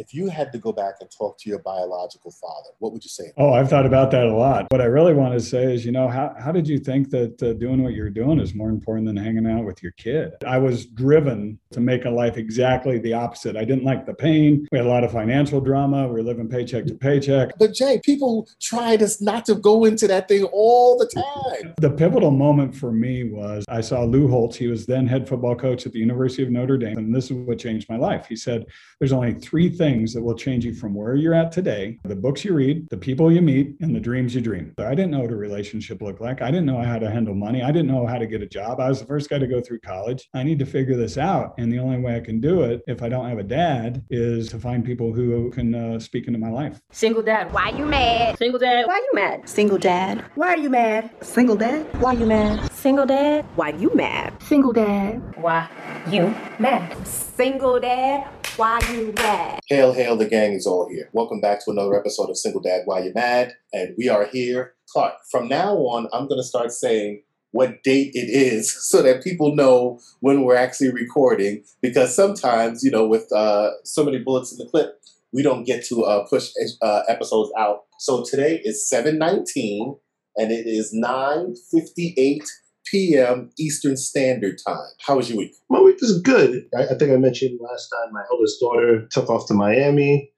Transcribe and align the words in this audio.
if 0.00 0.14
you 0.14 0.28
had 0.28 0.50
to 0.52 0.58
go 0.58 0.72
back 0.72 0.94
and 1.00 1.10
talk 1.10 1.38
to 1.38 1.50
your 1.50 1.58
biological 1.58 2.30
father, 2.30 2.70
what 2.78 2.92
would 2.92 3.04
you 3.04 3.10
say? 3.10 3.32
Oh, 3.36 3.52
I've 3.52 3.68
thought 3.68 3.84
about 3.84 4.10
that 4.12 4.24
a 4.24 4.34
lot. 4.34 4.66
What 4.70 4.80
I 4.80 4.84
really 4.84 5.12
want 5.12 5.34
to 5.34 5.40
say 5.40 5.74
is, 5.74 5.84
you 5.84 5.92
know, 5.92 6.08
how, 6.08 6.34
how 6.38 6.52
did 6.52 6.66
you 6.66 6.78
think 6.78 7.10
that 7.10 7.42
uh, 7.42 7.52
doing 7.52 7.82
what 7.82 7.92
you're 7.92 8.08
doing 8.08 8.40
is 8.40 8.54
more 8.54 8.70
important 8.70 9.06
than 9.06 9.16
hanging 9.16 9.46
out 9.46 9.64
with 9.64 9.82
your 9.82 9.92
kid? 9.92 10.32
I 10.46 10.56
was 10.56 10.86
driven 10.86 11.58
to 11.72 11.80
make 11.80 12.06
a 12.06 12.10
life 12.10 12.38
exactly 12.38 12.98
the 12.98 13.12
opposite. 13.12 13.56
I 13.56 13.64
didn't 13.64 13.84
like 13.84 14.06
the 14.06 14.14
pain. 14.14 14.66
We 14.72 14.78
had 14.78 14.86
a 14.86 14.90
lot 14.90 15.04
of 15.04 15.12
financial 15.12 15.60
drama. 15.60 16.06
We 16.06 16.14
were 16.14 16.22
living 16.22 16.48
paycheck 16.48 16.86
to 16.86 16.94
paycheck. 16.94 17.50
But 17.58 17.74
Jay, 17.74 18.00
people 18.02 18.48
tried 18.60 19.02
us 19.02 19.20
not 19.20 19.44
to 19.46 19.54
go 19.54 19.84
into 19.84 20.06
that 20.06 20.28
thing 20.28 20.44
all 20.44 20.96
the 20.96 21.06
time. 21.06 21.74
The 21.78 21.90
pivotal 21.90 22.30
moment 22.30 22.74
for 22.74 22.90
me 22.90 23.24
was 23.24 23.66
I 23.68 23.82
saw 23.82 24.02
Lou 24.04 24.28
Holtz. 24.28 24.56
He 24.56 24.68
was 24.68 24.86
then 24.86 25.06
head 25.06 25.28
football 25.28 25.54
coach 25.54 25.84
at 25.84 25.92
the 25.92 25.98
University 25.98 26.42
of 26.42 26.50
Notre 26.50 26.78
Dame. 26.78 26.96
And 26.96 27.14
this 27.14 27.26
is 27.26 27.32
what 27.32 27.58
changed 27.58 27.88
my 27.90 27.96
life. 27.96 28.26
He 28.26 28.36
said, 28.36 28.64
There's 28.98 29.12
only 29.12 29.34
three 29.34 29.68
things 29.68 29.89
that 29.90 30.22
will 30.22 30.36
change 30.36 30.64
you 30.64 30.72
from 30.72 30.94
where 30.94 31.16
you're 31.16 31.34
at 31.34 31.50
today 31.52 31.98
the 32.04 32.16
books 32.16 32.44
you 32.44 32.54
read, 32.54 32.88
the 32.90 32.96
people 32.96 33.30
you 33.30 33.40
meet, 33.40 33.76
and 33.80 33.94
the 33.94 34.00
dreams 34.00 34.34
you 34.34 34.40
dream. 34.40 34.74
I 34.78 34.94
didn't 34.94 35.10
know 35.10 35.20
what 35.20 35.30
a 35.30 35.36
relationship 35.36 36.02
looked 36.02 36.20
like. 36.20 36.42
I 36.42 36.50
didn't 36.50 36.66
know 36.66 36.82
how 36.82 36.98
to 36.98 37.10
handle 37.10 37.34
money. 37.34 37.62
I 37.62 37.70
didn't 37.70 37.88
know 37.88 38.06
how 38.06 38.18
to 38.18 38.26
get 38.26 38.42
a 38.42 38.46
job. 38.46 38.80
I 38.80 38.88
was 38.88 39.00
the 39.00 39.06
first 39.06 39.30
guy 39.30 39.38
to 39.38 39.46
go 39.46 39.60
through 39.60 39.80
college. 39.80 40.28
I 40.34 40.42
need 40.42 40.58
to 40.58 40.66
figure 40.66 40.96
this 40.96 41.18
out. 41.18 41.54
And 41.58 41.72
the 41.72 41.78
only 41.78 41.98
way 41.98 42.16
I 42.16 42.20
can 42.20 42.40
do 42.40 42.62
it 42.62 42.82
if 42.86 43.02
I 43.02 43.08
don't 43.08 43.28
have 43.28 43.38
a 43.38 43.44
dad 43.44 44.04
is 44.10 44.48
to 44.50 44.58
find 44.58 44.84
people 44.84 45.12
who 45.12 45.50
can 45.50 45.74
uh, 45.74 45.98
speak 45.98 46.26
into 46.26 46.38
my 46.38 46.50
life. 46.50 46.80
Single 46.90 47.22
dad, 47.22 47.52
why 47.52 47.70
you 47.70 47.86
mad? 47.86 48.38
Single 48.38 48.60
dad, 48.60 48.86
why 48.86 48.96
you 48.96 49.10
mad? 49.14 49.48
Single 49.48 49.78
dad, 49.78 50.24
why 50.34 50.48
are 50.48 50.58
you 50.58 50.70
mad? 50.70 51.10
Single 51.22 51.56
dad, 51.56 51.86
why 52.00 52.12
you 52.12 52.26
mad? 52.26 52.72
Single 52.72 53.06
dad, 53.06 53.44
why 53.56 53.70
you 53.70 53.94
mad? 53.94 54.42
Single 54.42 54.72
dad, 54.72 55.36
why 55.36 55.68
you 56.10 56.34
mad? 56.58 57.06
Single 57.06 57.80
dad, 57.80 58.28
why 58.60 58.78
you 58.92 59.10
mad? 59.16 59.58
Hail, 59.68 59.94
hail, 59.94 60.16
the 60.16 60.26
gang 60.26 60.52
is 60.52 60.66
all 60.66 60.86
here. 60.86 61.08
Welcome 61.14 61.40
back 61.40 61.64
to 61.64 61.70
another 61.70 61.98
episode 61.98 62.28
of 62.28 62.36
Single 62.36 62.60
Dad, 62.60 62.82
Why 62.84 63.02
You 63.02 63.12
Mad? 63.14 63.54
And 63.72 63.94
we 63.96 64.10
are 64.10 64.26
here. 64.26 64.74
Clark, 64.92 65.14
from 65.30 65.48
now 65.48 65.76
on, 65.76 66.08
I'm 66.12 66.28
going 66.28 66.38
to 66.38 66.46
start 66.46 66.70
saying 66.70 67.22
what 67.52 67.82
date 67.82 68.10
it 68.12 68.28
is 68.28 68.70
so 68.90 69.00
that 69.00 69.24
people 69.24 69.56
know 69.56 69.98
when 70.20 70.42
we're 70.42 70.56
actually 70.56 70.92
recording 70.92 71.64
because 71.80 72.14
sometimes, 72.14 72.84
you 72.84 72.90
know, 72.90 73.06
with 73.06 73.32
uh, 73.32 73.70
so 73.84 74.04
many 74.04 74.18
bullets 74.18 74.52
in 74.52 74.58
the 74.58 74.70
clip, 74.70 75.00
we 75.32 75.42
don't 75.42 75.64
get 75.64 75.82
to 75.86 76.04
uh, 76.04 76.26
push 76.28 76.50
uh, 76.82 77.00
episodes 77.08 77.50
out. 77.58 77.84
So 77.98 78.22
today 78.22 78.60
is 78.62 78.86
719 78.86 79.96
and 80.36 80.52
it 80.52 80.66
is 80.66 80.92
958 80.92 82.42
p.m. 82.90 83.50
Eastern 83.58 83.96
Standard 83.96 84.58
Time. 84.66 84.90
How 85.06 85.16
was 85.16 85.28
your 85.28 85.38
week? 85.38 85.52
My 85.68 85.80
week 85.80 86.00
was 86.00 86.20
good. 86.20 86.64
I, 86.76 86.84
I 86.84 86.94
think 86.98 87.12
I 87.12 87.16
mentioned 87.16 87.60
last 87.62 87.88
time 87.88 88.12
my 88.12 88.22
eldest 88.30 88.60
daughter 88.60 89.06
took 89.10 89.30
off 89.30 89.46
to 89.48 89.54
Miami. 89.54 90.30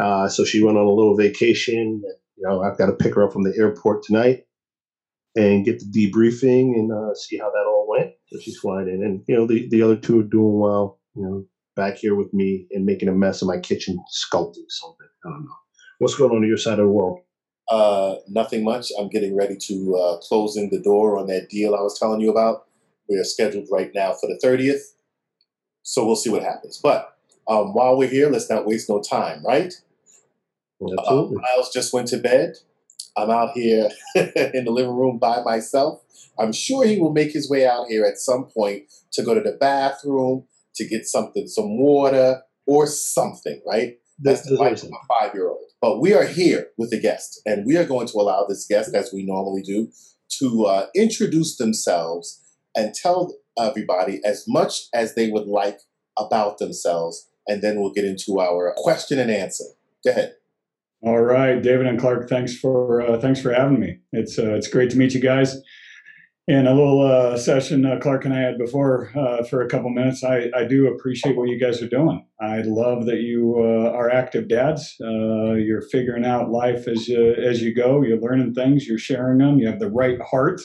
Uh, 0.00 0.28
so 0.28 0.44
she 0.44 0.62
went 0.62 0.78
on 0.78 0.86
a 0.86 0.92
little 0.92 1.16
vacation. 1.16 2.02
You 2.36 2.48
know, 2.48 2.62
I've 2.62 2.78
got 2.78 2.86
to 2.86 2.92
pick 2.92 3.14
her 3.14 3.24
up 3.24 3.32
from 3.32 3.42
the 3.42 3.54
airport 3.58 4.04
tonight 4.04 4.44
and 5.36 5.64
get 5.64 5.80
the 5.80 5.86
debriefing 5.86 6.74
and 6.74 6.92
uh, 6.92 7.14
see 7.14 7.36
how 7.36 7.50
that 7.50 7.66
all 7.66 7.86
went. 7.88 8.12
So 8.28 8.38
she's 8.40 8.58
flying 8.58 8.88
in. 8.88 9.02
And, 9.02 9.22
you 9.26 9.36
know, 9.36 9.46
the, 9.46 9.68
the 9.68 9.82
other 9.82 9.96
two 9.96 10.20
are 10.20 10.24
doing 10.24 10.58
well, 10.58 11.00
you 11.14 11.22
know, 11.22 11.44
back 11.74 11.96
here 11.96 12.14
with 12.14 12.32
me 12.32 12.66
and 12.70 12.84
making 12.84 13.08
a 13.08 13.12
mess 13.12 13.42
of 13.42 13.48
my 13.48 13.58
kitchen, 13.58 13.98
sculpting 14.12 14.68
something. 14.68 15.08
I 15.24 15.30
don't 15.30 15.44
know. 15.44 15.56
What's 15.98 16.14
going 16.14 16.30
on 16.30 16.38
on 16.38 16.48
your 16.48 16.56
side 16.56 16.78
of 16.78 16.86
the 16.86 16.92
world? 16.92 17.20
Uh, 17.70 18.16
nothing 18.28 18.64
much. 18.64 18.90
I'm 18.98 19.08
getting 19.08 19.36
ready 19.36 19.56
to 19.56 19.96
uh, 19.96 20.18
closing 20.18 20.70
the 20.70 20.80
door 20.80 21.18
on 21.18 21.26
that 21.26 21.50
deal 21.50 21.74
I 21.74 21.80
was 21.82 21.98
telling 21.98 22.20
you 22.20 22.30
about. 22.30 22.66
We 23.08 23.16
are 23.18 23.24
scheduled 23.24 23.68
right 23.70 23.90
now 23.94 24.12
for 24.12 24.26
the 24.26 24.38
30th. 24.42 24.80
So 25.82 26.06
we'll 26.06 26.16
see 26.16 26.30
what 26.30 26.42
happens. 26.42 26.78
But 26.82 27.16
um, 27.46 27.74
while 27.74 27.96
we're 27.96 28.08
here, 28.08 28.30
let's 28.30 28.50
not 28.50 28.66
waste 28.66 28.88
no 28.88 29.00
time, 29.02 29.44
right? 29.44 29.74
Uh, 30.82 31.14
Miles 31.40 31.72
just 31.72 31.92
went 31.92 32.08
to 32.08 32.18
bed. 32.18 32.56
I'm 33.16 33.30
out 33.30 33.52
here 33.52 33.90
in 34.14 34.64
the 34.64 34.70
living 34.70 34.94
room 34.96 35.18
by 35.18 35.42
myself. 35.42 36.02
I'm 36.38 36.52
sure 36.52 36.86
he 36.86 36.98
will 37.00 37.12
make 37.12 37.32
his 37.32 37.50
way 37.50 37.66
out 37.66 37.88
here 37.88 38.04
at 38.04 38.18
some 38.18 38.44
point 38.44 38.84
to 39.12 39.22
go 39.22 39.34
to 39.34 39.40
the 39.40 39.56
bathroom, 39.58 40.44
to 40.76 40.86
get 40.86 41.06
something, 41.06 41.48
some 41.48 41.78
water 41.78 42.42
or 42.66 42.86
something, 42.86 43.60
right? 43.66 43.98
That's 44.20 44.42
the 44.42 44.54
life 44.54 44.82
of 44.82 44.90
a 44.90 45.06
five 45.08 45.34
year 45.34 45.48
old. 45.48 45.67
But 45.80 46.00
we 46.00 46.12
are 46.12 46.26
here 46.26 46.68
with 46.76 46.92
a 46.92 46.98
guest, 46.98 47.40
and 47.46 47.64
we 47.64 47.76
are 47.76 47.84
going 47.84 48.08
to 48.08 48.18
allow 48.18 48.44
this 48.44 48.66
guest, 48.66 48.94
as 48.94 49.12
we 49.12 49.24
normally 49.24 49.62
do, 49.62 49.90
to 50.40 50.64
uh, 50.66 50.86
introduce 50.94 51.56
themselves 51.56 52.40
and 52.74 52.94
tell 52.94 53.34
everybody 53.58 54.20
as 54.24 54.44
much 54.46 54.88
as 54.92 55.14
they 55.14 55.30
would 55.30 55.46
like 55.46 55.80
about 56.18 56.58
themselves, 56.58 57.28
and 57.46 57.62
then 57.62 57.80
we'll 57.80 57.92
get 57.92 58.04
into 58.04 58.40
our 58.40 58.74
question 58.76 59.18
and 59.18 59.30
answer. 59.30 59.64
Go 60.04 60.10
ahead. 60.10 60.34
All 61.00 61.20
right, 61.20 61.62
David 61.62 61.86
and 61.86 61.98
Clark, 61.98 62.28
thanks 62.28 62.56
for 62.56 63.00
uh, 63.00 63.20
thanks 63.20 63.40
for 63.40 63.52
having 63.52 63.78
me. 63.78 63.98
It's 64.12 64.36
uh, 64.36 64.54
it's 64.54 64.66
great 64.66 64.90
to 64.90 64.98
meet 64.98 65.14
you 65.14 65.20
guys. 65.20 65.56
In 66.48 66.66
a 66.66 66.72
little 66.72 67.02
uh, 67.02 67.36
session 67.36 67.84
uh, 67.84 67.98
Clark 68.00 68.24
and 68.24 68.32
I 68.32 68.40
had 68.40 68.56
before 68.56 69.10
uh, 69.14 69.44
for 69.44 69.60
a 69.60 69.68
couple 69.68 69.90
minutes, 69.90 70.24
I, 70.24 70.48
I 70.56 70.64
do 70.64 70.86
appreciate 70.86 71.36
what 71.36 71.50
you 71.50 71.60
guys 71.60 71.82
are 71.82 71.88
doing. 71.88 72.24
I 72.40 72.62
love 72.62 73.04
that 73.04 73.18
you 73.18 73.56
uh, 73.58 73.90
are 73.90 74.08
active 74.08 74.48
dads. 74.48 74.96
you're 74.98 75.82
figuring 75.92 76.24
out 76.24 76.48
life 76.48 76.88
as 76.88 77.06
you, 77.06 77.34
as 77.34 77.60
you 77.60 77.74
go. 77.74 78.00
You're 78.00 78.18
learning 78.18 78.54
things. 78.54 78.88
You're 78.88 78.96
sharing 78.96 79.36
them. 79.36 79.58
You 79.58 79.66
have 79.66 79.78
the 79.78 79.90
right 79.90 80.18
heart, 80.22 80.62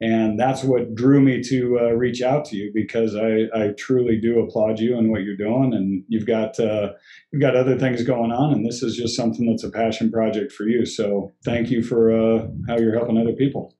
and 0.00 0.40
that's 0.40 0.64
what 0.64 0.94
drew 0.94 1.20
me 1.20 1.42
to 1.42 1.76
reach 1.94 2.22
out 2.22 2.46
to 2.46 2.56
you 2.56 2.70
because 2.72 3.14
I, 3.14 3.48
I 3.54 3.72
truly 3.76 4.18
do 4.18 4.40
applaud 4.40 4.80
you 4.80 4.96
and 4.96 5.10
what 5.10 5.24
you're 5.24 5.36
doing. 5.36 5.74
And 5.74 6.04
you've 6.08 6.26
got 6.26 6.58
you've 6.58 7.42
got 7.42 7.54
other 7.54 7.78
things 7.78 8.02
going 8.02 8.32
on, 8.32 8.54
and 8.54 8.64
this 8.64 8.82
is 8.82 8.96
just 8.96 9.14
something 9.14 9.44
that's 9.44 9.64
a 9.64 9.70
passion 9.70 10.10
project 10.10 10.52
for 10.52 10.64
you. 10.64 10.86
So 10.86 11.34
thank 11.44 11.68
you 11.68 11.82
for 11.82 12.48
how 12.66 12.78
you're 12.78 12.96
helping 12.96 13.18
other 13.18 13.34
people. 13.34 13.74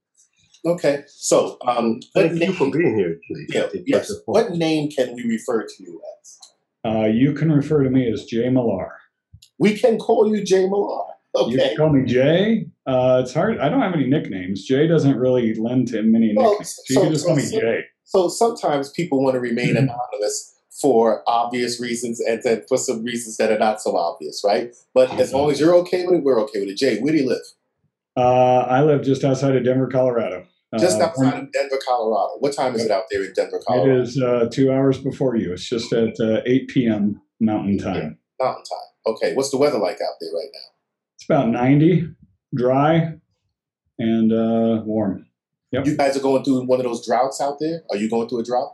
Okay, 0.68 1.04
so 1.06 1.56
um, 1.66 2.00
thank 2.14 2.40
you 2.40 2.52
for 2.52 2.70
being 2.70 2.98
here. 2.98 3.18
Yeah, 3.48 3.68
yes. 3.86 4.12
What 4.26 4.52
name 4.52 4.90
can 4.90 5.14
we 5.14 5.22
refer 5.24 5.64
to 5.64 5.74
you 5.82 6.00
as? 6.20 6.38
Uh, 6.84 7.06
you 7.06 7.32
can 7.32 7.50
refer 7.50 7.82
to 7.84 7.90
me 7.90 8.10
as 8.12 8.24
Jay 8.24 8.48
Millar. 8.50 8.92
We 9.58 9.78
can 9.78 9.98
call 9.98 10.34
you 10.34 10.44
Jay 10.44 10.66
Millar. 10.66 11.04
Okay. 11.34 11.52
You 11.52 11.58
can 11.58 11.76
call 11.76 11.90
me 11.90 12.04
Jay. 12.04 12.66
Uh, 12.86 13.22
it's 13.22 13.32
hard. 13.32 13.58
I 13.58 13.68
don't 13.68 13.80
have 13.80 13.94
any 13.94 14.06
nicknames. 14.06 14.64
Jay 14.64 14.86
doesn't 14.86 15.16
really 15.16 15.54
lend 15.54 15.88
to 15.88 16.02
many 16.02 16.34
well, 16.36 16.50
nicknames. 16.50 16.78
So, 16.84 16.94
you 16.94 17.00
can 17.00 17.12
just 17.12 17.26
call 17.26 17.36
me 17.36 17.42
so, 17.42 17.60
Jay. 17.60 17.80
So 18.04 18.28
sometimes 18.28 18.90
people 18.90 19.22
want 19.22 19.34
to 19.34 19.40
remain 19.40 19.74
mm-hmm. 19.74 19.84
anonymous 19.84 20.54
for 20.80 21.22
obvious 21.26 21.80
reasons 21.80 22.20
and 22.20 22.40
then 22.44 22.62
for 22.68 22.76
some 22.76 23.04
reasons 23.04 23.36
that 23.38 23.50
are 23.50 23.58
not 23.58 23.80
so 23.80 23.96
obvious, 23.96 24.42
right? 24.44 24.74
But 24.94 25.10
as 25.18 25.32
long 25.32 25.50
as 25.50 25.58
you're 25.60 25.74
okay 25.76 26.06
with 26.06 26.16
it, 26.16 26.24
we're 26.24 26.40
okay 26.42 26.60
with 26.60 26.68
it. 26.68 26.76
Jay, 26.76 27.00
where 27.00 27.12
do 27.12 27.18
you 27.18 27.28
live? 27.28 27.42
Uh, 28.16 28.66
I 28.68 28.82
live 28.82 29.02
just 29.02 29.22
outside 29.22 29.54
of 29.54 29.64
Denver, 29.64 29.86
Colorado. 29.86 30.44
Just 30.78 31.00
uh, 31.00 31.04
outside 31.04 31.42
of 31.42 31.52
Denver, 31.52 31.78
Colorado. 31.86 32.34
What 32.40 32.54
time 32.54 32.74
is 32.74 32.84
it 32.84 32.90
out 32.90 33.04
there 33.10 33.24
in 33.24 33.32
Denver, 33.32 33.60
Colorado? 33.66 33.90
It 33.90 34.02
is 34.02 34.20
uh, 34.20 34.48
two 34.52 34.70
hours 34.70 34.98
before 34.98 35.36
you. 35.36 35.52
It's 35.52 35.66
just 35.66 35.92
at 35.94 36.14
uh, 36.20 36.42
8 36.44 36.68
p.m. 36.68 37.22
Mountain 37.40 37.78
Time. 37.78 38.18
Mountain 38.38 38.64
Time. 38.64 39.14
Okay. 39.14 39.34
What's 39.34 39.50
the 39.50 39.56
weather 39.56 39.78
like 39.78 39.94
out 39.94 40.16
there 40.20 40.30
right 40.34 40.50
now? 40.52 40.68
It's 41.16 41.24
about 41.24 41.48
90, 41.48 42.08
dry, 42.54 43.14
and 43.98 44.32
uh, 44.32 44.82
warm. 44.84 45.26
Yep. 45.72 45.86
You 45.86 45.96
guys 45.96 46.16
are 46.18 46.20
going 46.20 46.44
through 46.44 46.66
one 46.66 46.80
of 46.80 46.84
those 46.84 47.06
droughts 47.06 47.40
out 47.40 47.56
there? 47.60 47.82
Are 47.90 47.96
you 47.96 48.10
going 48.10 48.28
through 48.28 48.40
a 48.40 48.44
drought? 48.44 48.72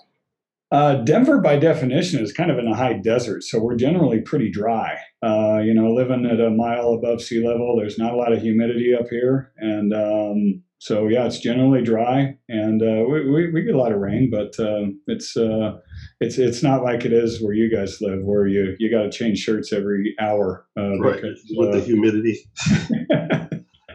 Uh, 0.72 0.96
Denver, 0.96 1.40
by 1.40 1.56
definition, 1.56 2.20
is 2.20 2.32
kind 2.32 2.50
of 2.50 2.58
in 2.58 2.66
a 2.66 2.74
high 2.74 2.94
desert, 2.94 3.44
so 3.44 3.60
we're 3.60 3.76
generally 3.76 4.20
pretty 4.20 4.50
dry. 4.50 4.98
Uh, 5.22 5.60
you 5.62 5.72
know, 5.72 5.92
living 5.92 6.26
at 6.26 6.40
a 6.40 6.50
mile 6.50 6.94
above 6.94 7.22
sea 7.22 7.46
level, 7.46 7.76
there's 7.78 7.96
not 7.96 8.12
a 8.12 8.16
lot 8.16 8.32
of 8.32 8.42
humidity 8.42 8.92
up 8.92 9.06
here, 9.08 9.52
and 9.56 9.94
um, 9.94 10.63
so 10.84 11.08
yeah, 11.08 11.24
it's 11.24 11.38
generally 11.38 11.82
dry, 11.82 12.36
and 12.50 12.82
uh, 12.82 13.08
we, 13.08 13.30
we, 13.30 13.50
we 13.50 13.62
get 13.62 13.74
a 13.74 13.78
lot 13.78 13.92
of 13.92 14.00
rain, 14.00 14.28
but 14.30 14.52
uh, 14.62 14.88
it's 15.06 15.34
uh, 15.34 15.78
it's 16.20 16.36
it's 16.36 16.62
not 16.62 16.84
like 16.84 17.06
it 17.06 17.12
is 17.14 17.42
where 17.42 17.54
you 17.54 17.74
guys 17.74 18.02
live, 18.02 18.18
where 18.22 18.46
you 18.46 18.76
you 18.78 18.90
got 18.90 19.04
to 19.04 19.10
change 19.10 19.38
shirts 19.38 19.72
every 19.72 20.14
hour. 20.20 20.66
Uh, 20.78 20.98
right, 20.98 21.22
because, 21.22 21.42
with 21.56 21.72
the 21.72 21.80
humidity. 21.80 22.38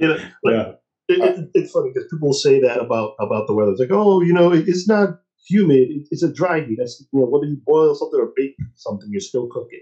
you 0.02 0.08
know, 0.08 0.18
yeah. 0.46 0.72
It, 1.10 1.20
it, 1.20 1.50
it's 1.54 1.72
funny 1.72 1.92
because 1.94 2.10
people 2.12 2.34
say 2.34 2.60
that 2.60 2.80
about 2.80 3.12
about 3.20 3.46
the 3.46 3.54
weather. 3.54 3.70
It's 3.70 3.80
like, 3.80 3.92
oh, 3.92 4.22
you 4.22 4.34
know, 4.34 4.52
it, 4.52 4.68
it's 4.68 4.88
not 4.88 5.10
humid. 5.48 5.90
It's 6.10 6.24
a 6.24 6.34
dry 6.34 6.62
heat. 6.62 6.78
That's 6.80 7.06
you 7.14 7.20
know, 7.20 7.28
whether 7.28 7.46
you 7.46 7.62
boil 7.68 7.94
something 7.94 8.20
or 8.20 8.32
bake 8.36 8.56
something, 8.78 9.10
you're 9.12 9.22
still 9.22 9.48
cooking. 9.52 9.82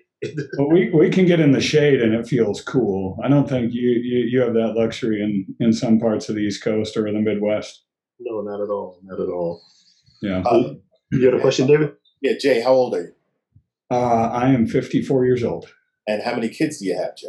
Well, 0.57 0.69
we, 0.69 0.89
we 0.89 1.09
can 1.09 1.25
get 1.25 1.39
in 1.39 1.51
the 1.51 1.61
shade 1.61 2.01
and 2.01 2.13
it 2.13 2.27
feels 2.27 2.61
cool. 2.61 3.19
I 3.23 3.27
don't 3.27 3.47
think 3.47 3.73
you, 3.73 3.89
you, 3.89 4.19
you 4.29 4.41
have 4.41 4.53
that 4.53 4.73
luxury 4.75 5.21
in, 5.21 5.45
in 5.59 5.73
some 5.73 5.99
parts 5.99 6.29
of 6.29 6.35
the 6.35 6.41
East 6.41 6.63
Coast 6.63 6.97
or 6.97 7.11
the 7.11 7.19
Midwest. 7.19 7.83
No, 8.19 8.41
not 8.41 8.61
at 8.61 8.69
all. 8.69 8.99
Not 9.03 9.19
at 9.19 9.29
all. 9.29 9.61
Yeah. 10.21 10.41
Uh, 10.41 10.73
you 11.11 11.23
got 11.23 11.37
a 11.37 11.41
question, 11.41 11.67
David? 11.67 11.93
Yeah, 12.21 12.33
Jay, 12.39 12.61
how 12.61 12.73
old 12.73 12.95
are 12.95 13.01
you? 13.01 13.13
Uh, 13.91 14.29
I 14.33 14.49
am 14.49 14.67
54 14.67 15.25
years 15.25 15.43
old. 15.43 15.67
And 16.07 16.23
how 16.23 16.33
many 16.33 16.49
kids 16.49 16.79
do 16.79 16.85
you 16.85 16.97
have, 16.97 17.15
Jay? 17.15 17.27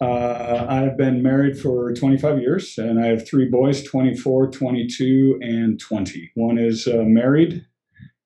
Uh, 0.00 0.66
I've 0.68 0.96
been 0.96 1.22
married 1.22 1.58
for 1.58 1.92
25 1.92 2.40
years 2.40 2.76
and 2.76 3.02
I 3.02 3.06
have 3.06 3.26
three 3.26 3.48
boys 3.48 3.82
24, 3.84 4.50
22, 4.50 5.38
and 5.40 5.78
20. 5.78 6.32
One 6.34 6.58
is 6.58 6.88
uh, 6.88 7.02
married 7.04 7.64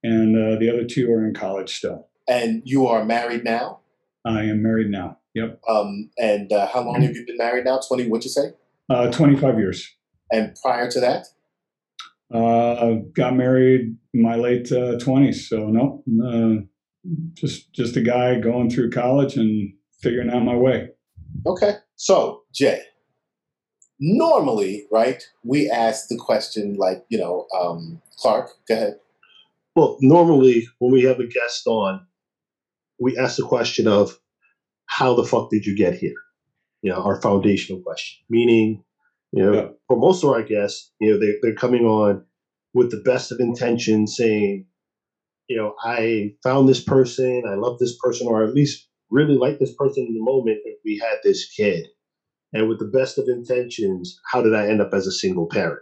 and 0.03 0.37
uh, 0.37 0.59
the 0.59 0.71
other 0.71 0.85
two 0.85 1.11
are 1.11 1.27
in 1.27 1.35
college 1.35 1.77
still. 1.77 2.09
And 2.29 2.63
you 2.65 2.87
are 2.87 3.05
married 3.05 3.45
now? 3.45 3.81
I 4.27 4.43
am 4.45 4.63
married 4.63 4.91
now. 4.91 5.19
Yep. 5.35 5.61
Um, 5.69 6.11
and 6.19 6.53
uh, 6.53 6.67
how 6.67 6.83
long 6.83 7.03
have 7.03 7.15
you 7.15 7.25
been 7.27 7.37
married 7.37 7.65
now? 7.65 7.79
Twenty? 7.87 8.09
What'd 8.09 8.25
you 8.25 8.31
say? 8.31 8.53
Uh, 8.89 9.11
25 9.11 9.59
years. 9.59 9.95
And 10.31 10.57
prior 10.63 10.91
to 10.91 11.01
that? 11.01 11.27
Uh, 12.33 13.03
got 13.15 13.35
married 13.35 13.97
in 14.15 14.23
my 14.23 14.37
late 14.37 14.71
uh, 14.73 14.97
20s. 14.99 15.49
So 15.49 15.69
no, 15.69 16.03
uh, 16.25 16.63
just 17.35 17.73
just 17.73 17.97
a 17.97 18.01
guy 18.01 18.41
going 18.41 18.71
through 18.71 18.91
college 18.91 19.37
and 19.37 19.73
figuring 20.01 20.31
out 20.31 20.43
my 20.43 20.57
way. 20.57 20.89
Okay. 21.47 21.77
So 21.95 22.43
Jay, 22.53 22.83
normally, 24.01 24.87
right? 24.91 25.23
We 25.45 25.71
ask 25.71 26.09
the 26.09 26.17
question 26.17 26.75
like, 26.75 27.05
you 27.09 27.19
know, 27.19 27.47
um, 27.59 28.03
Clark. 28.19 28.51
Go 28.69 28.75
ahead. 28.75 28.97
Well, 29.77 29.99
normally 30.01 30.67
when 30.79 30.93
we 30.93 31.03
have 31.03 31.21
a 31.21 31.27
guest 31.27 31.67
on, 31.67 32.06
we 32.99 33.17
ask 33.19 33.37
the 33.37 33.43
question 33.45 33.87
of 33.87 34.19
how 34.87 35.15
the 35.15 35.25
fuck 35.25 35.51
did 35.51 35.67
you 35.67 35.77
get 35.77 35.95
here? 35.95 36.15
You 36.83 36.91
know, 36.91 37.03
our 37.03 37.21
foundational 37.21 37.83
question. 37.83 38.25
Meaning, 38.31 38.83
you 39.33 39.43
know, 39.43 39.53
Yeah. 39.53 39.69
for 39.89 39.97
most 39.99 40.23
of 40.25 40.31
our 40.31 40.43
guests, 40.43 40.93
you 41.01 41.11
know, 41.13 41.19
they, 41.19 41.35
they're 41.43 41.55
coming 41.55 41.85
on 41.85 42.25
with 42.75 42.91
the 42.91 43.03
best 43.05 43.33
of 43.33 43.41
intentions 43.41 44.17
saying, 44.17 44.67
you 45.49 45.57
know, 45.57 45.75
I 45.83 46.35
found 46.43 46.69
this 46.69 46.83
person, 46.83 47.45
I 47.49 47.55
love 47.55 47.79
this 47.79 47.97
person, 47.99 48.27
or 48.27 48.45
at 48.45 48.55
least 48.55 48.89
really 49.11 49.37
like 49.37 49.59
this 49.59 49.75
person 49.75 50.05
in 50.09 50.15
the 50.15 50.21
moment 50.23 50.59
if 50.65 50.79
we 50.85 50.99
had 50.99 51.19
this 51.23 51.49
kid. 51.51 51.87
And 52.53 52.69
with 52.69 52.79
the 52.79 52.87
best 52.87 53.19
of 53.19 53.29
intentions, 53.29 54.19
how 54.31 54.43
did 54.43 54.55
I 54.55 54.69
end 54.69 54.81
up 54.81 54.93
as 54.93 55.07
a 55.07 55.13
single 55.13 55.47
parent? 55.49 55.81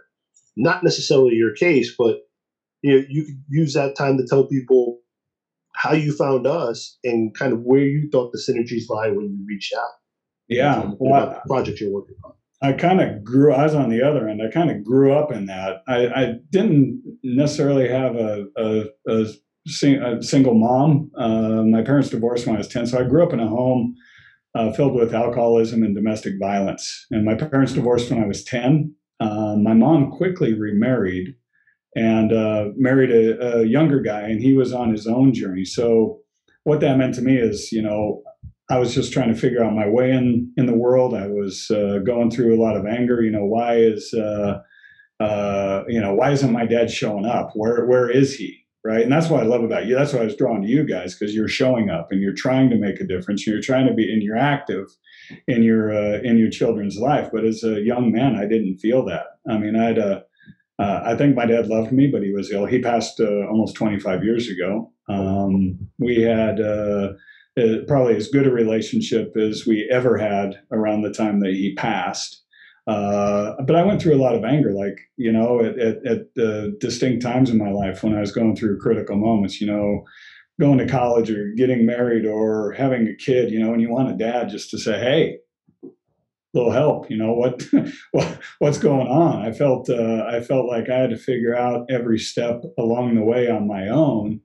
Not 0.57 0.83
necessarily 0.83 1.35
your 1.35 1.53
case, 1.53 1.93
but 1.97 2.17
you 2.81 2.91
know, 2.95 3.05
you 3.09 3.25
could 3.25 3.43
use 3.49 3.73
that 3.73 3.95
time 3.95 4.17
to 4.17 4.25
tell 4.27 4.45
people 4.47 4.99
how 5.75 5.93
you 5.93 6.15
found 6.15 6.47
us 6.47 6.97
and 7.03 7.35
kind 7.35 7.53
of 7.53 7.61
where 7.61 7.83
you 7.83 8.09
thought 8.11 8.31
the 8.31 8.39
synergies 8.39 8.89
lie 8.89 9.09
when 9.09 9.25
you 9.25 9.45
reached 9.47 9.73
out. 9.73 9.89
Yeah. 10.47 10.81
And 10.81 10.95
Well, 10.99 11.41
you're 11.47 11.91
working 11.91 12.15
on. 12.23 12.33
I 12.61 12.73
kind 12.73 13.01
of 13.01 13.23
grew. 13.23 13.53
I 13.53 13.63
was 13.63 13.75
on 13.75 13.89
the 13.89 14.01
other 14.01 14.27
end. 14.27 14.41
I 14.41 14.49
kind 14.49 14.71
of 14.71 14.83
grew 14.83 15.13
up 15.13 15.31
in 15.31 15.45
that. 15.47 15.83
I, 15.87 16.07
I 16.07 16.33
didn't 16.49 17.01
necessarily 17.23 17.87
have 17.89 18.15
a 18.15 18.45
a, 18.57 18.85
a, 19.07 19.25
sing, 19.67 20.01
a 20.01 20.23
single 20.23 20.55
mom. 20.55 21.11
Uh, 21.17 21.63
my 21.63 21.83
parents 21.83 22.09
divorced 22.09 22.47
when 22.47 22.55
I 22.55 22.59
was 22.59 22.67
ten, 22.67 22.87
so 22.87 22.99
I 22.99 23.03
grew 23.03 23.23
up 23.23 23.33
in 23.33 23.39
a 23.39 23.47
home 23.47 23.95
uh, 24.55 24.71
filled 24.71 24.95
with 24.95 25.13
alcoholism 25.13 25.83
and 25.83 25.93
domestic 25.93 26.35
violence. 26.39 27.05
And 27.11 27.25
my 27.25 27.35
parents 27.35 27.73
divorced 27.73 28.09
when 28.09 28.23
I 28.23 28.27
was 28.27 28.43
ten. 28.43 28.95
Uh, 29.19 29.55
my 29.57 29.73
mom 29.73 30.11
quickly 30.11 30.53
remarried 30.53 31.35
and 31.95 32.33
uh, 32.33 32.69
married 32.75 33.11
a, 33.11 33.59
a 33.59 33.65
younger 33.65 34.01
guy, 34.01 34.21
and 34.21 34.41
he 34.41 34.53
was 34.53 34.73
on 34.73 34.91
his 34.91 35.07
own 35.07 35.33
journey. 35.33 35.65
So 35.65 36.19
what 36.63 36.81
that 36.81 36.97
meant 36.97 37.15
to 37.15 37.21
me 37.21 37.37
is, 37.37 37.71
you 37.71 37.81
know, 37.81 38.21
I 38.69 38.79
was 38.79 38.93
just 38.93 39.13
trying 39.13 39.33
to 39.33 39.39
figure 39.39 39.63
out 39.63 39.73
my 39.73 39.87
way 39.87 40.11
in 40.11 40.51
in 40.57 40.65
the 40.65 40.75
world. 40.75 41.13
I 41.13 41.27
was 41.27 41.69
uh, 41.71 41.99
going 41.99 42.31
through 42.31 42.55
a 42.55 42.61
lot 42.61 42.75
of 42.75 42.85
anger. 42.85 43.21
You 43.21 43.31
know, 43.31 43.45
why 43.45 43.77
is 43.77 44.13
uh, 44.13 44.59
uh, 45.19 45.83
you 45.87 46.01
know 46.01 46.13
why 46.15 46.31
isn't 46.31 46.51
my 46.51 46.65
dad 46.65 46.89
showing 46.89 47.25
up? 47.25 47.51
Where 47.53 47.85
where 47.85 48.09
is 48.09 48.35
he? 48.35 48.61
Right, 48.83 49.01
and 49.01 49.11
that's 49.11 49.29
what 49.29 49.41
I 49.41 49.47
love 49.47 49.63
about 49.63 49.87
you. 49.87 49.95
That's 49.95 50.13
why 50.13 50.19
I 50.19 50.25
was 50.25 50.35
drawn 50.35 50.61
to 50.61 50.67
you 50.67 50.83
guys 50.83 51.15
because 51.15 51.33
you're 51.33 51.47
showing 51.47 51.89
up 51.89 52.11
and 52.11 52.21
you're 52.21 52.35
trying 52.35 52.69
to 52.69 52.75
make 52.75 52.99
a 52.99 53.07
difference. 53.07 53.45
You're 53.47 53.61
trying 53.61 53.87
to 53.87 53.93
be 53.93 54.11
and 54.11 54.21
you're 54.21 54.37
active 54.37 54.87
in 55.47 55.63
your 55.63 55.91
uh, 55.91 56.19
in 56.23 56.37
your 56.37 56.49
children's 56.49 56.97
life. 56.97 57.29
But 57.31 57.45
as 57.45 57.63
a 57.63 57.81
young 57.81 58.11
man, 58.11 58.35
I 58.35 58.47
didn't 58.47 58.77
feel 58.77 59.03
that. 59.05 59.25
I 59.49 59.57
mean, 59.57 59.75
I 59.75 59.85
had 59.85 59.97
a 59.97 60.24
uh, 60.77 61.01
I 61.05 61.15
think 61.15 61.35
my 61.35 61.45
dad 61.45 61.67
loved 61.67 61.91
me, 61.91 62.07
but 62.07 62.23
he 62.23 62.33
was 62.33 62.51
ill. 62.51 62.65
He 62.65 62.79
passed 62.79 63.19
uh, 63.19 63.47
almost 63.47 63.75
25 63.75 64.23
years 64.23 64.49
ago. 64.49 64.91
Um, 65.07 65.77
we 65.99 66.21
had 66.21 66.59
uh, 66.59 67.13
uh, 67.57 67.77
probably 67.87 68.15
as 68.15 68.27
good 68.27 68.47
a 68.47 68.51
relationship 68.51 69.35
as 69.37 69.65
we 69.65 69.87
ever 69.91 70.17
had 70.17 70.59
around 70.71 71.01
the 71.01 71.13
time 71.13 71.39
that 71.41 71.53
he 71.53 71.75
passed. 71.75 72.41
Uh, 72.87 73.53
but 73.65 73.75
I 73.75 73.83
went 73.83 74.01
through 74.01 74.15
a 74.15 74.21
lot 74.21 74.35
of 74.35 74.43
anger, 74.43 74.71
like, 74.71 74.99
you 75.17 75.31
know, 75.31 75.63
at, 75.63 75.79
at, 75.79 76.05
at 76.05 76.79
distinct 76.79 77.23
times 77.23 77.49
in 77.49 77.57
my 77.57 77.71
life 77.71 78.03
when 78.03 78.13
I 78.13 78.19
was 78.19 78.31
going 78.31 78.55
through 78.55 78.79
critical 78.79 79.15
moments, 79.15 79.59
you 79.59 79.67
know, 79.67 80.03
going 80.59 80.77
to 80.77 80.87
college 80.87 81.31
or 81.31 81.51
getting 81.57 81.85
married 81.85 82.25
or 82.25 82.73
having 82.73 83.07
a 83.07 83.15
kid, 83.15 83.49
you 83.49 83.59
know, 83.59 83.73
and 83.73 83.81
you 83.81 83.89
want 83.89 84.11
a 84.11 84.17
dad 84.17 84.49
just 84.49 84.69
to 84.71 84.77
say, 84.77 84.99
hey, 84.99 85.37
little 86.55 86.71
help, 86.71 87.09
you 87.09 87.17
know, 87.17 87.33
what, 87.33 87.63
what 88.11 88.39
what's 88.59 88.77
going 88.77 89.07
on? 89.07 89.45
I 89.45 89.51
felt 89.51 89.89
uh, 89.89 90.25
I 90.27 90.41
felt 90.41 90.65
like 90.65 90.89
I 90.89 90.97
had 90.97 91.09
to 91.11 91.17
figure 91.17 91.55
out 91.55 91.85
every 91.89 92.19
step 92.19 92.63
along 92.77 93.15
the 93.15 93.23
way 93.23 93.49
on 93.49 93.67
my 93.67 93.89
own. 93.89 94.41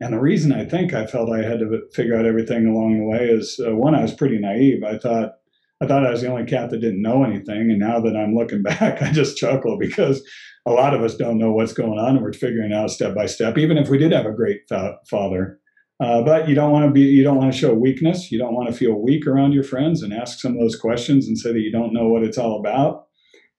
And 0.00 0.12
the 0.12 0.20
reason 0.20 0.52
I 0.52 0.64
think 0.64 0.94
I 0.94 1.06
felt 1.06 1.32
I 1.32 1.42
had 1.42 1.58
to 1.58 1.82
figure 1.92 2.16
out 2.16 2.26
everything 2.26 2.66
along 2.66 2.98
the 2.98 3.04
way 3.04 3.28
is 3.28 3.60
uh, 3.66 3.74
one, 3.74 3.96
I 3.96 4.02
was 4.02 4.14
pretty 4.14 4.38
naive. 4.38 4.84
I 4.84 4.98
thought 4.98 5.32
I 5.80 5.86
thought 5.86 6.06
I 6.06 6.10
was 6.10 6.22
the 6.22 6.30
only 6.30 6.44
cat 6.44 6.70
that 6.70 6.80
didn't 6.80 7.02
know 7.02 7.24
anything, 7.24 7.70
and 7.70 7.78
now 7.78 8.00
that 8.00 8.16
I'm 8.16 8.34
looking 8.34 8.62
back, 8.62 9.02
I 9.02 9.10
just 9.10 9.36
chuckle 9.36 9.78
because 9.78 10.22
a 10.66 10.72
lot 10.72 10.94
of 10.94 11.02
us 11.02 11.16
don't 11.16 11.38
know 11.38 11.52
what's 11.52 11.72
going 11.72 11.98
on, 11.98 12.16
and 12.16 12.22
we're 12.22 12.32
figuring 12.32 12.72
out 12.72 12.90
step 12.90 13.14
by 13.14 13.26
step. 13.26 13.56
Even 13.58 13.78
if 13.78 13.88
we 13.88 13.98
did 13.98 14.12
have 14.12 14.26
a 14.26 14.32
great 14.32 14.60
fa- 14.68 14.98
father, 15.08 15.58
uh, 16.00 16.22
but 16.22 16.48
you 16.48 16.54
don't 16.54 16.70
want 16.70 16.86
to 16.86 16.92
be 16.92 17.00
you 17.00 17.22
don't 17.24 17.36
want 17.36 17.52
to 17.52 17.58
show 17.58 17.74
weakness. 17.74 18.30
You 18.30 18.38
don't 18.38 18.54
want 18.54 18.68
to 18.68 18.74
feel 18.74 18.94
weak 18.94 19.26
around 19.26 19.52
your 19.52 19.64
friends 19.64 20.02
and 20.02 20.12
ask 20.12 20.38
some 20.40 20.52
of 20.52 20.60
those 20.60 20.76
questions 20.76 21.26
and 21.26 21.36
say 21.38 21.52
that 21.52 21.60
you 21.60 21.72
don't 21.72 21.92
know 21.92 22.08
what 22.08 22.22
it's 22.22 22.38
all 22.38 22.58
about. 22.60 23.06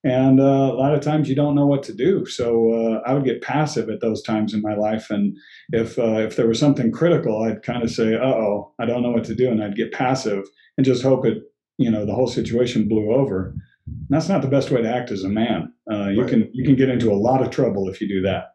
And 0.06 0.40
uh, 0.40 0.44
a 0.72 0.78
lot 0.80 0.94
of 0.96 1.02
times 1.02 1.28
you 1.28 1.36
don't 1.36 1.56
know 1.56 1.66
what 1.68 1.84
to 1.84 1.94
do. 1.94 2.26
So 2.26 2.72
uh, 2.72 3.02
I 3.06 3.14
would 3.14 3.26
get 3.26 3.42
passive 3.42 3.90
at 3.90 4.00
those 4.00 4.22
times 4.24 4.54
in 4.54 4.62
my 4.62 4.74
life, 4.74 5.10
and 5.10 5.36
if 5.74 6.00
uh, 6.00 6.20
if 6.20 6.38
there 6.38 6.48
was 6.48 6.58
something 6.60 6.90
critical, 6.92 7.44
I'd 7.44 7.64
kind 7.64 7.84
of 7.84 7.92
say, 7.92 8.16
"Uh 8.16 8.20
oh, 8.26 8.74
I 8.80 8.86
don't 8.86 9.04
know 9.04 9.12
what 9.12 9.26
to 9.26 9.36
do," 9.36 9.50
and 9.50 9.62
I'd 9.62 9.76
get 9.76 9.92
passive 9.92 10.46
and 10.78 10.86
just 10.86 11.04
hope 11.04 11.26
it 11.26 11.40
you 11.78 11.92
know 11.92 12.06
the 12.06 12.14
whole 12.16 12.28
situation 12.28 12.88
blew 12.88 13.12
over. 13.14 13.54
And 13.88 14.08
that's 14.10 14.30
not 14.30 14.42
the 14.42 14.48
best 14.48 14.72
way 14.72 14.82
to 14.82 14.90
act 14.90 15.12
as 15.12 15.24
a 15.24 15.30
man. 15.30 15.74
Uh, 15.92 16.08
you 16.08 16.22
Right. 16.22 16.30
can 16.30 16.50
you 16.54 16.64
can 16.64 16.76
get 16.78 16.88
into 16.90 17.12
a 17.12 17.20
lot 17.28 17.42
of 17.42 17.50
trouble 17.50 17.90
if 17.90 18.00
you 18.00 18.08
do 18.08 18.22
that, 18.22 18.52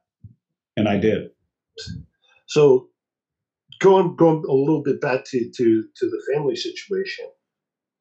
and 0.78 0.88
I 0.88 0.96
did. 0.96 1.28
So 2.46 2.88
going 3.84 4.16
going 4.16 4.42
a 4.48 4.52
little 4.52 4.82
bit 4.82 5.00
back 5.00 5.24
to, 5.26 5.38
to, 5.56 5.84
to 5.96 6.06
the 6.10 6.22
family 6.32 6.56
situation. 6.56 7.26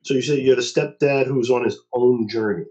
So 0.06 0.14
you 0.16 0.22
said 0.22 0.40
you 0.40 0.50
had 0.50 0.60
a 0.60 0.62
stepdad 0.62 1.28
who 1.28 1.36
was 1.36 1.50
on 1.52 1.64
his 1.64 1.78
own 1.94 2.28
journey. 2.28 2.66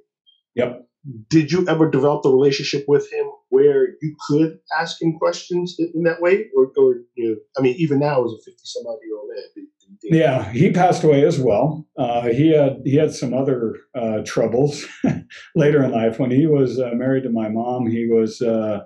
Yep. 0.55 0.87
Did 1.29 1.51
you 1.51 1.67
ever 1.69 1.91
develop 1.91 2.23
the 2.23 2.31
relationship 2.31 2.85
with 2.87 3.11
him 3.13 3.27
where 3.49 3.89
you 4.01 4.15
could 4.29 4.59
ask 4.79 5.01
him 5.03 5.19
questions 5.19 5.77
in, 5.79 6.05
that 6.05 6.21
way? 6.21 6.47
Or, 6.57 6.71
or 6.77 6.95
you 7.17 7.29
know, 7.31 7.37
I 7.59 7.63
mean, 7.63 7.75
even 7.79 7.99
now 7.99 8.25
as 8.25 8.33
a 8.33 8.37
50 8.45 8.53
some 8.65 8.85
odd 8.87 8.99
year 9.05 9.17
old 9.19 9.29
man. 9.35 9.45
do- 9.55 9.63
do 9.63 9.87
you 9.89 9.97
think- 10.01 10.15
Yeah, 10.15 10.51
he 10.53 10.71
passed 10.71 11.03
away 11.03 11.25
as 11.25 11.39
well. 11.41 11.87
Uh, 11.99 12.29
he 12.29 12.53
had 12.53 12.83
he 12.85 12.95
had 12.97 13.13
some 13.13 13.35
other 13.35 13.77
uh, 13.95 14.23
troubles 14.25 14.87
later 15.57 15.83
in 15.83 15.91
life. 15.91 16.19
When 16.21 16.31
he 16.31 16.47
was 16.47 16.79
uh, 16.79 16.91
married 16.95 17.25
to 17.25 17.31
my 17.31 17.49
mom, 17.49 17.91
he 17.91 18.07
was 18.07 18.41
uh, 18.41 18.81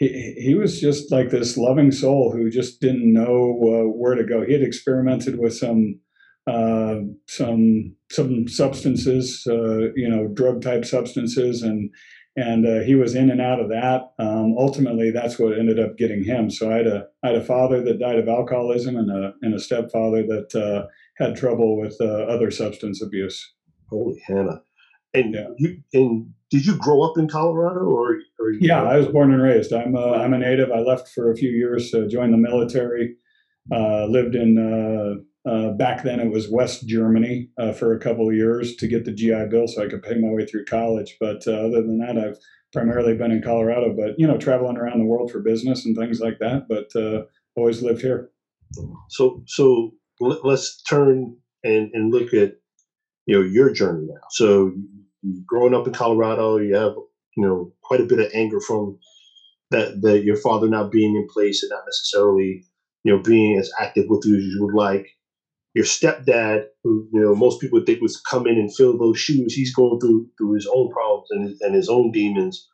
he 0.00 0.34
he 0.36 0.54
was 0.54 0.80
just 0.80 1.12
like 1.12 1.28
this 1.30 1.56
loving 1.56 1.92
soul 1.92 2.32
who 2.32 2.50
just 2.50 2.80
didn't 2.80 3.12
know 3.12 3.52
uh, 3.62 3.96
where 3.96 4.16
to 4.16 4.24
go. 4.24 4.44
He 4.44 4.54
had 4.54 4.62
experimented 4.62 5.38
with 5.38 5.54
some 5.54 6.00
uh, 6.46 6.96
some 7.26 7.94
some 8.10 8.48
substances, 8.48 9.46
uh, 9.48 9.92
you 9.94 10.08
know, 10.08 10.26
drug 10.26 10.62
type 10.62 10.86
substances, 10.86 11.62
and 11.62 11.90
and 12.34 12.66
uh, 12.66 12.80
he 12.80 12.94
was 12.94 13.14
in 13.14 13.30
and 13.30 13.42
out 13.42 13.60
of 13.60 13.68
that. 13.68 14.12
Um, 14.18 14.54
ultimately, 14.58 15.10
that's 15.10 15.38
what 15.38 15.58
ended 15.58 15.78
up 15.78 15.98
getting 15.98 16.24
him. 16.24 16.50
So 16.50 16.72
I 16.72 16.76
had 16.78 16.86
a 16.86 17.06
I 17.22 17.28
had 17.28 17.36
a 17.36 17.44
father 17.44 17.82
that 17.82 18.00
died 18.00 18.18
of 18.18 18.28
alcoholism 18.28 18.96
and 18.96 19.10
a 19.10 19.34
and 19.42 19.54
a 19.54 19.60
stepfather 19.60 20.22
that 20.22 20.54
uh, 20.54 20.86
had 21.22 21.36
trouble 21.36 21.78
with 21.78 21.96
uh, 22.00 22.04
other 22.04 22.50
substance 22.50 23.02
abuse. 23.02 23.54
Holy 23.90 24.18
Hannah. 24.26 24.62
And 25.14 25.34
Yeah. 25.34 25.48
you 25.58 25.76
and 25.92 26.30
did 26.50 26.66
you 26.66 26.76
grow 26.76 27.02
up 27.02 27.16
in 27.16 27.28
Colorado 27.28 27.80
or, 27.86 28.18
or 28.38 28.52
Yeah, 28.60 28.82
I 28.82 28.96
was 28.96 29.06
born 29.08 29.32
and 29.32 29.42
raised. 29.42 29.72
I'm 29.72 29.94
a, 29.94 30.12
I'm 30.14 30.32
a 30.32 30.38
native. 30.38 30.70
I 30.72 30.80
left 30.80 31.08
for 31.08 31.30
a 31.30 31.36
few 31.36 31.50
years 31.50 31.90
to 31.92 32.08
join 32.08 32.32
the 32.32 32.36
military. 32.36 33.16
Uh, 33.72 34.06
lived 34.06 34.34
in 34.34 34.58
uh, 34.58 35.48
uh, 35.48 35.70
back 35.72 36.02
then 36.02 36.20
it 36.20 36.30
was 36.30 36.50
West 36.50 36.86
Germany 36.88 37.48
uh, 37.58 37.72
for 37.72 37.94
a 37.94 38.00
couple 38.00 38.28
of 38.28 38.34
years 38.34 38.74
to 38.76 38.88
get 38.88 39.04
the 39.04 39.12
GI 39.12 39.46
Bill, 39.48 39.66
so 39.68 39.82
I 39.82 39.88
could 39.88 40.02
pay 40.02 40.16
my 40.18 40.28
way 40.30 40.44
through 40.44 40.64
college. 40.64 41.16
But 41.20 41.46
uh, 41.46 41.52
other 41.52 41.82
than 41.82 41.98
that, 41.98 42.18
I've 42.18 42.36
primarily 42.72 43.14
been 43.16 43.30
in 43.30 43.42
Colorado. 43.42 43.94
But 43.96 44.18
you 44.18 44.26
know, 44.26 44.38
traveling 44.38 44.76
around 44.76 44.98
the 44.98 45.06
world 45.06 45.30
for 45.30 45.40
business 45.40 45.86
and 45.86 45.96
things 45.96 46.20
like 46.20 46.38
that. 46.40 46.66
But 46.68 46.94
uh, 47.00 47.24
always 47.56 47.82
lived 47.82 48.02
here. 48.02 48.30
So 49.08 49.42
so 49.46 49.92
let, 50.20 50.44
us 50.44 50.82
turn 50.88 51.36
and, 51.64 51.90
and 51.94 52.12
look 52.12 52.34
at 52.34 52.54
you 53.26 53.36
know 53.36 53.44
your 53.44 53.72
journey 53.72 54.06
now. 54.08 54.20
So 54.30 54.72
growing 55.46 55.74
up 55.74 55.86
in 55.86 55.92
Colorado, 55.92 56.58
you 56.58 56.74
have 56.74 56.94
you 57.36 57.46
know 57.46 57.72
quite 57.82 58.00
a 58.00 58.06
bit 58.06 58.20
of 58.20 58.30
anger 58.34 58.60
from 58.60 58.98
that 59.70 60.00
that 60.02 60.24
your 60.24 60.36
father 60.36 60.68
not 60.68 60.90
being 60.92 61.16
in 61.16 61.26
place 61.32 61.62
and 61.62 61.70
not 61.70 61.84
necessarily 61.86 62.64
you 63.04 63.14
know 63.14 63.22
being 63.22 63.58
as 63.58 63.70
active 63.80 64.06
with 64.08 64.24
you 64.24 64.36
as 64.36 64.44
you 64.44 64.58
would 64.60 64.74
like. 64.74 65.06
Your 65.74 65.84
stepdad, 65.84 66.64
who 66.82 67.08
you 67.12 67.20
know 67.20 67.34
most 67.34 67.60
people 67.60 67.78
would 67.78 67.86
think 67.86 68.00
was 68.00 68.20
come 68.20 68.46
in 68.46 68.58
and 68.58 68.74
fill 68.74 68.98
those 68.98 69.18
shoes, 69.18 69.54
he's 69.54 69.74
going 69.74 70.00
through 70.00 70.28
through 70.38 70.54
his 70.54 70.68
own 70.74 70.90
problems 70.90 71.28
and, 71.30 71.56
and 71.60 71.74
his 71.74 71.88
own 71.88 72.10
demons. 72.12 72.68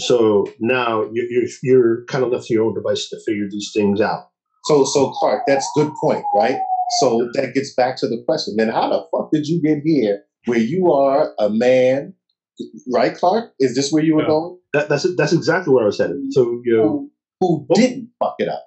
So 0.00 0.46
now 0.60 1.08
you're, 1.12 1.26
you're 1.30 1.48
you're 1.62 2.04
kind 2.06 2.24
of 2.24 2.30
left 2.30 2.46
to 2.46 2.54
your 2.54 2.64
own 2.64 2.74
devices 2.74 3.08
to 3.10 3.20
figure 3.26 3.48
these 3.50 3.70
things 3.74 4.00
out. 4.00 4.28
So, 4.64 4.84
so 4.84 5.10
Clark, 5.12 5.44
that's 5.46 5.68
good 5.74 5.92
point, 6.00 6.24
right? 6.34 6.58
So 7.00 7.28
that 7.34 7.54
gets 7.54 7.74
back 7.74 7.96
to 7.98 8.08
the 8.08 8.22
question. 8.26 8.54
Then 8.56 8.68
how 8.68 8.88
the 8.88 9.04
fuck 9.12 9.30
did 9.32 9.46
you 9.46 9.60
get 9.62 9.78
here 9.84 10.22
where 10.46 10.58
you 10.58 10.92
are 10.92 11.34
a 11.38 11.50
man, 11.50 12.14
right, 12.92 13.14
Clark? 13.14 13.52
Is 13.60 13.74
this 13.74 13.90
where 13.90 14.02
you 14.02 14.16
were 14.16 14.26
going? 14.26 14.58
That, 14.72 14.88
that's 14.88 15.06
that's 15.16 15.32
exactly 15.32 15.72
where 15.74 15.84
I 15.84 15.86
was 15.86 15.98
headed. 15.98 16.16
So 16.30 16.60
you 16.64 16.76
know, 16.76 17.08
Who, 17.40 17.66
who 17.68 17.74
didn't 17.74 18.10
fuck 18.18 18.34
it 18.38 18.48
up? 18.48 18.64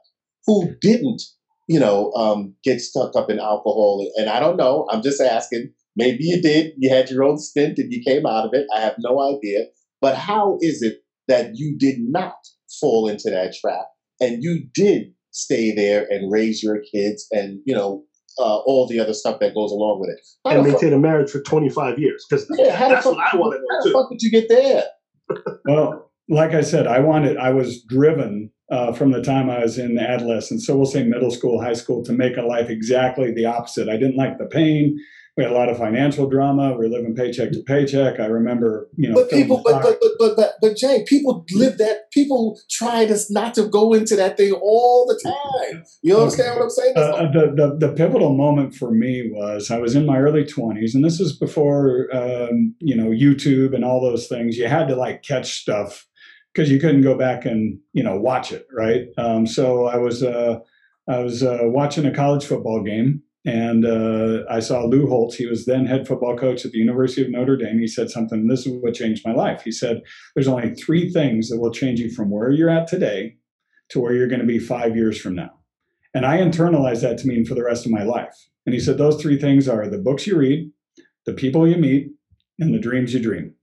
Who 0.47 0.75
didn't, 0.81 1.21
you 1.67 1.79
know, 1.79 2.11
um, 2.13 2.55
get 2.63 2.81
stuck 2.81 3.15
up 3.15 3.29
in 3.29 3.39
alcohol? 3.39 4.07
And 4.17 4.29
I 4.29 4.39
don't 4.39 4.57
know. 4.57 4.87
I'm 4.91 5.01
just 5.01 5.21
asking. 5.21 5.73
Maybe 5.97 6.19
you 6.23 6.41
did. 6.41 6.71
You 6.77 6.89
had 6.89 7.09
your 7.09 7.23
own 7.23 7.37
stint 7.37 7.77
and 7.77 7.91
you 7.91 8.01
came 8.01 8.25
out 8.25 8.45
of 8.45 8.51
it. 8.53 8.65
I 8.73 8.79
have 8.79 8.95
no 8.99 9.21
idea. 9.21 9.65
But 9.99 10.15
how 10.15 10.57
is 10.61 10.81
it 10.81 10.99
that 11.27 11.51
you 11.55 11.77
did 11.77 11.97
not 11.99 12.35
fall 12.79 13.09
into 13.09 13.29
that 13.29 13.53
trap 13.53 13.85
and 14.21 14.41
you 14.41 14.63
did 14.73 15.13
stay 15.31 15.73
there 15.73 16.07
and 16.09 16.31
raise 16.31 16.63
your 16.63 16.81
kids 16.93 17.27
and 17.31 17.59
you 17.65 17.75
know 17.75 18.03
uh, 18.41 18.57
all 18.65 18.87
the 18.87 18.99
other 18.99 19.13
stuff 19.13 19.39
that 19.39 19.53
goes 19.53 19.71
along 19.71 19.99
with 19.99 20.09
it? 20.09 20.19
How 20.43 20.51
and 20.57 20.65
the 20.65 20.71
fuck- 20.71 20.81
maintain 20.81 20.97
a 20.97 21.01
marriage 21.01 21.29
for 21.29 21.41
25 21.41 21.99
years 21.99 22.25
because 22.29 22.47
yeah, 22.57 22.75
how 22.75 22.89
the 22.89 22.95
that's 22.95 23.05
fuck, 23.05 23.15
what 23.15 23.33
I 23.33 23.37
want 23.37 23.53
to 23.53 23.59
how 23.69 23.77
know 23.77 23.83
the 23.85 23.91
fuck 23.91 24.09
did 24.11 24.21
you 24.21 24.31
get 24.31 24.49
there? 24.49 24.83
Well, 25.65 26.11
like 26.27 26.53
I 26.53 26.61
said, 26.61 26.87
I 26.87 26.99
wanted, 26.99 27.37
I 27.37 27.51
was 27.51 27.83
driven 27.83 28.51
uh, 28.71 28.93
from 28.93 29.11
the 29.11 29.21
time 29.21 29.49
I 29.49 29.59
was 29.59 29.77
in 29.77 29.97
adolescence. 29.99 30.65
So 30.65 30.75
we'll 30.75 30.85
say 30.85 31.03
middle 31.03 31.31
school, 31.31 31.61
high 31.61 31.73
school, 31.73 32.03
to 32.03 32.13
make 32.13 32.37
a 32.37 32.41
life 32.41 32.69
exactly 32.69 33.31
the 33.33 33.45
opposite. 33.45 33.89
I 33.89 33.97
didn't 33.97 34.17
like 34.17 34.37
the 34.37 34.45
pain. 34.45 34.97
We 35.37 35.43
had 35.43 35.53
a 35.53 35.55
lot 35.55 35.69
of 35.69 35.77
financial 35.77 36.27
drama. 36.29 36.71
We 36.71 36.77
were 36.77 36.87
living 36.89 37.15
paycheck 37.15 37.51
to 37.53 37.63
paycheck. 37.63 38.19
I 38.19 38.25
remember, 38.25 38.89
you 38.97 39.07
know, 39.07 39.15
But 39.15 39.29
people, 39.29 39.61
but 39.63 39.81
but, 39.81 39.97
but 40.01 40.11
but 40.19 40.35
but 40.35 40.53
but 40.61 40.75
Jay, 40.75 41.05
people 41.07 41.45
live 41.53 41.77
that. 41.77 42.11
People 42.11 42.59
try 42.69 43.05
to 43.05 43.17
not 43.29 43.53
to 43.53 43.67
go 43.67 43.93
into 43.93 44.17
that 44.17 44.35
thing 44.35 44.51
all 44.51 45.05
the 45.07 45.19
time. 45.23 45.83
You 46.01 46.17
understand 46.17 46.57
what 46.57 46.63
I'm 46.63 46.69
saying? 46.69 46.93
uh, 46.97 47.31
the, 47.31 47.53
the 47.55 47.87
the 47.87 47.93
pivotal 47.93 48.33
moment 48.35 48.75
for 48.75 48.91
me 48.91 49.29
was 49.31 49.71
I 49.71 49.77
was 49.77 49.95
in 49.95 50.05
my 50.05 50.17
early 50.17 50.43
20s, 50.43 50.93
and 50.93 51.03
this 51.03 51.21
is 51.21 51.37
before 51.37 52.09
um, 52.13 52.75
you 52.79 52.95
know 52.95 53.09
YouTube 53.09 53.73
and 53.73 53.85
all 53.85 54.01
those 54.01 54.27
things. 54.27 54.57
You 54.57 54.67
had 54.67 54.89
to 54.89 54.95
like 54.97 55.23
catch 55.23 55.61
stuff 55.61 56.05
because 56.53 56.69
you 56.69 56.79
couldn't 56.79 57.03
go 57.03 57.17
back 57.17 57.45
and 57.45 57.79
you 57.93 58.03
know 58.03 58.17
watch 58.17 58.51
it, 58.51 58.67
right? 58.73 59.07
Um, 59.17 59.47
so 59.47 59.85
I 59.85 59.95
was 59.97 60.23
uh, 60.23 60.59
I 61.07 61.19
was 61.19 61.43
uh, 61.43 61.59
watching 61.63 62.05
a 62.05 62.13
college 62.13 62.45
football 62.45 62.83
game, 62.83 63.23
and 63.45 63.85
uh, 63.85 64.43
I 64.49 64.59
saw 64.59 64.83
Lou 64.83 65.07
Holtz. 65.07 65.35
He 65.35 65.47
was 65.47 65.65
then 65.65 65.85
head 65.85 66.07
football 66.07 66.37
coach 66.37 66.63
at 66.63 66.71
the 66.71 66.77
University 66.77 67.23
of 67.23 67.31
Notre 67.31 67.57
Dame. 67.57 67.79
He 67.79 67.87
said 67.87 68.09
something. 68.09 68.47
This 68.47 68.67
is 68.67 68.73
what 68.81 68.93
changed 68.93 69.25
my 69.25 69.33
life. 69.33 69.63
He 69.63 69.71
said, 69.71 70.01
"There's 70.35 70.47
only 70.47 70.75
three 70.75 71.09
things 71.09 71.49
that 71.49 71.59
will 71.59 71.71
change 71.71 71.99
you 71.99 72.11
from 72.11 72.29
where 72.29 72.51
you're 72.51 72.69
at 72.69 72.87
today 72.87 73.37
to 73.89 73.99
where 73.99 74.13
you're 74.13 74.27
going 74.27 74.41
to 74.41 74.47
be 74.47 74.59
five 74.59 74.95
years 74.95 75.19
from 75.19 75.35
now." 75.35 75.51
And 76.13 76.25
I 76.25 76.37
internalized 76.37 77.01
that 77.01 77.17
to 77.19 77.27
mean 77.27 77.45
for 77.45 77.55
the 77.55 77.63
rest 77.63 77.85
of 77.85 77.91
my 77.91 78.03
life. 78.03 78.35
And 78.65 78.73
he 78.75 78.79
said 78.79 78.97
those 78.97 79.21
three 79.21 79.39
things 79.39 79.67
are 79.67 79.87
the 79.87 79.97
books 79.97 80.27
you 80.27 80.37
read, 80.37 80.71
the 81.25 81.33
people 81.33 81.67
you 81.67 81.77
meet, 81.77 82.11
and 82.59 82.73
the 82.73 82.79
dreams 82.79 83.13
you 83.13 83.21
dream. 83.21 83.55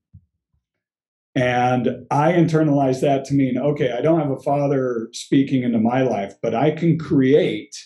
And 1.35 2.04
I 2.11 2.32
internalized 2.32 3.00
that 3.02 3.25
to 3.26 3.35
mean, 3.35 3.58
okay, 3.58 3.92
I 3.92 4.00
don't 4.00 4.18
have 4.18 4.30
a 4.30 4.42
father 4.42 5.08
speaking 5.12 5.62
into 5.62 5.78
my 5.78 6.02
life, 6.02 6.35
but 6.42 6.52
I 6.52 6.73
can 6.73 6.99
create 6.99 7.76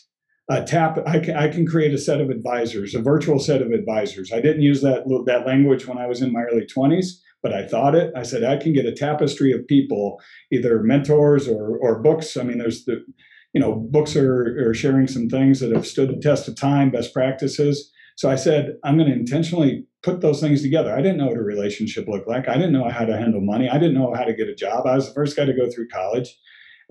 a 0.58 0.64
tap. 0.64 0.98
I 1.06 1.18
can, 1.18 1.36
I 1.36 1.48
can 1.48 1.66
create 1.66 1.94
a 1.94 1.98
set 1.98 2.20
of 2.20 2.30
advisors, 2.30 2.94
a 2.94 3.00
virtual 3.00 3.38
set 3.38 3.62
of 3.62 3.70
advisors. 3.70 4.32
I 4.32 4.40
didn't 4.40 4.62
use 4.62 4.82
that 4.82 5.04
that 5.26 5.46
language 5.46 5.86
when 5.86 5.98
I 5.98 6.06
was 6.06 6.22
in 6.22 6.32
my 6.32 6.42
early 6.42 6.66
twenties, 6.66 7.22
but 7.42 7.52
I 7.52 7.66
thought 7.66 7.94
it. 7.94 8.12
I 8.16 8.22
said 8.22 8.44
I 8.44 8.56
can 8.56 8.72
get 8.72 8.86
a 8.86 8.92
tapestry 8.92 9.52
of 9.52 9.66
people, 9.66 10.20
either 10.52 10.82
mentors 10.82 11.48
or 11.48 11.76
or 11.78 12.00
books. 12.00 12.36
I 12.36 12.42
mean, 12.42 12.58
there's 12.58 12.84
the 12.84 13.04
you 13.52 13.60
know, 13.60 13.74
books 13.74 14.16
are, 14.16 14.68
are 14.68 14.74
sharing 14.74 15.06
some 15.06 15.28
things 15.28 15.60
that 15.60 15.72
have 15.72 15.86
stood 15.86 16.08
the 16.08 16.20
test 16.20 16.48
of 16.48 16.56
time, 16.56 16.90
best 16.90 17.12
practices. 17.12 17.92
So 18.16 18.30
I 18.30 18.36
said, 18.36 18.76
I'm 18.84 18.96
going 18.96 19.10
to 19.10 19.16
intentionally 19.16 19.86
put 20.02 20.20
those 20.20 20.40
things 20.40 20.62
together. 20.62 20.94
I 20.94 21.02
didn't 21.02 21.18
know 21.18 21.26
what 21.26 21.36
a 21.36 21.42
relationship 21.42 22.08
looked 22.08 22.28
like. 22.28 22.48
I 22.48 22.54
didn't 22.54 22.72
know 22.72 22.88
how 22.88 23.04
to 23.04 23.16
handle 23.16 23.40
money. 23.40 23.68
I 23.68 23.78
didn't 23.78 23.94
know 23.94 24.12
how 24.14 24.24
to 24.24 24.34
get 24.34 24.48
a 24.48 24.54
job. 24.54 24.86
I 24.86 24.94
was 24.94 25.08
the 25.08 25.14
first 25.14 25.36
guy 25.36 25.44
to 25.44 25.52
go 25.52 25.70
through 25.70 25.88
college. 25.88 26.34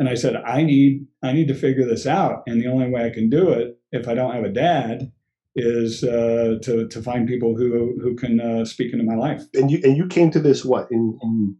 And 0.01 0.09
I 0.09 0.15
said, 0.15 0.35
I 0.35 0.63
need, 0.63 1.05
I 1.21 1.31
need 1.31 1.47
to 1.49 1.53
figure 1.53 1.85
this 1.85 2.07
out. 2.07 2.41
And 2.47 2.59
the 2.59 2.65
only 2.65 2.89
way 2.89 3.05
I 3.05 3.11
can 3.11 3.29
do 3.29 3.51
it, 3.51 3.77
if 3.91 4.07
I 4.07 4.15
don't 4.15 4.33
have 4.33 4.43
a 4.43 4.49
dad, 4.49 5.11
is 5.55 6.03
uh, 6.03 6.55
to, 6.63 6.87
to 6.87 7.01
find 7.03 7.27
people 7.27 7.55
who, 7.55 7.99
who 8.01 8.15
can 8.15 8.41
uh, 8.41 8.65
speak 8.65 8.93
into 8.93 9.05
my 9.05 9.13
life. 9.13 9.43
and 9.53 9.69
you 9.69 9.79
and 9.83 9.95
you 9.95 10.07
came 10.07 10.31
to 10.31 10.39
this 10.39 10.65
what 10.65 10.87
in, 10.89 11.19
in 11.21 11.55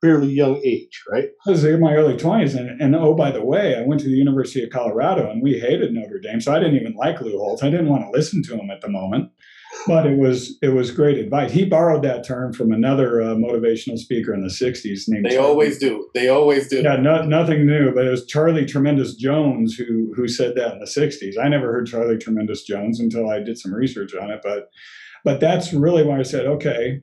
fairly 0.00 0.26
young 0.26 0.60
age, 0.64 1.00
right? 1.08 1.28
I 1.46 1.50
was 1.50 1.62
in 1.62 1.78
my 1.78 1.94
early 1.94 2.16
20s. 2.16 2.58
And, 2.58 2.80
and 2.80 2.96
oh, 2.96 3.14
by 3.14 3.30
the 3.30 3.44
way, 3.44 3.76
I 3.76 3.82
went 3.82 4.00
to 4.00 4.08
the 4.08 4.16
University 4.16 4.64
of 4.64 4.70
Colorado 4.70 5.30
and 5.30 5.40
we 5.40 5.60
hated 5.60 5.92
Notre 5.92 6.18
Dame. 6.18 6.40
So 6.40 6.52
I 6.52 6.58
didn't 6.58 6.80
even 6.80 6.96
like 6.96 7.20
Lou 7.20 7.38
Holtz. 7.38 7.62
I 7.62 7.70
didn't 7.70 7.88
want 7.88 8.02
to 8.02 8.10
listen 8.10 8.42
to 8.42 8.56
him 8.56 8.68
at 8.68 8.80
the 8.80 8.88
moment. 8.88 9.30
But 9.86 10.06
it 10.06 10.18
was 10.18 10.58
it 10.62 10.70
was 10.70 10.90
great 10.90 11.16
advice. 11.18 11.52
He 11.52 11.64
borrowed 11.64 12.02
that 12.02 12.24
term 12.26 12.52
from 12.52 12.72
another 12.72 13.22
uh, 13.22 13.34
motivational 13.36 13.96
speaker 13.98 14.34
in 14.34 14.42
the 14.42 14.48
60s 14.48 15.02
named 15.08 15.24
They 15.26 15.30
Charlie- 15.36 15.48
always 15.48 15.78
do. 15.78 16.08
They 16.14 16.28
always 16.28 16.68
do. 16.68 16.80
yeah, 16.82 16.96
no, 16.96 17.22
nothing 17.22 17.66
new, 17.66 17.92
but 17.94 18.04
it 18.06 18.10
was 18.10 18.26
Charlie 18.26 18.66
Tremendous 18.66 19.14
Jones 19.14 19.74
who 19.76 20.12
who 20.16 20.26
said 20.28 20.54
that 20.56 20.72
in 20.72 20.78
the 20.80 20.86
'60s. 20.86 21.34
I 21.40 21.48
never 21.48 21.70
heard 21.72 21.86
Charlie 21.86 22.18
Tremendous 22.18 22.64
Jones 22.64 22.98
until 23.00 23.30
I 23.30 23.40
did 23.40 23.58
some 23.58 23.72
research 23.72 24.14
on 24.14 24.30
it, 24.30 24.40
but 24.42 24.70
but 25.24 25.40
that's 25.40 25.72
really 25.72 26.02
why 26.04 26.18
I 26.18 26.22
said, 26.22 26.46
okay, 26.46 27.00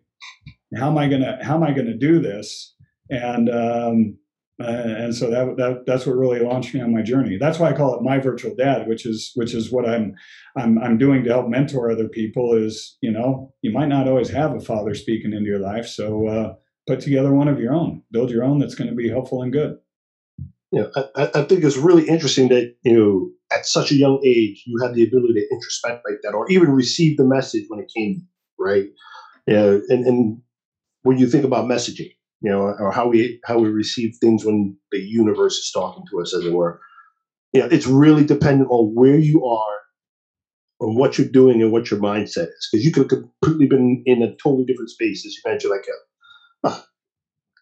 how 0.76 0.90
am 0.90 0.98
I 0.98 1.08
gonna 1.08 1.40
how 1.42 1.56
am 1.56 1.64
I 1.64 1.72
gonna 1.74 1.96
do 1.98 2.20
this? 2.20 2.74
And 3.10 3.50
um, 3.50 4.18
uh, 4.62 4.66
and 4.66 5.16
so 5.16 5.30
that, 5.30 5.58
that 5.58 5.84
that's 5.86 6.06
what 6.06 6.16
really 6.16 6.40
launched 6.40 6.74
me 6.74 6.82
on 6.82 6.94
my 6.94 7.02
journey. 7.02 7.38
That's 7.38 7.60
why 7.60 7.70
I 7.70 7.74
call 7.74 7.96
it 7.96 8.04
my 8.04 8.20
virtual 8.20 8.56
dad, 8.56 8.88
which 8.88 9.06
is 9.06 9.32
which 9.36 9.54
is 9.54 9.72
what 9.72 9.88
I'm 9.90 10.14
I'm 10.58 10.78
I'm 10.78 10.98
doing 10.98 11.24
to 11.24 11.30
help 11.32 11.48
mentor 11.50 11.92
other 11.92 12.08
people. 12.08 12.54
Is 12.54 12.98
you 13.02 13.12
know 13.12 13.54
you 13.62 13.72
might 13.72 13.88
not 13.90 14.08
always 14.08 14.30
have 14.30 14.54
a 14.56 14.60
father 14.60 14.94
speaking 14.94 15.34
into 15.34 15.50
your 15.50 15.60
life, 15.60 15.88
so. 15.88 16.28
Uh, 16.28 16.54
Put 16.86 17.00
together 17.00 17.34
one 17.34 17.48
of 17.48 17.62
your 17.62 17.74
own. 17.74 18.04
Build 18.12 18.30
your 18.30 18.44
own 18.44 18.60
that's 18.60 18.76
going 18.76 18.90
to 18.90 18.94
be 18.94 19.08
helpful 19.08 19.42
and 19.42 19.54
good. 19.54 19.78
You 20.72 20.82
know, 20.82 20.92
I, 21.16 21.30
I- 21.36 21.44
think 21.44 21.64
it's 21.64 21.78
really 21.78 22.08
interesting 22.10 22.50
that 22.50 22.76
you 22.84 22.94
know 22.98 23.30
at 23.56 23.66
such 23.66 23.92
a 23.92 23.96
young 23.96 24.20
age 24.26 24.64
you 24.66 24.78
have 24.84 24.94
the 24.96 25.04
ability 25.04 25.34
to 25.36 25.48
introspect 25.54 26.02
like 26.06 26.20
that, 26.24 26.34
or 26.34 26.50
even 26.52 26.72
receive 26.72 27.16
the 27.18 27.24
message 27.24 27.66
when 27.70 27.80
it 27.80 27.92
came, 27.96 28.28
right? 28.60 28.86
Yeah, 29.48 29.78
and 29.88 30.06
and 30.06 30.42
when 31.04 31.18
you 31.20 31.28
think 31.30 31.46
about 31.46 31.66
messaging, 31.70 32.12
you 32.44 32.52
know, 32.52 32.76
or 32.78 32.92
how 32.92 33.08
we 33.08 33.40
how 33.46 33.58
we 33.58 33.70
receive 33.70 34.16
things 34.20 34.46
when 34.46 34.78
the 34.92 35.00
universe 35.00 35.56
is 35.56 35.72
talking 35.74 36.04
to 36.12 36.22
us, 36.22 36.36
as 36.36 36.46
it 36.46 36.54
were. 36.54 36.80
You 37.54 37.62
know, 37.62 37.68
it's 37.68 37.88
really 37.88 38.26
dependent 38.26 38.70
on 38.70 38.94
where 38.94 39.18
you 39.18 39.46
are, 39.46 39.78
on 40.82 40.96
what 40.96 41.18
you're 41.18 41.28
doing, 41.28 41.62
and 41.62 41.72
what 41.72 41.90
your 41.90 42.02
mindset 42.02 42.48
is. 42.50 42.70
Because 42.72 42.86
you 42.86 42.92
could 42.92 43.10
have 43.10 43.22
completely 43.22 43.68
been 43.68 44.04
in 44.06 44.22
a 44.22 44.36
totally 44.44 44.66
different 44.66 44.90
space, 44.90 45.26
as 45.26 45.34
you 45.34 45.50
mentioned, 45.50 45.72
like 45.72 45.86
a 45.88 46.68
ah, 46.68 46.86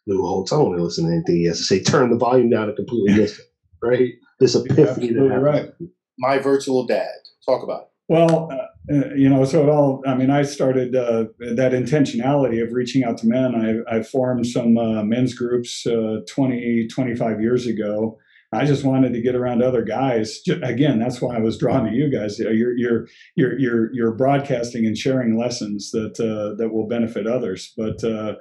Lou 0.08 0.24
Holtz. 0.24 0.52
I 0.52 0.56
don't 0.56 0.70
want 0.70 0.80
to 0.80 0.84
listen 0.84 1.06
to 1.06 1.12
anything 1.12 1.36
he 1.36 1.46
has 1.46 1.60
to 1.60 1.64
say. 1.64 1.84
Turn 1.84 2.10
the 2.10 2.18
volume 2.18 2.50
down 2.50 2.68
and 2.68 2.76
completely 2.76 3.14
miss 3.14 3.38
it. 3.38 3.46
Right? 3.84 4.14
This 4.40 4.56
epiphany 4.56 4.84
that 4.86 4.90
absolutely 4.90 5.38
right. 5.38 5.72
My 6.18 6.40
virtual 6.40 6.88
dad. 6.88 7.08
Talk 7.46 7.64
about 7.64 7.82
it. 7.82 7.88
Well, 8.08 8.52
uh, 8.52 8.66
uh, 8.90 9.14
you 9.16 9.30
know, 9.30 9.46
so 9.46 9.64
it 9.64 9.70
all, 9.70 10.02
I 10.08 10.16
mean, 10.16 10.30
I 10.32 10.42
started 10.42 10.96
uh, 10.96 11.26
that 11.40 11.72
intentionality 11.72 12.64
of 12.64 12.74
reaching 12.74 13.04
out 13.04 13.18
to 13.20 13.28
men. 13.28 13.54
I, 13.56 13.98
I 13.98 14.04
formed 14.04 14.48
some 14.48 14.78
uh, 14.78 15.04
men's 15.04 15.36
groups 15.36 15.86
uh, 15.86 16.22
20, 16.28 16.88
25 16.88 17.42
years 17.42 17.68
ago. 17.68 18.18
I 18.54 18.66
just 18.66 18.84
wanted 18.84 19.14
to 19.14 19.22
get 19.22 19.36
around 19.36 19.64
other 19.64 19.84
guys. 19.84 20.42
Again, 20.64 21.00
that's 21.00 21.22
why 21.22 21.38
I 21.38 21.40
was 21.40 21.58
drawn 21.58 21.86
to 21.86 21.96
you 21.96 22.10
guys. 22.12 22.38
You're 22.38 22.76
you're 22.76 23.08
you're 23.36 23.58
you're, 23.58 23.94
you're 23.94 24.12
broadcasting 24.12 24.86
and 24.86 24.98
sharing 24.98 25.38
lessons 25.38 25.92
that 25.92 26.20
uh, 26.20 26.56
that 26.58 26.74
will 26.74 26.86
benefit 26.88 27.28
others. 27.28 27.74
But 27.78 28.04
uh, 28.04 28.36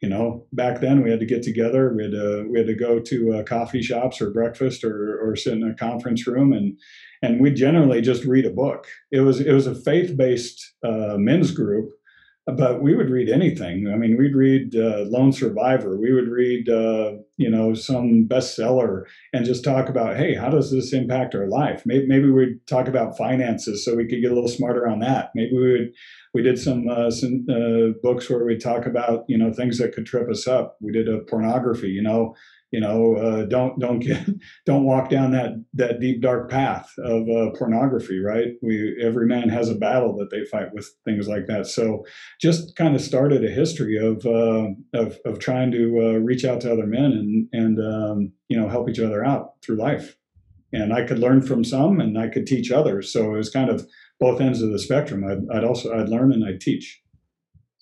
you 0.00 0.08
know, 0.08 0.46
back 0.52 0.80
then 0.80 1.02
we 1.02 1.10
had 1.10 1.18
to 1.20 1.26
get 1.26 1.42
together. 1.42 1.92
We 1.92 2.04
had 2.04 2.12
to 2.12 2.46
we 2.48 2.58
had 2.58 2.68
to 2.68 2.74
go 2.74 3.00
to 3.00 3.34
uh, 3.34 3.42
coffee 3.42 3.82
shops 3.82 4.20
or 4.20 4.30
breakfast 4.30 4.84
or 4.84 5.18
or 5.20 5.34
sit 5.34 5.54
in 5.54 5.64
a 5.64 5.74
conference 5.74 6.24
room 6.24 6.52
and 6.52 6.78
and 7.22 7.40
we 7.40 7.50
generally 7.50 8.00
just 8.00 8.24
read 8.24 8.44
a 8.44 8.50
book. 8.50 8.86
It 9.10 9.20
was 9.20 9.40
it 9.40 9.52
was 9.52 9.66
a 9.66 9.74
faith 9.74 10.16
based 10.16 10.74
uh, 10.84 11.16
men's 11.16 11.52
group, 11.52 11.90
but 12.46 12.82
we 12.82 12.96
would 12.96 13.10
read 13.10 13.28
anything. 13.28 13.88
I 13.92 13.96
mean, 13.96 14.16
we'd 14.16 14.34
read 14.34 14.74
uh, 14.74 15.04
Lone 15.06 15.32
Survivor. 15.32 15.96
We 15.96 16.12
would 16.12 16.28
read 16.28 16.68
uh, 16.68 17.12
you 17.36 17.48
know 17.48 17.74
some 17.74 18.26
bestseller 18.28 19.04
and 19.32 19.46
just 19.46 19.64
talk 19.64 19.88
about 19.88 20.16
hey, 20.16 20.34
how 20.34 20.50
does 20.50 20.72
this 20.72 20.92
impact 20.92 21.34
our 21.34 21.46
life? 21.46 21.82
Maybe 21.86 22.06
maybe 22.06 22.30
we'd 22.30 22.66
talk 22.66 22.88
about 22.88 23.16
finances 23.16 23.84
so 23.84 23.94
we 23.94 24.08
could 24.08 24.20
get 24.20 24.32
a 24.32 24.34
little 24.34 24.48
smarter 24.48 24.88
on 24.88 24.98
that. 25.00 25.30
Maybe 25.34 25.56
we 25.56 25.72
would 25.72 25.92
we 26.34 26.42
did 26.42 26.58
some 26.58 26.88
uh, 26.88 27.10
some 27.10 27.46
uh, 27.48 27.98
books 28.02 28.28
where 28.28 28.44
we 28.44 28.58
talk 28.58 28.86
about 28.86 29.24
you 29.28 29.38
know 29.38 29.52
things 29.52 29.78
that 29.78 29.94
could 29.94 30.06
trip 30.06 30.28
us 30.28 30.48
up. 30.48 30.76
We 30.80 30.92
did 30.92 31.08
a 31.08 31.20
pornography. 31.20 31.88
You 31.88 32.02
know, 32.02 32.34
you 32.72 32.80
know, 32.80 33.16
uh, 33.16 33.44
don't 33.44 33.78
don't 33.78 33.98
get 34.00 34.26
don't 34.66 34.84
walk 34.84 35.10
down 35.10 35.30
that 35.32 35.62
that 35.74 36.00
deep 36.00 36.22
dark 36.22 36.50
path 36.50 36.90
of 36.98 37.28
uh, 37.28 37.50
pornography. 37.56 38.18
Right? 38.18 38.54
We 38.62 38.96
every 39.00 39.26
man 39.26 39.50
has 39.50 39.68
a 39.68 39.74
battle 39.74 40.16
that 40.16 40.30
they 40.30 40.44
fight 40.46 40.72
with 40.72 40.90
things 41.04 41.28
like 41.28 41.46
that. 41.46 41.66
So 41.66 42.04
just 42.40 42.74
kind 42.74 42.96
of 42.96 43.02
started 43.02 43.44
a 43.44 43.50
history 43.50 43.98
of 43.98 44.24
uh, 44.24 44.68
of 44.94 45.18
of 45.26 45.38
trying 45.38 45.70
to 45.72 46.00
uh, 46.00 46.18
reach 46.18 46.44
out 46.46 46.62
to 46.62 46.72
other 46.72 46.86
men 46.86 47.12
and 47.12 47.48
and 47.52 47.78
um, 47.78 48.32
you 48.48 48.58
know 48.58 48.68
help 48.68 48.88
each 48.88 49.00
other 49.00 49.24
out 49.24 49.52
through 49.62 49.76
life. 49.76 50.16
and 50.72 50.94
I 50.94 51.04
could 51.04 51.18
learn 51.18 51.42
from 51.42 51.64
some, 51.64 52.00
and 52.00 52.18
I 52.18 52.28
could 52.28 52.46
teach 52.46 52.72
others. 52.72 53.12
So 53.12 53.34
it 53.34 53.36
was 53.36 53.50
kind 53.50 53.68
of 53.68 53.86
both 54.18 54.40
ends 54.40 54.62
of 54.62 54.72
the 54.72 54.78
spectrum. 54.78 55.24
I'd, 55.24 55.44
I'd 55.54 55.64
also 55.64 55.92
I'd 55.92 56.08
learn 56.08 56.32
and 56.32 56.44
I'd 56.44 56.60
teach. 56.62 57.01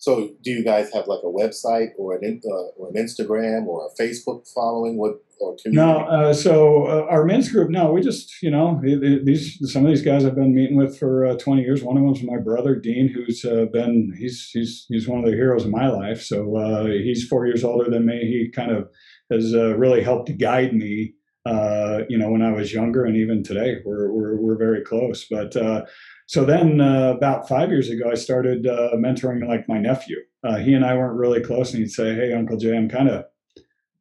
So, 0.01 0.31
do 0.43 0.51
you 0.51 0.65
guys 0.65 0.91
have 0.95 1.07
like 1.07 1.21
a 1.23 1.27
website 1.27 1.91
or 1.99 2.17
an 2.17 2.41
uh, 2.45 2.81
or 2.81 2.89
an 2.89 2.95
Instagram 2.95 3.67
or 3.67 3.87
a 3.87 4.03
Facebook 4.03 4.49
following? 4.53 4.97
What 4.97 5.21
or 5.41 5.57
community? 5.63 5.77
No, 5.77 6.07
uh, 6.07 6.33
so 6.33 6.87
uh, 6.87 7.07
our 7.11 7.25
men's 7.27 7.53
group, 7.53 7.69
no, 7.69 7.93
we 7.93 8.01
just, 8.01 8.43
you 8.43 8.51
know, 8.51 8.81
th- 8.83 8.99
th- 8.99 9.25
these 9.25 9.73
some 9.73 9.85
of 9.85 9.91
these 9.91 10.03
guys 10.03 10.25
I've 10.25 10.35
been 10.35 10.55
meeting 10.55 10.79
with 10.79 10.99
for 10.99 11.27
uh, 11.27 11.37
20 11.37 11.61
years. 11.61 11.83
One 11.83 11.99
of 11.99 12.03
them's 12.03 12.23
my 12.23 12.39
brother 12.39 12.77
Dean, 12.77 13.09
who's 13.09 13.45
uh, 13.45 13.67
been 13.71 14.15
he's 14.19 14.49
he's 14.55 14.87
he's 14.89 15.07
one 15.07 15.19
of 15.19 15.27
the 15.27 15.37
heroes 15.37 15.67
of 15.67 15.71
my 15.71 15.89
life. 15.89 16.23
So 16.23 16.57
uh, 16.57 16.87
he's 16.87 17.27
four 17.27 17.47
years 17.47 17.63
older 17.63 17.91
than 17.91 18.07
me. 18.07 18.21
He 18.21 18.51
kind 18.55 18.71
of 18.71 18.89
has 19.31 19.55
uh, 19.55 19.77
really 19.77 20.03
helped 20.03 20.31
guide 20.39 20.73
me. 20.73 21.15
Uh, 21.47 22.01
you 22.09 22.19
know, 22.19 22.31
when 22.31 22.43
I 22.43 22.53
was 22.53 22.73
younger, 22.73 23.05
and 23.05 23.17
even 23.17 23.43
today, 23.43 23.77
we're 23.85 24.13
we're, 24.13 24.37
we're 24.41 24.59
very 24.59 24.83
close. 24.83 25.27
But 25.31 25.57
uh, 25.57 25.85
so 26.31 26.45
then, 26.45 26.81
uh, 26.81 27.13
about 27.17 27.49
five 27.49 27.71
years 27.71 27.91
ago, 27.91 28.09
I 28.09 28.15
started 28.15 28.65
uh, 28.65 28.91
mentoring 28.95 29.45
like 29.49 29.69
my 29.69 29.79
nephew. 29.79 30.17
Uh, 30.45 30.59
he 30.59 30.75
and 30.75 30.85
I 30.85 30.95
weren't 30.95 31.19
really 31.19 31.41
close, 31.41 31.75
and 31.75 31.83
he'd 31.83 31.91
say, 31.91 32.15
"Hey, 32.15 32.33
Uncle 32.33 32.57
Jay, 32.57 32.77
I'm 32.77 32.89
kind 32.89 33.09
of 33.09 33.25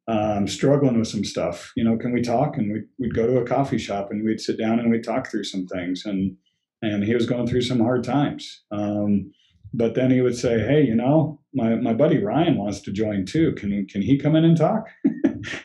um, 0.06 0.46
struggling 0.46 0.96
with 0.96 1.08
some 1.08 1.24
stuff. 1.24 1.72
You 1.74 1.82
know, 1.82 1.96
can 1.96 2.12
we 2.12 2.22
talk?" 2.22 2.56
And 2.56 2.72
we'd, 2.72 2.84
we'd 3.00 3.16
go 3.16 3.26
to 3.26 3.38
a 3.38 3.44
coffee 3.44 3.78
shop 3.78 4.12
and 4.12 4.24
we'd 4.24 4.40
sit 4.40 4.60
down 4.60 4.78
and 4.78 4.92
we'd 4.92 5.02
talk 5.02 5.28
through 5.28 5.42
some 5.42 5.66
things. 5.66 6.06
And 6.06 6.36
and 6.82 7.02
he 7.02 7.14
was 7.14 7.26
going 7.26 7.48
through 7.48 7.62
some 7.62 7.80
hard 7.80 8.04
times. 8.04 8.62
Um, 8.70 9.32
but 9.74 9.96
then 9.96 10.12
he 10.12 10.20
would 10.20 10.38
say, 10.38 10.60
"Hey, 10.60 10.84
you 10.84 10.94
know, 10.94 11.39
my, 11.52 11.74
my 11.76 11.92
buddy 11.92 12.22
Ryan 12.22 12.56
wants 12.56 12.80
to 12.80 12.92
join 12.92 13.24
too. 13.26 13.52
Can 13.54 13.86
can 13.86 14.02
he 14.02 14.18
come 14.18 14.36
in 14.36 14.44
and 14.44 14.56
talk?" 14.56 14.88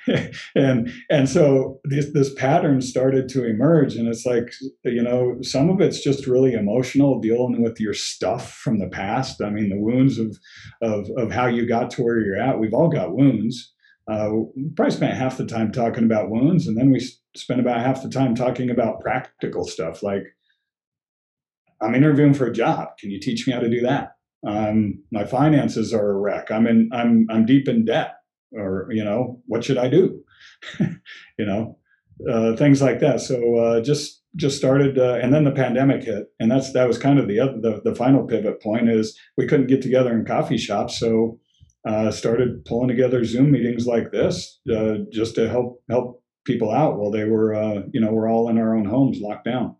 and 0.56 0.92
and 1.10 1.30
so 1.30 1.80
this 1.84 2.12
this 2.14 2.34
pattern 2.34 2.82
started 2.82 3.30
to 3.30 3.46
emerge, 3.46 3.96
and 3.96 4.08
it's 4.08 4.26
like 4.26 4.52
you 4.84 5.04
know, 5.04 5.38
some 5.42 5.70
of 5.70 5.82
it's 5.82 6.02
just 6.02 6.28
really 6.28 6.54
emotional, 6.54 7.20
dealing 7.20 7.62
with 7.62 7.80
your 7.80 7.94
stuff 7.94 8.54
from 8.54 8.80
the 8.80 8.90
past. 8.90 9.42
I 9.42 9.50
mean, 9.50 9.70
the 9.70 9.80
wounds 9.80 10.18
of 10.18 10.38
of 10.82 11.10
of 11.18 11.32
how 11.32 11.48
you 11.48 11.68
got 11.68 11.90
to 11.92 12.04
where 12.04 12.20
you're 12.20 12.42
at. 12.42 12.60
We've 12.60 12.74
all 12.74 12.90
got 12.90 13.16
wounds. 13.16 13.74
Uh, 14.08 14.30
we 14.56 14.70
probably 14.76 14.96
spent 14.96 15.18
half 15.18 15.38
the 15.38 15.46
time 15.46 15.72
talking 15.72 16.04
about 16.04 16.30
wounds, 16.30 16.68
and 16.68 16.78
then 16.78 16.92
we 16.92 17.00
spent 17.36 17.60
about 17.60 17.82
half 17.82 18.04
the 18.04 18.10
time 18.10 18.36
talking 18.36 18.70
about 18.70 19.02
practical 19.02 19.66
stuff 19.66 20.04
like 20.04 20.24
I'm 21.82 21.96
interviewing 21.96 22.34
for 22.34 22.48
a 22.48 22.54
job. 22.54 22.98
Can 23.00 23.12
you 23.12 23.20
teach 23.20 23.46
me 23.46 23.54
how 23.54 23.60
to 23.60 23.70
do 23.70 23.82
that? 23.82 24.16
Um, 24.46 25.04
my 25.12 25.26
finances 25.26 25.94
are 25.94 26.12
a 26.12 26.20
wreck. 26.20 26.52
I'm 26.52 26.68
in. 26.68 26.90
I'm 26.94 27.28
I'm 27.30 27.46
deep 27.46 27.68
in 27.68 27.86
debt. 27.86 28.16
Or 28.52 28.88
you 28.92 29.04
know, 29.04 29.42
what 29.48 29.64
should 29.64 29.78
I 29.78 29.90
do? 29.90 30.24
you 30.80 31.46
know, 31.46 31.78
uh, 32.30 32.56
things 32.56 32.82
like 32.82 33.00
that. 33.00 33.22
So 33.22 33.56
uh, 33.58 33.82
just 33.82 34.22
just 34.36 34.58
started, 34.58 34.98
uh, 34.98 35.20
and 35.22 35.34
then 35.34 35.46
the 35.46 35.52
pandemic 35.52 36.04
hit, 36.04 36.28
and 36.40 36.52
that's 36.52 36.74
that 36.74 36.88
was 36.88 36.98
kind 36.98 37.20
of 37.20 37.28
the, 37.28 37.40
other, 37.40 37.60
the 37.60 37.82
the 37.84 37.96
final 37.96 38.26
pivot 38.26 38.62
point. 38.62 38.90
Is 38.90 39.18
we 39.38 39.48
couldn't 39.48 39.68
get 39.68 39.82
together 39.82 40.14
in 40.14 40.26
coffee 40.26 40.58
shops, 40.58 41.00
so 41.00 41.40
uh, 41.88 42.12
started 42.12 42.66
pulling 42.66 42.88
together 42.88 43.24
Zoom 43.24 43.52
meetings 43.52 43.86
like 43.86 44.12
this 44.12 44.60
uh, 44.74 44.98
just 45.12 45.36
to 45.36 45.50
help 45.50 45.84
help 45.90 46.24
people 46.46 46.72
out 46.72 46.98
while 46.98 47.12
they 47.12 47.24
were 47.24 47.54
uh, 47.54 47.82
you 47.92 48.00
know 48.00 48.12
we're 48.12 48.30
all 48.30 48.50
in 48.50 48.58
our 48.58 48.76
own 48.76 48.86
homes 48.86 49.20
locked 49.22 49.46
down. 49.46 49.76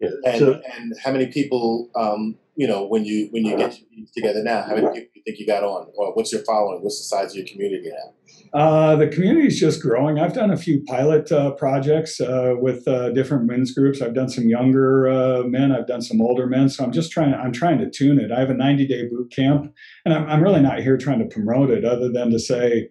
Yeah. 0.00 0.10
And 0.24 0.38
So, 0.38 0.60
and 0.76 0.94
how 1.02 1.12
many 1.12 1.26
people? 1.26 1.90
Um, 1.96 2.36
you 2.58 2.66
know, 2.66 2.84
when 2.84 3.04
you 3.04 3.28
when 3.30 3.44
you 3.44 3.56
get 3.56 3.76
together 4.14 4.42
now, 4.42 4.62
how 4.62 4.74
many 4.74 4.88
people 4.88 5.08
do 5.14 5.20
you 5.20 5.22
think 5.24 5.38
you 5.38 5.46
got 5.46 5.62
on? 5.62 5.86
Or 5.94 6.12
what's 6.14 6.32
your 6.32 6.42
following? 6.42 6.82
What's 6.82 6.98
the 6.98 7.04
size 7.04 7.30
of 7.30 7.36
your 7.36 7.46
community 7.46 7.88
now? 7.88 8.58
Uh, 8.58 8.96
the 8.96 9.06
community 9.06 9.46
is 9.46 9.60
just 9.60 9.80
growing. 9.80 10.18
I've 10.18 10.32
done 10.32 10.50
a 10.50 10.56
few 10.56 10.82
pilot 10.84 11.30
uh, 11.30 11.52
projects 11.52 12.20
uh, 12.20 12.54
with 12.58 12.88
uh, 12.88 13.10
different 13.10 13.44
men's 13.44 13.72
groups. 13.72 14.02
I've 14.02 14.14
done 14.14 14.28
some 14.28 14.48
younger 14.48 15.08
uh, 15.08 15.42
men. 15.44 15.70
I've 15.70 15.86
done 15.86 16.02
some 16.02 16.20
older 16.20 16.46
men. 16.46 16.68
So 16.68 16.82
I'm 16.82 16.92
just 16.92 17.12
trying. 17.12 17.32
I'm 17.34 17.52
trying 17.52 17.78
to 17.78 17.88
tune 17.88 18.18
it. 18.18 18.32
I 18.32 18.40
have 18.40 18.50
a 18.50 18.54
90 18.54 18.88
day 18.88 19.06
boot 19.06 19.30
camp, 19.30 19.72
and 20.04 20.14
I'm, 20.14 20.28
I'm 20.28 20.42
really 20.42 20.60
not 20.60 20.80
here 20.80 20.96
trying 20.96 21.20
to 21.20 21.26
promote 21.26 21.70
it, 21.70 21.84
other 21.84 22.10
than 22.10 22.30
to 22.30 22.40
say, 22.40 22.88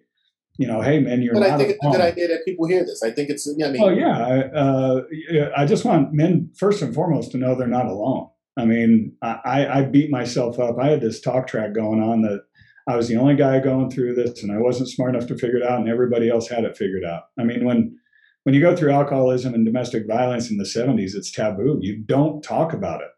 you 0.58 0.66
know, 0.66 0.82
hey 0.82 0.98
man, 0.98 1.22
you're 1.22 1.34
But 1.34 1.44
I 1.44 1.56
think 1.56 1.70
it's 1.70 1.86
a 1.86 1.90
good 1.90 2.00
idea 2.00 2.28
that 2.28 2.44
people 2.44 2.66
hear 2.66 2.84
this. 2.84 3.02
I 3.02 3.12
think 3.12 3.30
it's. 3.30 3.48
I 3.48 3.70
mean, 3.70 3.80
Oh 3.80 3.90
yeah, 3.90 4.18
I, 4.18 4.40
uh, 4.48 5.02
yeah, 5.30 5.50
I 5.56 5.64
just 5.64 5.84
want 5.84 6.12
men 6.12 6.50
first 6.56 6.82
and 6.82 6.92
foremost 6.92 7.30
to 7.30 7.38
know 7.38 7.54
they're 7.54 7.68
not 7.68 7.86
alone. 7.86 8.28
I 8.58 8.64
mean, 8.64 9.12
I, 9.22 9.38
I 9.44 9.78
I 9.78 9.82
beat 9.84 10.10
myself 10.10 10.58
up. 10.58 10.76
I 10.80 10.88
had 10.88 11.00
this 11.00 11.20
talk 11.20 11.46
track 11.46 11.74
going 11.74 12.02
on 12.02 12.22
that 12.22 12.42
I 12.88 12.96
was 12.96 13.06
the 13.06 13.16
only 13.16 13.36
guy 13.36 13.60
going 13.60 13.88
through 13.88 14.16
this, 14.16 14.42
and 14.42 14.50
I 14.50 14.58
wasn't 14.58 14.88
smart 14.88 15.14
enough 15.14 15.28
to 15.28 15.38
figure 15.38 15.58
it 15.58 15.62
out, 15.62 15.78
and 15.78 15.88
everybody 15.88 16.28
else 16.28 16.48
had 16.48 16.64
it 16.64 16.76
figured 16.76 17.04
out. 17.04 17.24
I 17.38 17.44
mean, 17.44 17.64
when 17.64 17.96
when 18.42 18.54
you 18.54 18.60
go 18.60 18.74
through 18.74 18.90
alcoholism 18.90 19.54
and 19.54 19.64
domestic 19.64 20.08
violence 20.08 20.50
in 20.50 20.56
the 20.56 20.64
'70s, 20.64 21.14
it's 21.14 21.30
taboo. 21.30 21.78
You 21.80 21.98
don't 21.98 22.42
talk 22.42 22.72
about 22.72 23.00
it. 23.00 23.10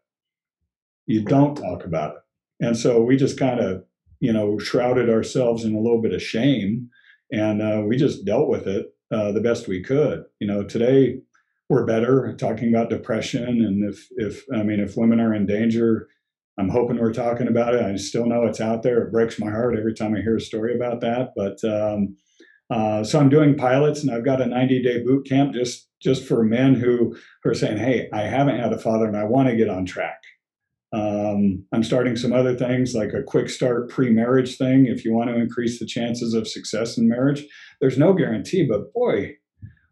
You 1.07 1.23
don't 1.23 1.55
talk 1.55 1.85
about 1.85 2.11
it, 2.11 2.65
and 2.65 2.77
so 2.77 3.01
we 3.01 3.17
just 3.17 3.39
kind 3.39 3.59
of, 3.59 3.83
you 4.19 4.31
know, 4.31 4.59
shrouded 4.59 5.09
ourselves 5.09 5.65
in 5.65 5.73
a 5.73 5.79
little 5.79 6.01
bit 6.03 6.13
of 6.13 6.21
shame, 6.21 6.91
and 7.31 7.61
uh, 7.61 7.83
we 7.85 7.97
just 7.97 8.25
dealt 8.25 8.49
with 8.49 8.67
it 8.67 8.87
uh, 9.11 9.31
the 9.31 9.41
best 9.41 9.67
we 9.67 9.81
could. 9.81 10.23
You 10.39 10.47
know, 10.47 10.63
today 10.63 11.19
we're 11.69 11.85
better 11.85 12.35
talking 12.37 12.69
about 12.69 12.89
depression, 12.89 13.43
and 13.43 13.83
if 13.83 14.07
if 14.11 14.43
I 14.53 14.63
mean 14.63 14.79
if 14.79 14.97
women 14.97 15.19
are 15.19 15.33
in 15.33 15.45
danger, 15.45 16.07
I'm 16.57 16.69
hoping 16.69 16.97
we're 16.97 17.13
talking 17.13 17.47
about 17.47 17.75
it. 17.75 17.81
I 17.81 17.95
still 17.95 18.25
know 18.25 18.45
it's 18.45 18.61
out 18.61 18.83
there. 18.83 19.01
It 19.01 19.11
breaks 19.11 19.39
my 19.39 19.49
heart 19.49 19.77
every 19.77 19.93
time 19.93 20.15
I 20.15 20.21
hear 20.21 20.35
a 20.35 20.41
story 20.41 20.75
about 20.75 21.01
that. 21.01 21.33
But 21.35 21.63
um, 21.63 22.17
uh, 22.69 23.03
so 23.03 23.19
I'm 23.19 23.29
doing 23.29 23.57
pilots, 23.57 24.01
and 24.01 24.11
I've 24.11 24.25
got 24.25 24.41
a 24.41 24.45
90 24.45 24.81
day 24.81 25.03
boot 25.03 25.27
camp 25.27 25.53
just 25.53 25.87
just 26.01 26.25
for 26.25 26.43
men 26.43 26.73
who, 26.73 27.15
who 27.43 27.49
are 27.49 27.55
saying, 27.55 27.77
"Hey, 27.77 28.09
I 28.11 28.21
haven't 28.21 28.59
had 28.59 28.73
a 28.73 28.77
father, 28.77 29.07
and 29.07 29.17
I 29.17 29.23
want 29.23 29.49
to 29.49 29.55
get 29.55 29.69
on 29.69 29.85
track." 29.85 30.21
Um, 30.93 31.65
I'm 31.71 31.83
starting 31.83 32.15
some 32.17 32.33
other 32.33 32.55
things 32.55 32.93
like 32.93 33.13
a 33.13 33.23
quick 33.23 33.49
start 33.49 33.89
pre 33.89 34.09
marriage 34.09 34.57
thing. 34.57 34.87
If 34.87 35.05
you 35.05 35.13
want 35.13 35.29
to 35.29 35.39
increase 35.39 35.79
the 35.79 35.85
chances 35.85 36.33
of 36.33 36.47
success 36.47 36.97
in 36.97 37.07
marriage, 37.07 37.45
there's 37.79 37.97
no 37.97 38.13
guarantee, 38.13 38.67
but 38.69 38.93
boy, 38.93 39.37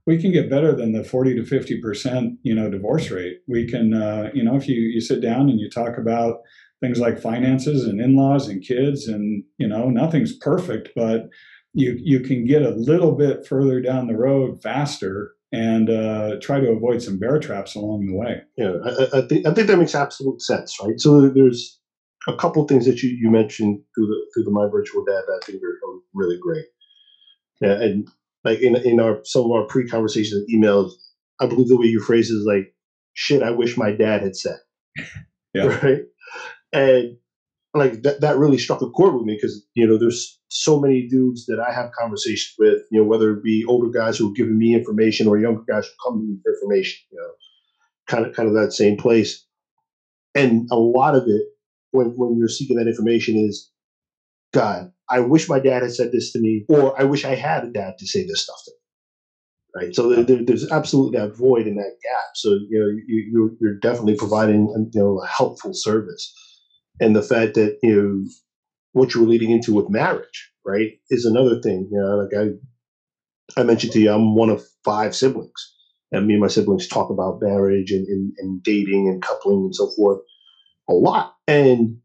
we 0.05 0.19
can 0.19 0.31
get 0.31 0.49
better 0.49 0.75
than 0.75 0.91
the 0.91 1.03
40 1.03 1.35
to 1.35 1.45
50 1.45 1.81
percent, 1.81 2.33
you 2.43 2.53
know, 2.53 2.69
divorce 2.69 3.12
rate. 3.12 3.38
We 3.47 3.67
can, 3.67 3.93
uh, 3.93 4.31
you 4.33 4.43
know, 4.43 4.55
if 4.55 4.67
you 4.67 4.81
you 4.81 4.99
sit 4.99 5.21
down 5.21 5.49
and 5.49 5.59
you 5.59 5.69
talk 5.69 5.97
about 5.97 6.39
things 6.81 6.99
like 6.99 7.21
finances 7.21 7.85
and 7.85 8.01
in-laws 8.01 8.47
and 8.47 8.65
kids, 8.65 9.07
and 9.07 9.43
you 9.57 9.67
know, 9.67 9.89
nothing's 9.89 10.35
perfect, 10.35 10.89
but 10.95 11.29
you 11.73 11.97
you 12.01 12.19
can 12.21 12.45
get 12.45 12.63
a 12.63 12.71
little 12.71 13.13
bit 13.13 13.45
further 13.45 13.79
down 13.79 14.07
the 14.07 14.17
road 14.17 14.62
faster 14.62 15.33
and 15.51 15.89
uh, 15.89 16.35
try 16.41 16.59
to 16.59 16.69
avoid 16.69 17.01
some 17.01 17.17
bear 17.19 17.39
traps 17.39 17.75
along 17.75 18.05
the 18.05 18.15
way. 18.15 18.41
yeah, 18.57 18.73
I, 18.85 19.19
I- 19.19 19.27
think 19.27 19.45
I 19.47 19.53
think 19.53 19.67
that 19.67 19.77
makes 19.77 19.95
absolute 19.95 20.41
sense, 20.41 20.77
right? 20.83 20.99
So 20.99 21.29
there's 21.29 21.79
a 22.27 22.35
couple 22.35 22.67
things 22.67 22.85
that 22.85 23.01
you, 23.01 23.09
you 23.09 23.31
mentioned 23.31 23.81
through 23.95 24.07
the 24.07 24.17
through 24.33 24.43
the 24.43 24.51
my 24.51 24.67
virtual 24.71 25.03
dad 25.05 25.21
that 25.27 25.39
I 25.41 25.45
think 25.45 25.63
are, 25.63 25.67
are 25.89 25.99
really 26.13 26.38
great. 26.41 26.65
Yeah, 27.62 27.81
and 27.81 28.07
like 28.43 28.59
in 28.62 28.75
in 28.77 28.99
our 28.99 29.19
some 29.23 29.45
of 29.45 29.51
our 29.51 29.65
pre 29.65 29.88
conversations 29.88 30.33
and 30.47 30.63
emails, 30.63 30.91
I 31.39 31.45
believe 31.47 31.67
the 31.67 31.77
way 31.77 31.88
you 31.88 31.99
phrase 31.99 32.29
it 32.29 32.35
is 32.35 32.45
like, 32.45 32.73
"Shit, 33.13 33.41
I 33.43 33.51
wish 33.51 33.77
my 33.77 33.91
dad 33.91 34.21
had 34.21 34.35
said." 34.35 34.57
Yeah. 35.55 35.63
Right. 35.83 36.01
And 36.71 37.17
like 37.73 38.01
that 38.03 38.21
that 38.21 38.38
really 38.38 38.58
struck 38.58 38.82
a 38.82 38.89
chord 38.89 39.13
with 39.15 39.23
me 39.25 39.36
because 39.36 39.63
you 39.75 39.86
know 39.88 39.97
there's 39.97 40.39
so 40.49 40.79
many 40.79 41.08
dudes 41.08 41.45
that 41.45 41.60
I 41.60 41.71
have 41.71 41.91
conversations 41.97 42.55
with, 42.58 42.79
you 42.91 42.99
know, 42.99 43.08
whether 43.08 43.32
it 43.32 43.43
be 43.43 43.63
older 43.67 43.89
guys 43.89 44.17
who 44.17 44.29
are 44.29 44.34
giving 44.34 44.58
me 44.58 44.73
information 44.73 45.27
or 45.27 45.38
younger 45.38 45.62
guys 45.69 45.86
who 45.86 45.93
come 46.03 46.19
to 46.19 46.25
me 46.27 46.38
for 46.43 46.53
information, 46.53 46.99
you 47.12 47.19
know, 47.19 47.29
kind 48.08 48.25
of 48.25 48.36
kind 48.36 48.47
of 48.49 48.55
that 48.55 48.73
same 48.73 48.97
place. 48.97 49.45
And 50.36 50.67
a 50.71 50.75
lot 50.77 51.15
of 51.15 51.23
it, 51.27 51.43
when 51.91 52.08
when 52.17 52.38
you're 52.38 52.49
seeking 52.49 52.77
that 52.77 52.88
information, 52.88 53.36
is 53.38 53.69
God, 54.53 54.91
I 55.10 55.19
wish 55.21 55.49
my 55.49 55.60
dad 55.60 55.84
had 55.84 55.93
said 55.93 56.12
this 56.12 56.32
to 56.34 56.39
me, 56.39 56.65
or 56.69 56.99
I 56.99 57.03
wish 57.03 57.25
I 57.25 57.36
had 57.36 57.65
a 57.65 57.71
dad 57.71 57.95
to 57.99 58.08
say 58.08 58.25
this 58.25 58.43
stuff 58.43 58.58
to 58.65 58.71
me. 58.71 58.75
Right. 59.75 59.95
So 59.95 60.10
there, 60.10 60.23
there- 60.23 60.43
there's 60.45 60.69
absolutely 60.71 61.19
that 61.19 61.36
void 61.38 61.67
in 61.67 61.75
that 61.75 61.95
gap. 62.03 62.23
So 62.36 62.49
you 62.69 62.79
know 62.79 62.88
you, 63.08 63.29
you're 63.32 63.51
you're 63.62 63.79
definitely 63.79 64.15
providing 64.15 64.67
you 64.93 64.99
know 64.99 65.21
a 65.21 65.27
helpful 65.27 65.73
service, 65.73 66.34
and 66.99 67.15
the 67.15 67.21
fact 67.21 67.55
that 67.55 67.77
you 67.83 67.95
know 67.95 68.25
what 68.93 69.13
you 69.13 69.21
were 69.21 69.27
leading 69.27 69.51
into 69.51 69.73
with 69.73 69.89
marriage, 69.89 70.51
right, 70.65 70.91
is 71.09 71.25
another 71.25 71.62
thing. 71.62 71.88
You 71.91 71.99
know, 71.99 72.17
like 72.17 72.33
I 73.57 73.59
I 73.59 73.63
mentioned 73.63 73.93
to 73.93 73.99
you, 73.99 74.12
I'm 74.12 74.35
one 74.35 74.49
of 74.49 74.63
five 74.83 75.15
siblings, 75.15 75.73
and 76.12 76.27
me 76.27 76.33
and 76.33 76.41
my 76.41 76.47
siblings 76.47 76.88
talk 76.88 77.09
about 77.09 77.41
marriage 77.41 77.91
and, 77.91 78.07
and, 78.07 78.33
and 78.38 78.63
dating 78.63 79.07
and 79.07 79.21
coupling 79.21 79.65
and 79.65 79.75
so 79.75 79.89
forth 79.95 80.19
a 80.89 80.93
lot. 80.93 81.35
And 81.47 81.97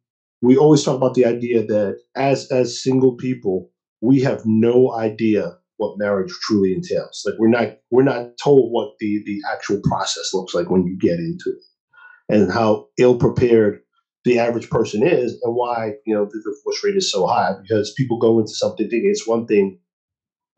we 0.42 0.57
always 0.57 0.85
talk 0.85 0.96
about 0.96 1.14
the 1.14 1.24
idea 1.24 1.64
that 1.66 1.98
as 2.16 2.50
as 2.50 2.83
single 2.83 3.16
people, 3.16 3.70
we 4.00 4.20
have 4.20 4.42
no 4.44 4.92
idea 4.92 5.57
what 5.76 5.98
marriage 5.98 6.33
truly 6.42 6.74
entails. 6.74 7.22
Like 7.26 7.37
we're 7.38 7.48
not 7.48 7.76
we're 7.90 8.02
not 8.02 8.37
told 8.42 8.70
what 8.72 8.92
the 9.00 9.22
the 9.24 9.40
actual 9.50 9.80
process 9.85 10.33
looks 10.33 10.54
like 10.54 10.70
when 10.70 10.87
you 10.87 10.96
get 10.98 11.18
into 11.18 11.44
it, 11.46 12.35
and 12.35 12.52
how 12.52 12.88
ill 12.98 13.16
prepared 13.18 13.80
the 14.25 14.39
average 14.39 14.71
person 14.71 15.07
is, 15.07 15.39
and 15.43 15.55
why 15.55 15.95
you 16.07 16.15
know 16.15 16.25
the 16.25 16.39
divorce 16.39 16.83
rate 16.83 16.97
is 16.97 17.11
so 17.11 17.27
high 17.27 17.53
because 17.63 17.93
people 17.93 18.19
go 18.19 18.39
into 18.39 18.55
something 18.55 18.89
thinking 18.89 19.11
it's 19.11 19.27
one 19.27 19.47
thing 19.47 19.79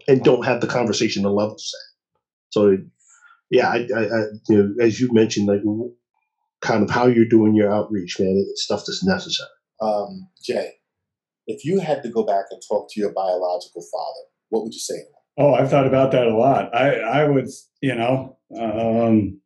and 0.08 0.22
don't 0.22 0.44
have 0.44 0.60
the 0.60 0.66
conversation 0.66 1.24
and 1.24 1.34
level 1.34 1.58
set. 1.58 1.80
So 2.50 2.78
yeah, 3.50 3.68
I, 3.68 3.86
I, 3.94 4.02
I, 4.04 4.22
you 4.48 4.56
know, 4.56 4.74
as 4.84 5.00
you 5.00 5.12
mentioned, 5.12 5.46
like 5.46 5.60
kind 6.60 6.82
of 6.82 6.90
how 6.90 7.06
you're 7.06 7.28
doing 7.28 7.54
your 7.54 7.72
outreach, 7.72 8.18
man. 8.18 8.44
It's 8.50 8.64
stuff 8.64 8.84
that's 8.86 9.04
necessary. 9.04 9.48
Um, 9.80 10.28
Jay, 10.42 10.72
if 11.46 11.64
you 11.64 11.80
had 11.80 12.02
to 12.02 12.08
go 12.08 12.24
back 12.24 12.46
and 12.50 12.60
talk 12.68 12.88
to 12.90 13.00
your 13.00 13.12
biological 13.12 13.82
father, 13.82 14.26
what 14.48 14.64
would 14.64 14.72
you 14.72 14.80
say 14.80 14.94
to 14.94 15.00
him? 15.00 15.12
Oh, 15.38 15.54
I've 15.54 15.70
thought 15.70 15.86
about 15.86 16.12
that 16.12 16.26
a 16.26 16.36
lot. 16.36 16.74
I, 16.74 16.98
I 16.98 17.24
would, 17.24 17.46
you 17.82 17.94
know, 17.94 18.38
um, 18.58 19.40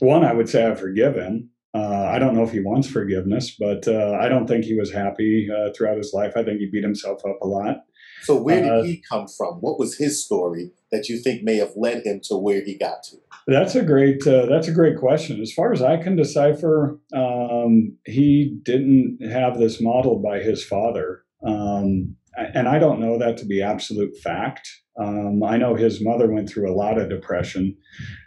one, 0.00 0.24
I 0.24 0.32
would 0.32 0.48
say 0.48 0.68
I 0.68 0.74
forgive 0.74 1.14
him. 1.14 1.50
Uh, 1.74 2.04
I 2.12 2.18
don't 2.18 2.34
know 2.34 2.42
if 2.42 2.52
he 2.52 2.60
wants 2.60 2.86
forgiveness, 2.88 3.56
but 3.58 3.88
uh, 3.88 4.18
I 4.20 4.28
don't 4.28 4.46
think 4.46 4.64
he 4.64 4.74
was 4.78 4.92
happy 4.92 5.48
uh, 5.50 5.70
throughout 5.74 5.96
his 5.96 6.12
life. 6.12 6.32
I 6.36 6.44
think 6.44 6.60
he 6.60 6.66
beat 6.70 6.82
himself 6.84 7.24
up 7.26 7.38
a 7.42 7.46
lot. 7.46 7.84
So 8.24 8.36
where 8.40 8.60
did 8.62 8.70
Uh, 8.70 8.82
he 8.82 9.02
come 9.10 9.26
from? 9.26 9.54
What 9.56 9.78
was 9.78 9.96
his 9.96 10.22
story 10.24 10.70
that 10.92 11.08
you 11.08 11.18
think 11.18 11.42
may 11.42 11.56
have 11.56 11.72
led 11.74 12.04
him 12.06 12.20
to 12.24 12.36
where 12.36 12.62
he 12.62 12.76
got 12.76 13.02
to? 13.04 13.16
That's 13.46 13.74
a 13.74 13.82
great. 13.82 14.24
Uh, 14.26 14.46
that's 14.46 14.68
a 14.68 14.72
great 14.72 14.98
question. 14.98 15.40
As 15.40 15.52
far 15.52 15.72
as 15.72 15.82
I 15.82 15.96
can 15.96 16.14
decipher, 16.14 17.00
um, 17.14 17.96
he 18.06 18.58
didn't 18.62 19.18
have 19.28 19.58
this 19.58 19.80
modeled 19.80 20.22
by 20.22 20.40
his 20.40 20.62
father, 20.64 21.24
um, 21.44 22.14
and 22.36 22.68
I 22.68 22.78
don't 22.78 23.00
know 23.00 23.18
that 23.18 23.36
to 23.38 23.46
be 23.46 23.60
absolute 23.62 24.16
fact. 24.18 24.68
Um, 25.00 25.42
I 25.42 25.56
know 25.56 25.74
his 25.74 26.04
mother 26.04 26.30
went 26.30 26.48
through 26.48 26.70
a 26.70 26.76
lot 26.76 26.98
of 27.00 27.08
depression. 27.08 27.76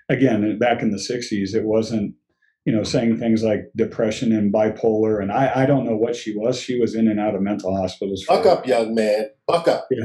Again, 0.10 0.58
back 0.60 0.81
in 0.81 0.91
the 0.91 0.97
'60s, 0.97 1.55
it 1.55 1.63
wasn't, 1.63 2.15
you 2.65 2.73
know, 2.73 2.84
saying 2.84 3.17
things 3.17 3.43
like 3.43 3.71
depression 3.75 4.32
and 4.32 4.51
bipolar, 4.51 5.21
and 5.21 5.32
I, 5.32 5.63
I 5.63 5.65
don't 5.67 5.86
know 5.86 5.95
what 5.95 6.15
she 6.15 6.36
was. 6.36 6.60
She 6.60 6.80
was 6.80 6.95
in 6.95 7.08
and 7.08 7.19
out 7.19 7.36
of 7.36 7.41
mental 7.41 7.75
hospitals. 7.78 8.23
For, 8.23 8.38
Buck 8.38 8.45
up, 8.47 8.67
young 8.67 8.95
man. 8.95 9.30
Buck 9.47 9.67
up. 9.67 9.88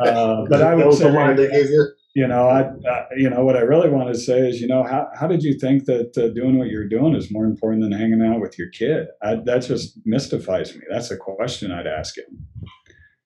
Uh, 0.00 0.44
but 0.50 0.60
I 0.60 0.74
would 0.74 0.92
say 0.92 1.10
line 1.10 1.36
they 1.36 1.48
gave 1.48 1.70
you. 1.70 1.88
you 2.14 2.26
know, 2.26 2.48
I, 2.48 2.62
uh, 2.62 3.06
you 3.16 3.30
know, 3.30 3.44
what 3.44 3.56
I 3.56 3.60
really 3.60 3.88
want 3.88 4.12
to 4.12 4.20
say 4.20 4.46
is, 4.48 4.60
you 4.60 4.66
know, 4.66 4.82
how, 4.82 5.08
how 5.18 5.26
did 5.26 5.42
you 5.42 5.58
think 5.58 5.86
that 5.86 6.18
uh, 6.18 6.28
doing 6.34 6.58
what 6.58 6.68
you're 6.68 6.88
doing 6.88 7.14
is 7.14 7.30
more 7.30 7.46
important 7.46 7.82
than 7.82 7.92
hanging 7.92 8.20
out 8.22 8.40
with 8.40 8.58
your 8.58 8.68
kid? 8.68 9.06
I, 9.22 9.36
that 9.46 9.60
just 9.60 9.98
mystifies 10.04 10.74
me. 10.74 10.82
That's 10.90 11.10
a 11.10 11.16
question 11.16 11.72
I'd 11.72 11.86
ask 11.86 12.18
him. 12.18 12.24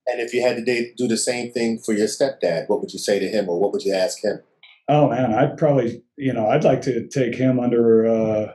and 0.06 0.20
if 0.20 0.32
you 0.32 0.42
had 0.42 0.64
to 0.64 0.92
do 0.96 1.08
the 1.08 1.16
same 1.16 1.50
thing 1.52 1.78
for 1.84 1.92
your 1.92 2.06
stepdad, 2.06 2.68
what 2.68 2.80
would 2.80 2.92
you 2.92 2.98
say 2.98 3.18
to 3.18 3.28
him 3.28 3.48
or 3.48 3.58
what 3.58 3.72
would 3.72 3.82
you 3.82 3.94
ask 3.94 4.22
him? 4.22 4.40
Oh 4.88 5.08
man, 5.08 5.34
I'd 5.34 5.58
probably, 5.58 6.02
you 6.16 6.32
know, 6.32 6.46
I'd 6.48 6.64
like 6.64 6.82
to 6.82 7.08
take 7.08 7.34
him 7.34 7.58
under, 7.58 8.06
uh, 8.06 8.52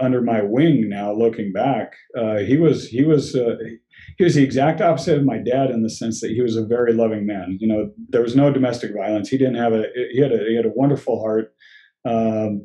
under 0.00 0.22
my 0.22 0.42
wing 0.42 0.88
now. 0.88 1.12
Looking 1.12 1.52
back, 1.52 1.94
uh, 2.18 2.38
he 2.38 2.56
was, 2.56 2.88
he 2.88 3.04
was, 3.04 3.34
uh, 3.34 3.56
he 4.16 4.24
was 4.24 4.34
the 4.34 4.44
exact 4.44 4.80
opposite 4.80 5.18
of 5.18 5.24
my 5.24 5.38
dad 5.38 5.70
in 5.70 5.82
the 5.82 5.90
sense 5.90 6.20
that 6.20 6.30
he 6.30 6.40
was 6.40 6.56
a 6.56 6.64
very 6.64 6.92
loving 6.92 7.26
man. 7.26 7.58
You 7.60 7.68
know, 7.68 7.90
there 8.08 8.22
was 8.22 8.36
no 8.36 8.52
domestic 8.52 8.92
violence. 8.94 9.28
He 9.28 9.38
didn't 9.38 9.56
have 9.56 9.72
a, 9.72 9.84
he 10.12 10.20
had 10.20 10.32
a, 10.32 10.38
he 10.48 10.56
had 10.56 10.66
a 10.66 10.72
wonderful 10.74 11.20
heart. 11.20 11.54
Um, 12.04 12.62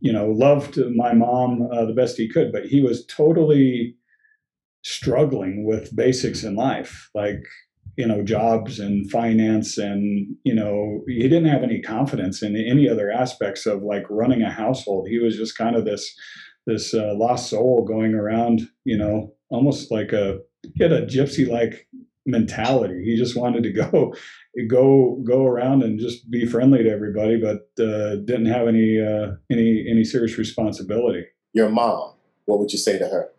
you 0.00 0.12
know, 0.12 0.30
loved 0.30 0.78
my 0.96 1.12
mom 1.12 1.68
uh, 1.70 1.84
the 1.84 1.92
best 1.92 2.16
he 2.16 2.28
could, 2.28 2.52
but 2.52 2.64
he 2.64 2.80
was 2.80 3.04
totally 3.06 3.96
struggling 4.82 5.66
with 5.66 5.94
basics 5.94 6.42
in 6.42 6.56
life, 6.56 7.10
like 7.14 7.42
you 7.96 8.06
know, 8.06 8.22
jobs 8.22 8.78
and 8.78 9.10
finance, 9.10 9.76
and 9.76 10.34
you 10.44 10.54
know, 10.54 11.02
he 11.06 11.22
didn't 11.24 11.48
have 11.48 11.62
any 11.62 11.82
confidence 11.82 12.42
in 12.42 12.56
any 12.56 12.88
other 12.88 13.10
aspects 13.10 13.66
of 13.66 13.82
like 13.82 14.04
running 14.08 14.42
a 14.42 14.50
household. 14.50 15.06
He 15.08 15.18
was 15.18 15.36
just 15.36 15.58
kind 15.58 15.76
of 15.76 15.84
this 15.84 16.10
this 16.70 16.94
uh, 16.94 17.14
lost 17.14 17.50
soul 17.50 17.84
going 17.84 18.14
around, 18.14 18.62
you 18.84 18.96
know, 18.96 19.34
almost 19.50 19.90
like 19.90 20.12
a 20.12 20.38
he 20.74 20.82
had 20.82 20.92
a 20.92 21.06
gypsy 21.06 21.48
like 21.48 21.88
mentality. 22.26 23.02
He 23.04 23.16
just 23.16 23.36
wanted 23.36 23.62
to 23.64 23.72
go 23.90 24.14
go 24.68 25.22
go 25.24 25.46
around 25.46 25.82
and 25.82 25.98
just 25.98 26.30
be 26.30 26.46
friendly 26.46 26.82
to 26.82 26.90
everybody, 26.90 27.40
but 27.40 27.68
uh, 27.82 28.16
didn't 28.16 28.46
have 28.46 28.68
any 28.68 29.00
uh, 29.00 29.32
any 29.50 29.86
any 29.90 30.04
serious 30.04 30.38
responsibility. 30.38 31.24
Your 31.52 31.68
mom, 31.68 32.14
what 32.44 32.58
would 32.58 32.72
you 32.72 32.78
say 32.78 32.98
to 32.98 33.06
her? 33.06 33.30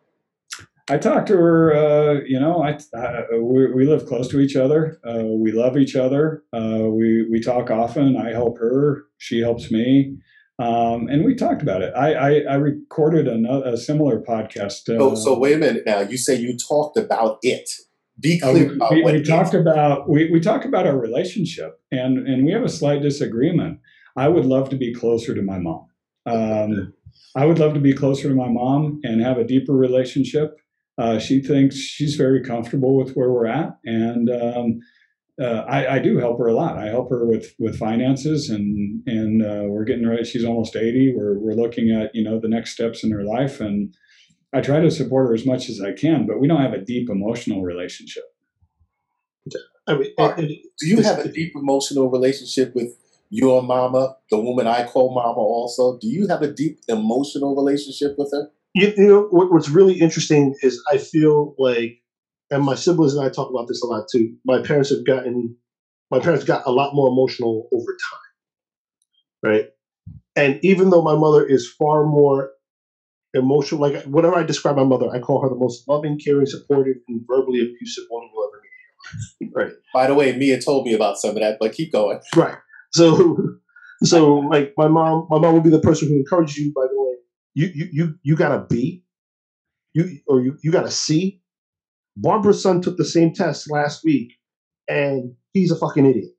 I 0.89 0.97
talked 0.97 1.27
to 1.27 1.37
her. 1.37 1.73
Uh, 1.73 2.21
you 2.25 2.39
know, 2.39 2.63
I, 2.63 2.77
I 2.97 3.37
we, 3.37 3.71
we 3.71 3.85
live 3.85 4.07
close 4.07 4.27
to 4.29 4.39
each 4.39 4.55
other. 4.55 4.99
Uh, 5.07 5.23
we 5.23 5.51
love 5.51 5.77
each 5.77 5.95
other. 5.95 6.43
Uh, 6.53 6.87
we 6.89 7.27
we 7.29 7.39
talk 7.39 7.71
often. 7.71 8.17
I 8.17 8.31
help 8.31 8.57
her. 8.57 9.05
She 9.17 9.39
helps 9.39 9.71
me. 9.71 10.17
Um, 10.61 11.07
and 11.09 11.25
we 11.25 11.33
talked 11.35 11.61
about 11.61 11.81
it. 11.81 11.91
I 11.95 12.13
I, 12.13 12.31
I 12.53 12.55
recorded 12.55 13.27
a, 13.27 13.73
a 13.73 13.77
similar 13.77 14.21
podcast. 14.21 14.89
Uh, 14.89 14.99
So, 14.99 15.15
so 15.15 15.39
wait 15.39 15.53
a 15.53 15.57
minute 15.57 15.83
now. 15.85 15.99
You 16.01 16.17
say 16.17 16.35
you 16.35 16.55
talked 16.57 16.97
about 16.97 17.39
it. 17.41 17.67
Be 18.19 18.39
Uh, 18.43 18.51
clear 18.51 18.67
we, 18.67 18.75
about 18.75 18.91
we, 18.91 19.03
we 19.03 19.21
talked 19.23 19.53
about 19.55 20.09
we, 20.09 20.29
we 20.31 20.39
talked 20.39 20.65
about 20.65 20.85
our 20.85 20.97
relationship 20.97 21.71
and 21.91 22.13
and 22.29 22.45
we 22.45 22.51
have 22.51 22.63
a 22.63 22.69
slight 22.79 23.01
disagreement 23.01 23.79
i 24.15 24.27
would 24.27 24.45
love 24.45 24.69
to 24.69 24.75
be 24.75 24.93
closer 24.93 25.33
to 25.33 25.41
my 25.41 25.57
mom 25.67 25.83
um, 26.27 26.93
i 27.35 27.43
would 27.47 27.57
love 27.63 27.73
to 27.73 27.79
be 27.79 27.93
closer 27.93 28.27
to 28.29 28.35
my 28.35 28.49
mom 28.49 28.99
and 29.03 29.21
have 29.21 29.37
a 29.39 29.43
deeper 29.53 29.73
relationship 29.87 30.49
uh, 31.01 31.17
she 31.17 31.41
thinks 31.41 31.75
she's 31.77 32.15
very 32.15 32.41
comfortable 32.51 32.93
with 32.99 33.11
where 33.15 33.31
we're 33.31 33.47
at 33.47 33.69
and 33.85 34.29
um, 34.29 34.67
uh, 35.41 35.65
I, 35.67 35.95
I 35.95 35.99
do 35.99 36.17
help 36.17 36.37
her 36.39 36.47
a 36.47 36.53
lot. 36.53 36.77
I 36.77 36.87
help 36.87 37.09
her 37.09 37.25
with 37.25 37.53
with 37.59 37.77
finances, 37.77 38.49
and 38.49 39.01
and 39.07 39.41
uh, 39.43 39.63
we're 39.67 39.85
getting 39.85 40.07
ready. 40.07 40.23
She's 40.23 40.45
almost 40.45 40.75
eighty. 40.75 41.13
We're 41.15 41.39
we're 41.39 41.53
looking 41.53 41.89
at 41.91 42.13
you 42.13 42.23
know 42.23 42.39
the 42.39 42.47
next 42.47 42.71
steps 42.73 43.03
in 43.03 43.11
her 43.11 43.23
life, 43.23 43.59
and 43.59 43.93
I 44.53 44.61
try 44.61 44.79
to 44.81 44.91
support 44.91 45.27
her 45.29 45.33
as 45.33 45.45
much 45.45 45.69
as 45.69 45.81
I 45.81 45.93
can. 45.93 46.27
But 46.27 46.39
we 46.39 46.47
don't 46.47 46.61
have 46.61 46.73
a 46.73 46.81
deep 46.83 47.09
emotional 47.09 47.63
relationship. 47.63 48.23
I 49.87 49.95
mean, 49.97 50.11
Alright. 50.19 50.37
and- 50.37 50.47
and 50.47 50.57
Do 50.79 50.87
you 50.87 50.99
it's- 50.99 51.15
have 51.15 51.25
a 51.25 51.29
deep 51.29 51.53
emotional 51.55 52.09
relationship 52.09 52.75
with 52.75 52.95
your 53.29 53.63
mama, 53.63 54.15
the 54.29 54.39
woman 54.39 54.67
I 54.67 54.85
call 54.85 55.13
mama? 55.13 55.39
Also, 55.39 55.97
do 55.97 56.07
you 56.07 56.27
have 56.27 56.41
a 56.43 56.51
deep 56.51 56.79
emotional 56.87 57.55
relationship 57.55 58.15
with 58.17 58.31
her? 58.31 58.51
You, 58.75 58.93
you 58.95 59.07
know 59.07 59.23
what, 59.31 59.51
what's 59.51 59.69
really 59.69 59.99
interesting 59.99 60.53
is 60.61 60.81
I 60.91 60.97
feel 60.97 61.55
like, 61.57 62.00
and 62.51 62.63
my 62.63 62.75
siblings 62.75 63.15
and 63.15 63.25
I 63.25 63.29
talk 63.29 63.49
about 63.49 63.67
this 63.67 63.81
a 63.83 63.87
lot 63.87 64.05
too. 64.11 64.35
My 64.45 64.61
parents 64.61 64.89
have 64.91 65.05
gotten, 65.05 65.57
my 66.11 66.19
parents 66.19 66.45
got 66.45 66.63
a 66.67 66.71
lot 66.71 66.93
more 66.95 67.09
emotional 67.09 67.67
over 67.73 67.97
time, 69.43 69.51
right? 69.51 69.65
And 70.35 70.59
even 70.63 70.89
though 70.89 71.01
my 71.03 71.15
mother 71.15 71.45
is 71.45 71.71
far 71.77 72.05
more 72.05 72.51
emotional, 73.33 73.81
like 73.81 74.03
whenever 74.05 74.35
I 74.35 74.43
describe 74.43 74.75
my 74.77 74.83
mother, 74.83 75.09
I 75.13 75.19
call 75.19 75.41
her 75.41 75.49
the 75.49 75.55
most 75.55 75.87
loving, 75.87 76.19
caring, 76.23 76.45
supportive, 76.45 76.97
and 77.07 77.21
verbally 77.27 77.61
abusive 77.61 78.05
woman 78.09 78.29
you'll 78.33 78.49
ever 78.49 78.61
meet. 78.63 79.47
in 79.47 79.53
your 79.53 79.65
life, 79.65 79.73
Right. 79.73 79.77
By 79.93 80.07
the 80.07 80.15
way, 80.15 80.35
Mia 80.37 80.61
told 80.61 80.85
me 80.85 80.93
about 80.93 81.17
some 81.17 81.31
of 81.31 81.37
that, 81.37 81.57
but 81.59 81.73
keep 81.73 81.91
going. 81.91 82.19
Right. 82.35 82.57
So, 82.93 83.37
so 84.03 84.35
like 84.35 84.73
my 84.77 84.87
mom, 84.87 85.27
my 85.29 85.39
mom 85.39 85.53
would 85.55 85.63
be 85.63 85.69
the 85.69 85.79
person 85.79 86.09
who 86.09 86.15
encourages 86.15 86.57
you. 86.57 86.73
By 86.75 86.83
the 86.91 87.01
way, 87.01 87.15
you 87.55 87.69
you 87.73 87.87
you 87.91 88.15
you 88.23 88.35
got 88.35 88.51
a 88.53 88.65
B, 88.69 89.03
you 89.93 90.19
or 90.27 90.41
you 90.41 90.57
you 90.63 90.71
got 90.71 90.85
a 90.85 90.91
C. 90.91 91.40
Barbara's 92.21 92.61
son 92.61 92.81
took 92.81 92.97
the 92.97 93.05
same 93.05 93.33
test 93.33 93.69
last 93.71 94.03
week, 94.03 94.33
and 94.87 95.33
he's 95.53 95.71
a 95.71 95.75
fucking 95.75 96.05
idiot. 96.05 96.31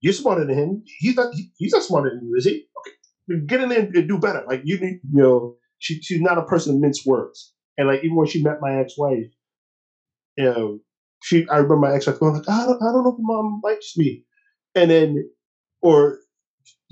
You're 0.00 0.12
smarter 0.12 0.44
than 0.44 0.58
him. 0.58 0.82
He's 0.98 1.16
not. 1.16 1.34
he- 1.34 1.50
He's 1.56 1.72
not 1.72 1.82
smarter 1.82 2.10
than 2.10 2.28
you, 2.28 2.34
is 2.36 2.44
he? 2.44 2.66
Okay, 2.78 3.40
get 3.46 3.62
in 3.62 3.70
there 3.70 3.80
and 3.80 4.08
do 4.08 4.18
better. 4.18 4.44
Like 4.46 4.62
you, 4.64 4.78
need- 4.78 5.00
you 5.10 5.22
know, 5.22 5.56
she 5.78 6.00
she's 6.02 6.20
not 6.20 6.38
a 6.38 6.44
person 6.44 6.74
to 6.74 6.80
mince 6.80 7.04
words. 7.06 7.54
And 7.78 7.88
like 7.88 8.04
even 8.04 8.16
when 8.16 8.26
she 8.26 8.42
met 8.42 8.60
my 8.60 8.78
ex-wife, 8.80 9.30
you 10.36 10.44
know, 10.44 10.80
she 11.22 11.48
I 11.48 11.56
remember 11.56 11.76
my 11.76 11.94
ex-wife 11.94 12.20
going 12.20 12.34
like, 12.34 12.48
I 12.48 12.66
don't 12.66 12.82
I 12.82 12.92
don't 12.92 13.04
know 13.04 13.12
if 13.12 13.16
mom 13.18 13.60
likes 13.64 13.94
me, 13.96 14.24
and 14.74 14.90
then 14.90 15.30
or 15.80 16.18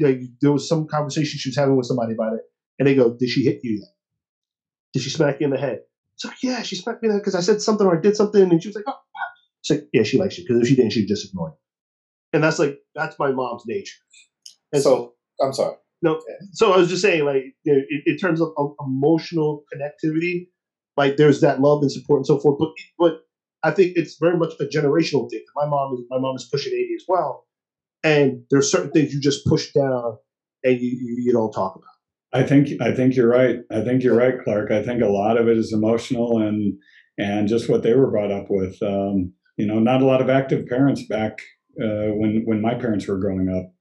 like 0.00 0.20
there 0.40 0.52
was 0.52 0.68
some 0.68 0.86
conversation 0.86 1.38
she 1.38 1.50
was 1.50 1.56
having 1.56 1.76
with 1.76 1.86
somebody 1.86 2.14
about 2.14 2.34
it, 2.34 2.42
and 2.78 2.88
they 2.88 2.94
go, 2.94 3.14
"Did 3.18 3.28
she 3.28 3.44
hit 3.44 3.60
you? 3.62 3.84
Did 4.92 5.02
she 5.02 5.10
smack 5.10 5.40
you 5.40 5.46
in 5.46 5.52
the 5.52 5.58
head?" 5.58 5.80
Like, 6.24 6.42
"Yeah, 6.42 6.62
she 6.62 6.76
smacked 6.76 7.02
me 7.02 7.08
in 7.08 7.10
the 7.10 7.16
head 7.18 7.22
because 7.22 7.34
I 7.34 7.40
said 7.40 7.60
something 7.62 7.86
or 7.86 7.96
I 7.96 8.00
did 8.00 8.16
something," 8.16 8.42
and 8.42 8.62
she 8.62 8.68
was 8.68 8.76
like, 8.76 8.84
"Oh." 8.86 8.94
It's 9.60 9.70
like, 9.70 9.88
"Yeah, 9.92 10.02
she 10.02 10.18
likes 10.18 10.38
you 10.38 10.44
because 10.44 10.62
if 10.62 10.68
she 10.68 10.76
didn't, 10.76 10.92
she'd 10.92 11.06
just 11.06 11.28
ignore 11.28 11.50
you." 11.50 11.56
And 12.32 12.42
that's 12.42 12.58
like 12.58 12.78
that's 12.94 13.18
my 13.18 13.30
mom's 13.30 13.62
nature. 13.66 13.98
And 14.72 14.82
So 14.82 15.14
I'm 15.40 15.52
sorry. 15.52 15.76
No, 16.02 16.20
so 16.52 16.72
I 16.72 16.78
was 16.78 16.88
just 16.88 17.02
saying, 17.02 17.24
like, 17.24 17.44
you 17.62 17.72
know, 17.72 17.78
in, 17.88 18.02
in 18.06 18.16
terms 18.16 18.40
of, 18.40 18.48
of 18.56 18.74
emotional 18.84 19.64
connectivity, 19.72 20.48
like 20.96 21.16
there's 21.16 21.40
that 21.42 21.60
love 21.60 21.82
and 21.82 21.92
support 21.92 22.18
and 22.18 22.26
so 22.26 22.40
forth. 22.40 22.58
But 22.58 22.70
but 22.98 23.20
I 23.62 23.70
think 23.70 23.96
it's 23.96 24.16
very 24.20 24.36
much 24.36 24.54
a 24.58 24.64
generational 24.64 25.30
thing. 25.30 25.44
My 25.54 25.66
mom 25.66 25.94
is 25.94 26.00
my 26.10 26.18
mom 26.18 26.34
is 26.36 26.48
pushing 26.50 26.72
eighty 26.72 26.94
as 26.96 27.04
well, 27.06 27.46
and 28.02 28.42
there's 28.50 28.70
certain 28.70 28.90
things 28.90 29.14
you 29.14 29.20
just 29.20 29.46
push 29.46 29.72
down 29.72 30.18
and 30.64 30.80
you 30.80 30.88
you, 30.88 31.16
you 31.18 31.32
don't 31.32 31.52
talk 31.52 31.76
about. 31.76 31.91
I 32.32 32.42
think 32.42 32.68
I 32.80 32.94
think 32.94 33.14
you're 33.16 33.28
right. 33.28 33.60
I 33.70 33.82
think 33.82 34.02
you're 34.02 34.16
right, 34.16 34.34
Clark. 34.42 34.70
I 34.70 34.82
think 34.82 35.02
a 35.02 35.08
lot 35.08 35.36
of 35.36 35.48
it 35.48 35.56
is 35.58 35.72
emotional 35.72 36.40
and 36.40 36.78
and 37.18 37.46
just 37.48 37.68
what 37.68 37.82
they 37.82 37.94
were 37.94 38.10
brought 38.10 38.30
up 38.32 38.46
with. 38.48 38.82
Um, 38.82 39.32
you 39.58 39.66
know, 39.66 39.78
not 39.78 40.00
a 40.02 40.06
lot 40.06 40.22
of 40.22 40.30
active 40.30 40.66
parents 40.66 41.02
back 41.06 41.40
uh, 41.80 42.12
when 42.16 42.42
when 42.46 42.60
my 42.60 42.74
parents 42.74 43.06
were 43.06 43.18
growing 43.18 43.48
up. 43.48 43.72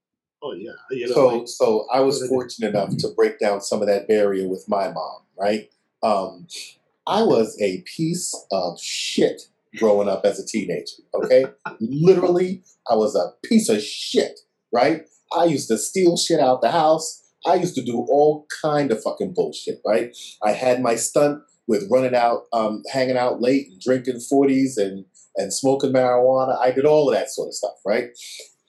Oh 0.44 0.54
yeah, 0.54 0.72
you 0.90 1.08
know, 1.08 1.14
So, 1.14 1.28
like, 1.28 1.48
so 1.48 1.88
I 1.94 2.00
was 2.02 2.16
What 2.16 2.22
did- 2.22 2.30
fortunate 2.30 2.70
enough 2.70 2.98
to 2.98 3.10
break 3.16 3.40
down 3.40 3.62
some 3.62 3.82
of 3.82 3.88
that 3.88 4.08
barrier 4.08 4.48
with 4.50 4.66
my 4.68 4.92
mom, 4.92 5.22
right? 5.40 5.70
Um, 6.04 6.48
I 7.08 7.22
was 7.24 7.58
a 7.62 7.84
piece 7.96 8.34
of 8.52 8.80
shit 8.82 9.44
growing 9.78 10.10
up 10.10 10.26
as 10.26 10.40
a 10.40 10.46
teenager, 10.46 11.04
okay? 11.14 11.46
Literally, 11.80 12.64
I 12.90 12.96
was 12.96 13.16
a 13.16 13.34
piece 13.48 13.70
of 13.70 13.82
shit, 13.82 14.40
right? 14.74 15.04
I 15.38 15.46
used 15.46 15.68
to 15.70 15.78
steal 15.78 16.18
shit 16.18 16.40
out 16.40 16.62
the 16.62 16.72
house. 16.72 17.20
I 17.45 17.56
used 17.56 17.75
to 17.75 17.84
do 17.84 18.06
all 18.10 18.45
kind 18.62 18.91
of 18.91 19.01
fucking 19.01 19.34
bullshit, 19.34 19.82
right? 19.86 20.15
I 20.43 20.51
had 20.51 20.82
my 20.82 20.95
stunt 20.95 21.43
with 21.67 21.88
running 21.89 22.15
out, 22.15 22.43
um, 22.54 22.84
hanging 22.91 23.17
out 23.17 23.41
late 23.41 23.67
and 23.69 23.80
drinking 23.80 24.15
40s 24.15 24.77
and, 24.77 25.06
and 25.36 25.54
smoking 25.54 25.91
marijuana. 25.91 26.60
I 26.60 26.71
did 26.71 26.86
all 26.86 27.10
of 27.10 27.15
that 27.15 27.30
sort 27.30 27.47
of 27.47 27.54
stuff, 27.54 27.75
right? 27.86 28.10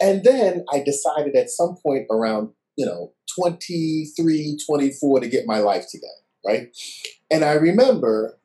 And 0.01 0.25
then 0.25 0.65
I 0.73 0.83
decided 0.83 1.35
at 1.37 1.51
some 1.51 1.77
point 1.83 2.07
around, 2.11 2.51
you 2.77 2.87
know, 2.87 3.13
23, 3.39 4.59
24 4.67 5.21
to 5.21 5.29
get 5.29 5.47
my 5.47 5.59
life 5.59 5.87
together, 5.91 6.13
right? 6.47 6.69
And 7.31 7.45
I 7.45 7.53
remember 7.55 8.39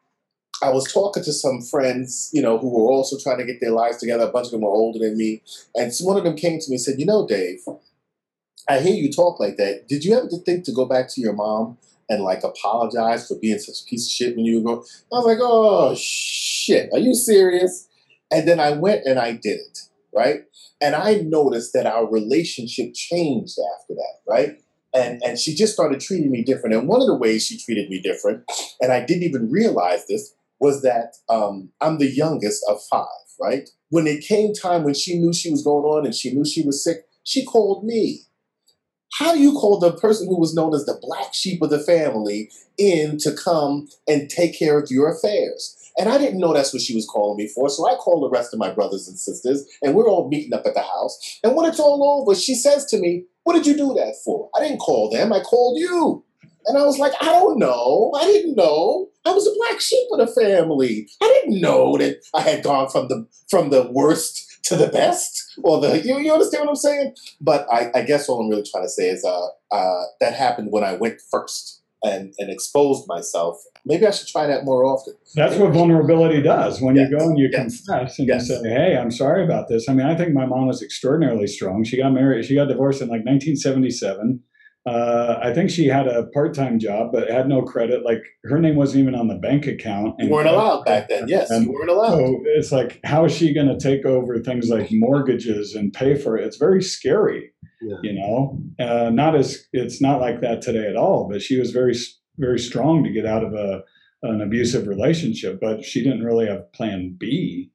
I 0.63 0.69
was 0.69 0.91
talking 0.91 1.23
to 1.23 1.33
some 1.33 1.61
friends, 1.61 2.29
you 2.33 2.41
know, 2.41 2.57
who 2.57 2.69
were 2.69 2.89
also 2.89 3.17
trying 3.17 3.37
to 3.37 3.45
get 3.45 3.61
their 3.61 3.71
lives 3.71 3.97
together. 3.97 4.23
A 4.23 4.31
bunch 4.31 4.47
of 4.47 4.51
them 4.51 4.61
were 4.61 4.69
older 4.69 4.99
than 4.99 5.17
me. 5.17 5.41
And 5.75 5.91
one 6.01 6.17
of 6.17 6.23
them 6.23 6.35
came 6.35 6.59
to 6.59 6.69
me 6.69 6.75
and 6.75 6.81
said, 6.81 6.99
You 6.99 7.05
know, 7.05 7.27
Dave, 7.27 7.59
I 8.69 8.79
hear 8.79 8.93
you 8.93 9.11
talk 9.11 9.39
like 9.39 9.57
that. 9.57 9.87
Did 9.87 10.03
you 10.03 10.15
ever 10.15 10.27
think 10.45 10.65
to 10.65 10.73
go 10.73 10.85
back 10.85 11.09
to 11.09 11.21
your 11.21 11.33
mom 11.33 11.77
and 12.09 12.23
like 12.23 12.43
apologize 12.43 13.27
for 13.27 13.37
being 13.39 13.59
such 13.59 13.81
a 13.81 13.85
piece 13.89 14.07
of 14.07 14.11
shit 14.11 14.35
when 14.35 14.45
you 14.45 14.57
were 14.57 14.63
growing? 14.63 14.85
I 15.11 15.15
was 15.15 15.25
like, 15.25 15.37
Oh, 15.41 15.95
shit. 15.97 16.89
Are 16.93 16.99
you 16.99 17.13
serious? 17.13 17.87
And 18.31 18.47
then 18.47 18.59
I 18.59 18.71
went 18.71 19.05
and 19.05 19.19
I 19.19 19.31
did 19.31 19.59
it, 19.59 19.79
right? 20.13 20.41
And 20.81 20.95
I 20.95 21.15
noticed 21.15 21.73
that 21.73 21.85
our 21.85 22.09
relationship 22.09 22.93
changed 22.93 23.57
after 23.79 23.93
that, 23.95 24.15
right? 24.27 24.57
And, 24.93 25.21
and 25.23 25.39
she 25.39 25.55
just 25.55 25.73
started 25.73 25.99
treating 25.99 26.31
me 26.31 26.43
different. 26.43 26.75
And 26.75 26.87
one 26.87 27.01
of 27.01 27.07
the 27.07 27.15
ways 27.15 27.45
she 27.45 27.57
treated 27.57 27.89
me 27.89 28.01
different, 28.01 28.43
and 28.81 28.91
I 28.91 29.05
didn't 29.05 29.23
even 29.23 29.49
realize 29.49 30.07
this, 30.07 30.33
was 30.59 30.81
that 30.81 31.15
um, 31.29 31.69
I'm 31.81 31.99
the 31.99 32.09
youngest 32.09 32.63
of 32.67 32.79
five, 32.89 33.07
right? 33.39 33.69
When 33.89 34.07
it 34.07 34.25
came 34.25 34.53
time 34.53 34.83
when 34.83 34.93
she 34.93 35.17
knew 35.17 35.33
she 35.33 35.51
was 35.51 35.63
going 35.63 35.85
on 35.85 36.05
and 36.05 36.15
she 36.15 36.33
knew 36.33 36.45
she 36.45 36.63
was 36.63 36.83
sick, 36.83 37.05
she 37.23 37.45
called 37.45 37.85
me. 37.85 38.21
How 39.13 39.33
do 39.33 39.39
you 39.39 39.53
call 39.53 39.79
the 39.79 39.93
person 39.93 40.27
who 40.27 40.39
was 40.39 40.53
known 40.53 40.73
as 40.73 40.85
the 40.85 40.99
black 41.01 41.33
sheep 41.33 41.61
of 41.61 41.69
the 41.69 41.79
family 41.79 42.51
in 42.77 43.17
to 43.19 43.31
come 43.31 43.87
and 44.07 44.29
take 44.29 44.57
care 44.57 44.79
of 44.79 44.91
your 44.91 45.11
affairs? 45.11 45.75
And 45.97 46.09
I 46.09 46.17
didn't 46.17 46.39
know 46.39 46.53
that's 46.53 46.73
what 46.73 46.83
she 46.83 46.93
was 46.93 47.07
calling 47.07 47.37
me 47.37 47.47
for. 47.47 47.69
So 47.69 47.87
I 47.89 47.95
called 47.95 48.23
the 48.23 48.35
rest 48.35 48.53
of 48.53 48.59
my 48.59 48.71
brothers 48.71 49.07
and 49.07 49.17
sisters, 49.17 49.67
and 49.81 49.95
we're 49.95 50.07
all 50.07 50.29
meeting 50.29 50.53
up 50.53 50.65
at 50.65 50.75
the 50.75 50.81
house. 50.81 51.39
And 51.43 51.55
when 51.55 51.67
it's 51.67 51.79
all 51.79 52.21
over, 52.21 52.35
she 52.35 52.53
says 52.53 52.85
to 52.87 52.99
me, 52.99 53.23
What 53.43 53.53
did 53.53 53.65
you 53.65 53.75
do 53.75 53.95
that 53.95 54.15
for? 54.23 54.49
I 54.55 54.59
didn't 54.59 54.79
call 54.79 55.09
them, 55.09 55.33
I 55.33 55.39
called 55.39 55.79
you. 55.79 56.23
And 56.67 56.77
I 56.77 56.83
was 56.83 56.99
like, 56.99 57.13
I 57.21 57.25
don't 57.25 57.59
know. 57.59 58.11
I 58.19 58.25
didn't 58.25 58.55
know. 58.55 59.07
I 59.25 59.31
was 59.31 59.47
a 59.47 59.55
black 59.55 59.79
sheep 59.79 60.07
of 60.11 60.19
the 60.19 60.41
family. 60.41 61.07
I 61.21 61.27
didn't 61.27 61.61
know 61.61 61.97
that 61.97 62.17
I 62.33 62.41
had 62.41 62.63
gone 62.63 62.89
from 62.89 63.07
the 63.07 63.25
from 63.49 63.69
the 63.69 63.89
worst 63.91 64.46
to 64.67 64.75
the 64.75 64.87
best, 64.87 65.53
or 65.63 65.79
the 65.81 66.01
you, 66.05 66.17
you 66.19 66.31
understand 66.31 66.61
what 66.65 66.69
I'm 66.69 66.75
saying? 66.75 67.15
But 67.41 67.67
I, 67.71 67.91
I 67.95 68.01
guess 68.03 68.27
all 68.29 68.41
I'm 68.41 68.49
really 68.49 68.65
trying 68.69 68.83
to 68.85 68.89
say 68.89 69.09
is 69.09 69.23
uh, 69.23 69.47
uh, 69.75 70.03
that 70.19 70.33
happened 70.33 70.69
when 70.71 70.83
I 70.83 70.93
went 70.95 71.21
first 71.31 71.81
and 72.03 72.33
and 72.37 72.49
exposed 72.51 73.07
myself. 73.07 73.57
Maybe 73.85 74.05
I 74.05 74.11
should 74.11 74.27
try 74.27 74.45
that 74.47 74.65
more 74.65 74.83
often. 74.85 75.13
That's 75.35 75.55
what 75.55 75.71
vulnerability 75.73 76.41
does. 76.41 76.81
When 76.81 76.95
Yes. 76.95 77.09
you 77.09 77.17
go 77.17 77.25
and 77.29 77.39
you 77.39 77.49
Yes. 77.51 77.61
confess 77.85 78.19
and 78.19 78.27
Yes. 78.27 78.49
you 78.49 78.55
say, 78.57 78.69
"Hey, 78.69 78.97
I'm 78.97 79.11
sorry 79.11 79.43
about 79.43 79.67
this." 79.69 79.87
I 79.89 79.93
mean, 79.93 80.05
I 80.05 80.15
think 80.15 80.33
my 80.33 80.45
mom 80.45 80.67
was 80.67 80.81
extraordinarily 80.83 81.47
strong. 81.47 81.83
She 81.83 81.97
got 81.97 82.11
married. 82.13 82.45
She 82.45 82.55
got 82.55 82.67
divorced 82.67 83.01
in 83.01 83.07
like 83.07 83.23
1977. 83.25 84.41
Uh, 84.87 85.39
I 85.43 85.53
think 85.53 85.69
she 85.69 85.85
had 85.87 86.07
a 86.07 86.27
part-time 86.27 86.79
job, 86.79 87.11
but 87.11 87.29
had 87.29 87.49
no 87.49 87.61
credit. 87.61 88.05
Like 88.05 88.23
her 88.45 88.57
name 88.57 88.75
wasn't 88.77 89.01
even 89.01 89.15
on 89.15 89.27
the 89.27 89.35
bank 89.35 89.67
account. 89.67 90.15
You 90.17 90.29
weren't 90.29 90.47
allowed 90.47 90.85
back 90.85 91.09
then. 91.09 91.27
Yes, 91.27 91.49
And 91.49 91.65
you 91.65 91.73
weren't 91.73 91.89
allowed. 91.89 92.17
so 92.19 92.39
it's 92.45 92.71
like, 92.71 93.01
how 93.03 93.25
is 93.25 93.33
she 93.35 93.53
going 93.53 93.67
to 93.67 93.77
take 93.77 94.05
over 94.05 94.39
things 94.39 94.69
like 94.69 94.87
mortgages 94.91 95.75
and 95.75 95.91
pay 95.91 96.15
for 96.15 96.37
it? 96.37 96.45
It's 96.45 96.55
very 96.55 96.81
scary, 96.81 97.51
Yeah. 97.81 97.97
you 98.01 98.13
know. 98.13 98.61
Uh, 98.79 99.09
not 99.09 99.35
as 99.35 99.67
it's 99.73 100.01
not 100.01 100.21
like 100.21 100.39
that 100.39 100.61
today 100.61 100.87
at 100.87 100.95
all. 100.95 101.27
But 101.29 101.41
she 101.41 101.59
was 101.59 101.71
very, 101.71 101.93
very 102.37 102.59
strong 102.59 103.03
to 103.03 103.11
get 103.11 103.25
out 103.25 103.43
of 103.43 103.53
a 103.53 103.83
an 104.23 104.41
abusive 104.41 104.87
relationship. 104.87 105.59
But 105.59 105.83
she 105.83 106.01
didn't 106.01 106.23
really 106.23 106.47
have 106.47 106.71
Plan 106.71 107.13
B. 107.19 107.71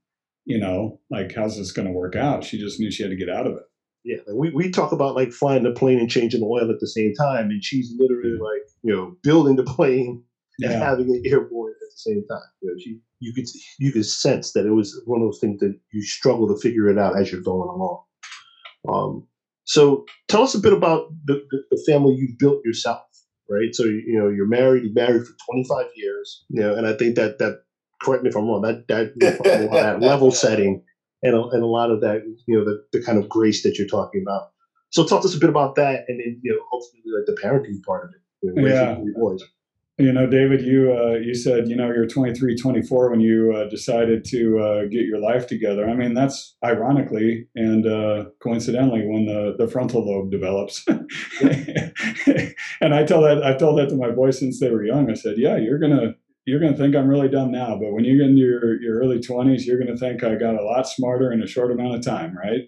You 0.47 0.59
know, 0.59 0.99
like 1.11 1.35
how's 1.35 1.59
this 1.59 1.73
going 1.73 1.87
to 1.89 1.93
work 1.95 2.17
out? 2.17 2.43
She 2.43 2.59
just 2.59 2.81
knew 2.81 2.91
she 2.91 3.03
had 3.03 3.11
to 3.11 3.17
get 3.17 3.29
out 3.29 3.47
of 3.47 3.53
it. 3.53 3.63
Yeah, 4.05 4.17
like 4.27 4.37
we, 4.37 4.51
we 4.51 4.71
talk 4.71 4.93
about 4.93 5.15
like 5.15 5.31
flying 5.31 5.63
the 5.63 5.71
plane 5.73 5.99
and 5.99 6.11
changing 6.11 6.41
the 6.41 6.47
oil 6.47 6.71
at 6.71 6.81
the 6.81 6.89
same 6.89 7.15
time, 7.15 7.51
and 7.51 7.63
she's 7.63 7.95
literally 7.99 8.39
like 8.39 8.63
you 8.83 8.93
know 8.93 9.17
building 9.23 9.57
the 9.57 9.65
plane 9.65 10.23
and 10.61 10.73
Yeah. 10.73 10.79
having 10.79 11.15
it 11.15 11.31
airborne 11.31 11.73
at 11.73 11.81
the 11.81 11.97
same 11.97 12.25
time. 12.29 12.41
You 12.61 12.71
know, 12.71 12.75
she 12.79 12.99
you 13.21 13.33
could 13.33 13.47
you 13.79 13.93
could 13.93 14.07
sense 14.07 14.53
that 14.53 14.67
it 14.67 14.73
was 14.73 15.01
one 15.07 15.21
of 15.21 15.27
those 15.27 15.39
things 15.41 15.61
that 15.61 15.75
you 15.93 16.03
struggle 16.03 16.49
to 16.49 16.61
figure 16.61 16.89
it 16.89 16.99
out 16.99 17.19
as 17.19 17.31
you're 17.31 17.43
going 17.43 17.69
along. 17.69 18.01
Um, 18.89 19.27
so 19.65 20.05
tell 20.27 20.43
us 20.43 20.55
a 20.55 20.61
bit 20.61 20.73
about 20.73 21.07
the, 21.25 21.41
the, 21.71 21.83
family 21.87 22.15
you've 22.15 22.37
built 22.39 22.59
yourself, 22.65 23.01
right? 23.49 23.73
So 23.73 23.85
you 23.85 24.19
know 24.19 24.29
you're 24.29 24.49
married, 24.49 24.83
you're 24.83 24.93
married 24.93 25.25
for 25.25 25.35
25 25.53 25.87
years, 25.95 26.45
you 26.49 26.61
know, 26.61 26.75
and 26.75 26.87
I 26.87 26.95
think 26.95 27.15
that 27.15 27.39
that 27.39 27.61
correct 28.03 28.25
me 28.25 28.31
if 28.31 28.37
I'm 28.37 28.47
wrong, 28.47 28.63
that 28.63 28.89
that, 28.89 29.13
that 29.71 30.01
level 30.01 30.33
setting 30.33 30.83
and 31.23 31.35
a, 31.35 31.43
and 31.49 31.63
a 31.63 31.67
lot 31.67 31.91
of 31.91 32.01
that, 32.01 32.23
you 32.47 32.59
know, 32.59 32.65
the, 32.65 32.85
the 32.93 33.03
kind 33.03 33.19
of 33.19 33.29
grace 33.29 33.63
that 33.63 33.79
you're 33.79 33.89
talking 33.89 34.23
about. 34.23 34.51
So 34.91 35.07
talk 35.07 35.23
to 35.23 35.29
us 35.29 35.35
a 35.35 35.39
bit 35.39 35.49
about 35.49 35.75
that, 35.77 36.05
and 36.09 36.21
then 36.21 36.41
you 36.43 36.53
know, 36.53 36.59
ultimately 36.73 37.13
like 37.17 37.27
the 37.27 37.41
parenting 37.43 37.83
part 37.85 38.05
of 38.05 38.11
it. 38.15 38.21
You 38.43 38.55
know, 38.55 38.69
Yeah. 38.69 38.99
boys. 39.17 39.43
You 39.99 40.11
know, 40.11 40.27
David, 40.27 40.63
you 40.63 40.93
uh, 40.93 41.13
you 41.13 41.35
said 41.35 41.69
you 41.69 41.77
know 41.77 41.87
you're 41.87 42.07
23, 42.07 42.57
24 42.57 43.11
when 43.11 43.21
you 43.21 43.55
uh, 43.55 43.69
decided 43.69 44.25
to 44.27 44.59
uh, 44.59 44.81
get 44.87 45.05
your 45.05 45.19
life 45.19 45.47
together. 45.47 45.89
I 45.89 45.95
mean, 45.95 46.15
that's 46.15 46.57
ironically 46.65 47.47
and 47.55 47.87
uh, 47.87 48.25
coincidentally 48.43 49.07
when 49.07 49.27
the, 49.27 49.55
the 49.59 49.69
frontal 49.71 50.05
lobe 50.05 50.31
develops. 50.31 50.85
and 52.81 52.95
I 52.95 53.05
tell 53.05 53.21
that 53.23 53.43
I 53.45 53.55
told 53.55 53.79
that 53.79 53.91
to 53.91 53.97
my 53.97 54.11
boys 54.11 54.39
since 54.39 54.61
they 54.61 54.71
were 54.71 54.85
young. 54.85 55.11
I 55.11 55.15
said, 55.15 55.35
yeah, 55.37 55.57
you're 55.57 55.79
gonna 55.79 56.15
you're 56.47 56.61
gonna 56.61 56.77
think 56.77 56.95
I'm 56.97 57.09
really 57.09 57.29
dumb 57.29 57.51
now, 57.53 57.79
but 57.79 57.93
when 57.93 58.05
you 58.05 58.19
get 58.19 58.29
into 58.29 58.41
your, 58.41 58.81
your 58.83 58.99
early 59.01 59.19
20s, 59.19 59.65
you're 59.65 59.79
gonna 59.79 59.97
think 59.97 60.25
I 60.25 60.35
got 60.35 60.55
a 60.55 60.63
lot 60.65 60.87
smarter 60.89 61.33
in 61.33 61.43
a 61.43 61.47
short 61.47 61.71
amount 61.71 61.95
of 61.95 62.05
time, 62.05 62.37
right? 62.37 62.63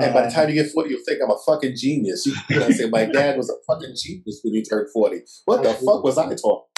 And 0.00 0.12
by 0.12 0.22
the 0.22 0.26
Um, 0.26 0.32
time 0.32 0.48
you 0.48 0.54
get 0.56 0.70
40, 0.72 0.90
you'll 0.90 1.04
think 1.06 1.20
I'm 1.22 1.30
a 1.30 1.36
fucking 1.46 1.74
genius. 1.76 2.26
You, 2.26 2.34
you 2.50 2.58
know, 2.58 2.68
say 2.70 2.88
my 2.88 3.04
dad 3.06 3.36
was 3.36 3.48
a 3.48 3.54
fucking 3.66 3.94
genius 3.96 4.40
when 4.42 4.54
he 4.54 4.62
turned 4.62 4.88
40. 4.92 5.20
What 5.44 5.62
the 5.62 5.72
fuck 5.72 6.02
was 6.02 6.18
I 6.18 6.34
talking? 6.34 6.73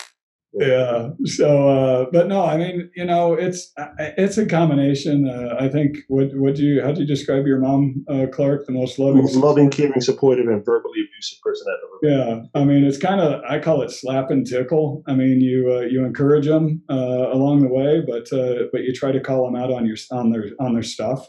Yeah. 0.59 1.11
So 1.25 1.69
uh 1.69 2.07
but 2.13 2.29
no 2.29 2.45
i 2.45 2.57
mean 2.57 2.91
you 2.95 3.05
know 3.05 3.35
it's 3.35 3.73
it's 3.99 4.39
a 4.39 4.47
combination 4.47 5.29
uh, 5.29 5.57
i 5.61 5.69
think 5.69 5.99
what 6.09 6.29
what 6.35 6.55
do 6.55 6.63
you 6.63 6.83
how 6.83 6.93
do 6.93 7.01
you 7.01 7.07
describe 7.07 7.47
your 7.47 7.59
mom 7.59 8.05
uh, 8.09 8.27
clark 8.33 8.67
the 8.67 8.73
most 8.73 8.99
loving 8.99 9.23
Most 9.23 9.37
loving, 9.37 9.71
caring, 9.71 10.01
supportive, 10.01 10.47
and 10.47 10.65
verbally 10.65 11.01
abusive 11.07 11.39
person 11.43 11.67
I've 11.69 11.83
ever 11.85 11.99
met. 12.03 12.43
yeah 12.55 12.61
i 12.61 12.65
mean 12.65 12.85
it's 12.85 12.99
kind 12.99 13.21
of 13.21 13.43
i 13.49 13.59
call 13.59 13.83
it 13.83 13.91
slap 13.91 14.31
and 14.31 14.47
tickle. 14.47 15.03
I 15.07 15.15
mean 15.15 15.41
you 15.41 15.73
uh, 15.73 15.81
you 15.81 16.05
encourage 16.05 16.47
them 16.47 16.83
uh, 16.91 17.31
along 17.33 17.63
the 17.63 17.69
way 17.69 18.03
but 18.07 18.33
uh, 18.33 18.65
but 18.73 18.83
you 18.83 18.93
try 18.95 19.13
to 19.13 19.21
call 19.21 19.45
them 19.45 19.57
out 19.57 19.71
on 19.71 19.85
your 19.87 19.97
on 20.11 20.31
their 20.31 20.47
on 20.61 20.75
their 20.75 20.83
stuff. 20.83 21.29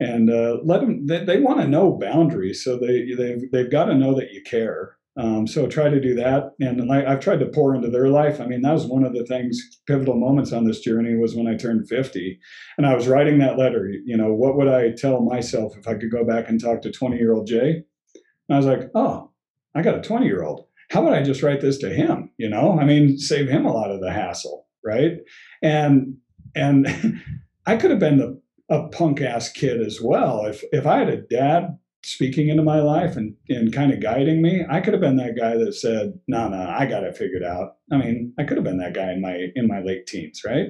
And 0.00 0.30
uh, 0.30 0.58
let 0.62 0.80
them 0.80 1.06
they, 1.06 1.24
they 1.24 1.40
want 1.40 1.60
to 1.60 1.66
know 1.66 1.98
boundaries 1.98 2.62
so 2.62 2.78
they 2.78 3.14
they've, 3.16 3.50
they've 3.50 3.70
got 3.70 3.86
to 3.86 3.94
know 3.96 4.14
that 4.14 4.30
you 4.32 4.42
care 4.42 4.97
um, 5.18 5.46
so 5.48 5.66
try 5.66 5.88
to 5.88 6.00
do 6.00 6.14
that. 6.14 6.52
And 6.60 6.90
i've 6.92 7.20
tried 7.20 7.40
to 7.40 7.46
pour 7.46 7.74
into 7.74 7.90
their 7.90 8.08
life. 8.08 8.40
I 8.40 8.46
mean 8.46 8.62
that 8.62 8.72
was 8.72 8.86
one 8.86 9.04
of 9.04 9.12
the 9.12 9.24
things 9.24 9.60
pivotal 9.86 10.16
moments 10.16 10.52
on 10.52 10.64
this 10.64 10.80
journey 10.80 11.16
was 11.16 11.34
when 11.34 11.48
i 11.48 11.56
turned 11.56 11.88
50 11.88 12.38
and 12.76 12.86
i 12.86 12.94
was 12.94 13.08
writing 13.08 13.38
that 13.38 13.58
letter. 13.58 13.90
You 14.04 14.16
know 14.16 14.32
what 14.32 14.56
would 14.56 14.68
i 14.68 14.90
tell 14.90 15.20
myself 15.20 15.76
if 15.76 15.88
i 15.88 15.94
could 15.94 16.10
go 16.10 16.24
back 16.24 16.48
and 16.48 16.60
talk 16.60 16.82
to 16.82 16.92
20 16.92 17.16
year 17.16 17.34
old 17.34 17.46
jay? 17.46 17.82
And 18.48 18.54
i 18.54 18.56
was 18.56 18.66
like 18.66 18.90
oh 18.94 19.30
i 19.74 19.82
got 19.82 19.98
a 19.98 20.02
20 20.02 20.26
year 20.26 20.42
old 20.42 20.66
how 20.90 21.02
about 21.02 21.14
i 21.14 21.22
just 21.22 21.42
write 21.42 21.60
this 21.60 21.78
to 21.78 21.90
him? 21.90 22.30
You 22.38 22.48
know 22.48 22.78
i 22.78 22.84
mean 22.84 23.18
save 23.18 23.48
him 23.48 23.66
a 23.66 23.72
lot 23.72 23.90
of 23.90 24.00
the 24.00 24.12
hassle 24.12 24.66
right? 24.84 25.18
And 25.62 26.16
and 26.54 26.86
i 27.66 27.76
could 27.76 27.90
have 27.90 28.00
been 28.00 28.18
the 28.18 28.40
a 28.70 28.86
punk 28.88 29.20
ass 29.20 29.50
kid 29.50 29.80
as 29.80 30.00
well. 30.00 30.44
If 30.44 30.62
if 30.72 30.86
I 30.86 30.98
had 30.98 31.08
a 31.08 31.16
dad 31.22 31.78
speaking 32.04 32.48
into 32.48 32.62
my 32.62 32.80
life 32.80 33.16
and, 33.16 33.34
and 33.48 33.72
kind 33.72 33.92
of 33.92 34.00
guiding 34.00 34.40
me, 34.40 34.64
I 34.68 34.80
could 34.80 34.92
have 34.92 35.00
been 35.00 35.16
that 35.16 35.36
guy 35.36 35.56
that 35.56 35.74
said, 35.74 36.18
no, 36.28 36.48
no, 36.48 36.68
I 36.68 36.86
got 36.86 37.04
it 37.04 37.16
figured 37.16 37.42
out. 37.42 37.76
I 37.92 37.96
mean, 37.96 38.32
I 38.38 38.44
could 38.44 38.56
have 38.56 38.64
been 38.64 38.78
that 38.78 38.94
guy 38.94 39.12
in 39.12 39.20
my 39.20 39.48
in 39.54 39.66
my 39.66 39.80
late 39.80 40.06
teens, 40.06 40.42
right? 40.46 40.68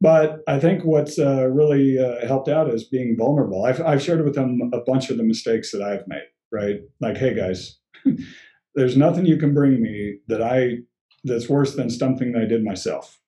But 0.00 0.40
I 0.46 0.60
think 0.60 0.84
what's 0.84 1.18
uh, 1.18 1.48
really 1.48 1.98
uh, 1.98 2.24
helped 2.26 2.48
out 2.48 2.72
is 2.72 2.84
being 2.84 3.16
vulnerable. 3.18 3.64
I've, 3.64 3.80
I've 3.80 4.02
shared 4.02 4.24
with 4.24 4.34
them 4.34 4.70
a 4.72 4.80
bunch 4.80 5.10
of 5.10 5.16
the 5.16 5.24
mistakes 5.24 5.72
that 5.72 5.82
I've 5.82 6.06
made, 6.06 6.28
right? 6.52 6.80
Like, 7.00 7.16
hey 7.16 7.34
guys, 7.34 7.78
there's 8.76 8.96
nothing 8.96 9.26
you 9.26 9.38
can 9.38 9.54
bring 9.54 9.82
me 9.82 10.18
that 10.28 10.42
I 10.42 10.78
that's 11.24 11.48
worse 11.48 11.74
than 11.74 11.90
something 11.90 12.32
that 12.32 12.42
I 12.42 12.44
did 12.44 12.64
myself, 12.64 13.18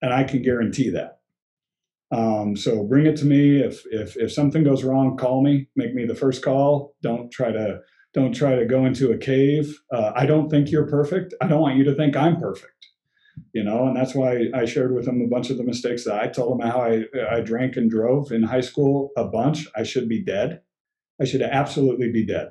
and 0.00 0.12
I 0.12 0.22
can 0.24 0.42
guarantee 0.42 0.90
that. 0.90 1.18
Um, 2.12 2.54
so 2.56 2.84
bring 2.84 3.06
it 3.06 3.16
to 3.16 3.24
me. 3.24 3.58
If 3.62 3.82
if 3.90 4.16
if 4.16 4.32
something 4.32 4.62
goes 4.62 4.84
wrong, 4.84 5.16
call 5.16 5.42
me. 5.42 5.68
Make 5.76 5.94
me 5.94 6.04
the 6.04 6.14
first 6.14 6.44
call. 6.44 6.94
Don't 7.02 7.30
try 7.32 7.50
to 7.50 7.80
don't 8.12 8.34
try 8.34 8.54
to 8.54 8.66
go 8.66 8.84
into 8.84 9.10
a 9.10 9.18
cave. 9.18 9.74
Uh, 9.90 10.12
I 10.14 10.26
don't 10.26 10.50
think 10.50 10.70
you're 10.70 10.86
perfect. 10.86 11.32
I 11.40 11.48
don't 11.48 11.62
want 11.62 11.78
you 11.78 11.84
to 11.84 11.94
think 11.94 12.14
I'm 12.14 12.38
perfect. 12.38 12.86
You 13.54 13.64
know, 13.64 13.86
and 13.86 13.96
that's 13.96 14.14
why 14.14 14.48
I 14.54 14.66
shared 14.66 14.94
with 14.94 15.06
them 15.06 15.22
a 15.22 15.26
bunch 15.26 15.48
of 15.48 15.56
the 15.56 15.64
mistakes 15.64 16.04
that 16.04 16.20
I 16.20 16.28
told 16.28 16.60
them 16.60 16.68
how 16.68 16.82
I 16.82 17.04
I 17.30 17.40
drank 17.40 17.76
and 17.76 17.90
drove 17.90 18.30
in 18.30 18.42
high 18.42 18.60
school 18.60 19.10
a 19.16 19.24
bunch. 19.24 19.66
I 19.74 19.82
should 19.82 20.08
be 20.08 20.22
dead. 20.22 20.60
I 21.18 21.24
should 21.24 21.42
absolutely 21.42 22.12
be 22.12 22.26
dead. 22.26 22.50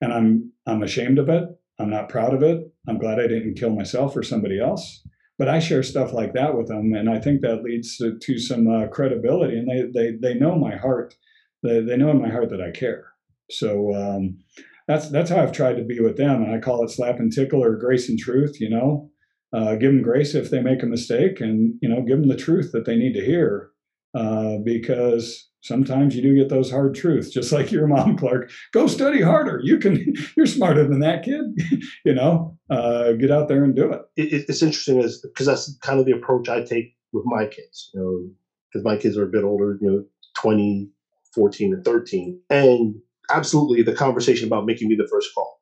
And 0.00 0.14
I'm 0.14 0.52
I'm 0.66 0.82
ashamed 0.82 1.18
of 1.18 1.28
it. 1.28 1.44
I'm 1.78 1.90
not 1.90 2.08
proud 2.08 2.32
of 2.32 2.42
it. 2.42 2.72
I'm 2.88 2.98
glad 2.98 3.20
I 3.20 3.26
didn't 3.26 3.54
kill 3.54 3.70
myself 3.70 4.16
or 4.16 4.22
somebody 4.22 4.58
else. 4.58 5.06
But 5.42 5.48
I 5.48 5.58
share 5.58 5.82
stuff 5.82 6.12
like 6.12 6.34
that 6.34 6.56
with 6.56 6.68
them, 6.68 6.94
and 6.94 7.10
I 7.10 7.18
think 7.18 7.40
that 7.40 7.64
leads 7.64 7.96
to, 7.96 8.16
to 8.16 8.38
some 8.38 8.68
uh, 8.68 8.86
credibility. 8.86 9.58
And 9.58 9.68
they, 9.68 9.90
they 9.92 10.16
they 10.16 10.34
know 10.38 10.54
my 10.54 10.76
heart. 10.76 11.16
They, 11.64 11.80
they 11.80 11.96
know 11.96 12.12
in 12.12 12.22
my 12.22 12.28
heart 12.28 12.48
that 12.50 12.60
I 12.60 12.70
care. 12.70 13.06
So 13.50 13.92
um, 13.92 14.38
that's 14.86 15.08
that's 15.10 15.30
how 15.30 15.42
I've 15.42 15.50
tried 15.50 15.78
to 15.78 15.82
be 15.82 15.98
with 15.98 16.16
them, 16.16 16.44
and 16.44 16.54
I 16.54 16.60
call 16.60 16.84
it 16.84 16.90
slap 16.90 17.18
and 17.18 17.32
tickle 17.32 17.60
or 17.60 17.74
grace 17.74 18.08
and 18.08 18.16
truth. 18.16 18.60
You 18.60 18.70
know, 18.70 19.10
uh, 19.52 19.74
give 19.74 19.90
them 19.90 20.00
grace 20.00 20.36
if 20.36 20.50
they 20.50 20.62
make 20.62 20.84
a 20.84 20.86
mistake, 20.86 21.40
and 21.40 21.74
you 21.82 21.88
know, 21.88 22.02
give 22.02 22.20
them 22.20 22.28
the 22.28 22.36
truth 22.36 22.70
that 22.70 22.84
they 22.84 22.94
need 22.94 23.14
to 23.14 23.24
hear, 23.24 23.70
uh, 24.14 24.58
because 24.58 25.50
sometimes 25.62 26.14
you 26.14 26.22
do 26.22 26.34
get 26.34 26.48
those 26.48 26.70
hard 26.70 26.94
truths. 26.94 27.30
Just 27.30 27.52
like 27.52 27.72
your 27.72 27.86
mom, 27.86 28.16
Clark, 28.18 28.50
go 28.72 28.86
study 28.86 29.22
harder. 29.22 29.60
You 29.62 29.78
can. 29.78 30.14
You're 30.36 30.46
smarter 30.46 30.86
than 30.86 31.00
that 31.00 31.24
kid. 31.24 31.40
you 32.04 32.14
know, 32.14 32.58
uh, 32.68 33.12
get 33.12 33.30
out 33.30 33.48
there 33.48 33.64
and 33.64 33.74
do 33.74 33.92
it. 33.92 34.02
it, 34.16 34.44
it's 34.48 34.62
interesting 34.62 35.02
because 35.22 35.46
that's 35.46 35.76
kind 35.82 35.98
of 35.98 36.06
the 36.06 36.12
approach 36.12 36.48
I 36.48 36.62
take 36.62 36.94
with 37.12 37.24
my 37.26 37.46
kids. 37.46 37.90
You 37.94 38.00
know, 38.00 38.30
because 38.70 38.84
my 38.84 38.96
kids 38.96 39.16
are 39.16 39.24
a 39.24 39.30
bit 39.30 39.44
older. 39.44 39.78
You 39.80 39.90
know, 39.90 40.04
20, 40.38 40.90
14, 41.34 41.74
and 41.74 41.84
13, 41.84 42.40
and 42.50 42.94
absolutely 43.30 43.82
the 43.82 43.94
conversation 43.94 44.46
about 44.46 44.66
making 44.66 44.88
me 44.88 44.96
the 44.96 45.08
first 45.08 45.30
call. 45.34 45.60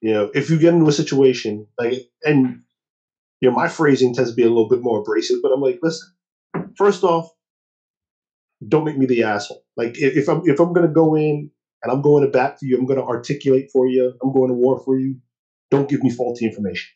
You 0.00 0.12
know, 0.12 0.30
if 0.34 0.50
you 0.50 0.58
get 0.58 0.74
into 0.74 0.88
a 0.88 0.92
situation 0.92 1.66
like, 1.78 2.02
and 2.24 2.60
you 3.40 3.50
know, 3.50 3.56
my 3.56 3.68
phrasing 3.68 4.14
tends 4.14 4.30
to 4.30 4.36
be 4.36 4.42
a 4.42 4.48
little 4.48 4.68
bit 4.68 4.82
more 4.82 5.00
abrasive, 5.00 5.38
but 5.42 5.50
I'm 5.50 5.60
like, 5.60 5.78
listen, 5.82 6.08
first 6.76 7.04
off, 7.04 7.30
don't 8.68 8.84
make 8.84 8.98
me 8.98 9.06
the 9.06 9.22
asshole. 9.22 9.64
Like, 9.76 9.94
if, 9.96 10.28
I'm 10.28 10.42
if 10.44 10.60
I'm 10.60 10.72
gonna 10.72 10.88
go 10.88 11.14
in 11.14 11.50
and 11.82 11.92
I'm 11.92 12.02
going 12.02 12.24
to 12.24 12.30
bat 12.30 12.58
for 12.58 12.66
you, 12.66 12.78
I'm 12.78 12.86
gonna 12.86 13.04
articulate 13.04 13.70
for 13.72 13.86
you, 13.86 14.14
I'm 14.22 14.32
going 14.32 14.48
to 14.48 14.54
war 14.54 14.80
for 14.84 14.98
you. 14.98 15.16
Don't 15.70 15.88
give 15.88 16.02
me 16.02 16.10
faulty 16.10 16.46
information. 16.46 16.90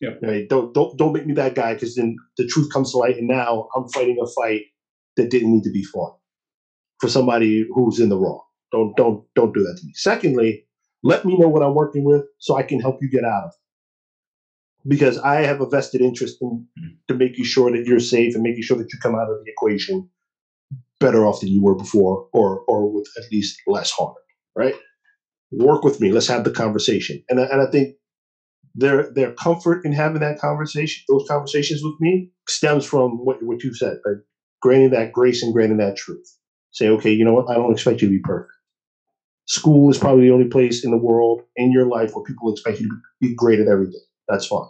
Yep. 0.00 0.20
Right? 0.22 0.48
Don't 0.48 0.74
don't 0.74 0.96
don't 0.98 1.12
make 1.12 1.26
me 1.26 1.34
that 1.34 1.54
guy 1.54 1.74
because 1.74 1.94
then 1.94 2.16
the 2.36 2.46
truth 2.46 2.72
comes 2.72 2.92
to 2.92 2.98
light, 2.98 3.16
and 3.16 3.28
now 3.28 3.68
I'm 3.76 3.88
fighting 3.88 4.18
a 4.22 4.26
fight 4.26 4.62
that 5.16 5.30
didn't 5.30 5.52
need 5.52 5.64
to 5.64 5.70
be 5.70 5.84
fought 5.84 6.16
for 7.00 7.08
somebody 7.08 7.66
who's 7.72 8.00
in 8.00 8.08
the 8.08 8.18
wrong. 8.18 8.42
Don't 8.72 8.96
don't 8.96 9.24
don't 9.34 9.54
do 9.54 9.60
that 9.60 9.78
to 9.78 9.86
me. 9.86 9.92
Secondly, 9.94 10.66
let 11.02 11.24
me 11.24 11.36
know 11.38 11.48
what 11.48 11.62
I'm 11.62 11.74
working 11.74 12.04
with 12.04 12.24
so 12.38 12.56
I 12.56 12.62
can 12.62 12.80
help 12.80 12.98
you 13.00 13.08
get 13.08 13.24
out 13.24 13.44
of 13.44 13.50
it. 13.50 14.88
Because 14.88 15.18
I 15.18 15.42
have 15.42 15.60
a 15.60 15.68
vested 15.68 16.00
interest 16.00 16.38
in 16.42 16.66
to 17.08 17.14
making 17.14 17.44
sure 17.44 17.70
that 17.70 17.86
you're 17.86 18.00
safe 18.00 18.34
and 18.34 18.42
making 18.42 18.62
sure 18.62 18.76
that 18.76 18.92
you 18.92 18.98
come 19.00 19.14
out 19.14 19.30
of 19.30 19.38
the 19.44 19.50
equation 19.50 20.10
better 21.00 21.26
off 21.26 21.40
than 21.40 21.50
you 21.50 21.62
were 21.62 21.76
before, 21.76 22.26
or 22.32 22.62
or 22.68 22.92
with 22.92 23.06
at 23.18 23.24
least 23.32 23.56
less 23.66 23.90
harm. 23.90 24.14
Right? 24.56 24.74
Work 25.52 25.84
with 25.84 26.00
me. 26.00 26.12
Let's 26.12 26.28
have 26.28 26.44
the 26.44 26.50
conversation. 26.50 27.22
And 27.30 27.40
I- 27.40 27.46
and 27.46 27.60
I 27.62 27.66
think 27.70 27.96
their 28.74 29.10
their 29.14 29.32
comfort 29.32 29.80
in 29.84 29.92
having 29.92 30.20
that 30.20 30.38
conversation, 30.40 31.02
those 31.08 31.24
conversations 31.28 31.82
with 31.84 31.94
me, 32.00 32.30
stems 32.48 32.84
from 32.84 33.12
what 33.24 33.42
what 33.42 33.62
you've 33.64 33.76
said, 33.76 33.96
right? 34.06 34.18
Granting 34.62 34.90
that 34.90 35.12
grace 35.12 35.42
and 35.42 35.52
granting 35.52 35.78
that 35.78 35.96
truth 35.96 36.26
say, 36.72 36.88
okay, 36.88 37.12
you 37.12 37.24
know 37.24 37.32
what? 37.34 37.48
I 37.50 37.54
don't 37.54 37.72
expect 37.72 38.02
you 38.02 38.08
to 38.08 38.12
be 38.12 38.20
perfect. 38.20 38.50
School 39.46 39.90
is 39.90 39.98
probably 39.98 40.24
the 40.26 40.32
only 40.34 40.48
place 40.48 40.84
in 40.84 40.90
the 40.90 40.98
world 40.98 41.42
in 41.56 41.72
your 41.72 41.86
life 41.86 42.10
where 42.14 42.24
people 42.24 42.50
expect 42.52 42.80
you 42.80 42.88
to 42.88 42.96
be 43.20 43.34
great 43.34 43.60
at 43.60 43.68
everything. 43.68 44.00
That's 44.28 44.46
fine. 44.46 44.68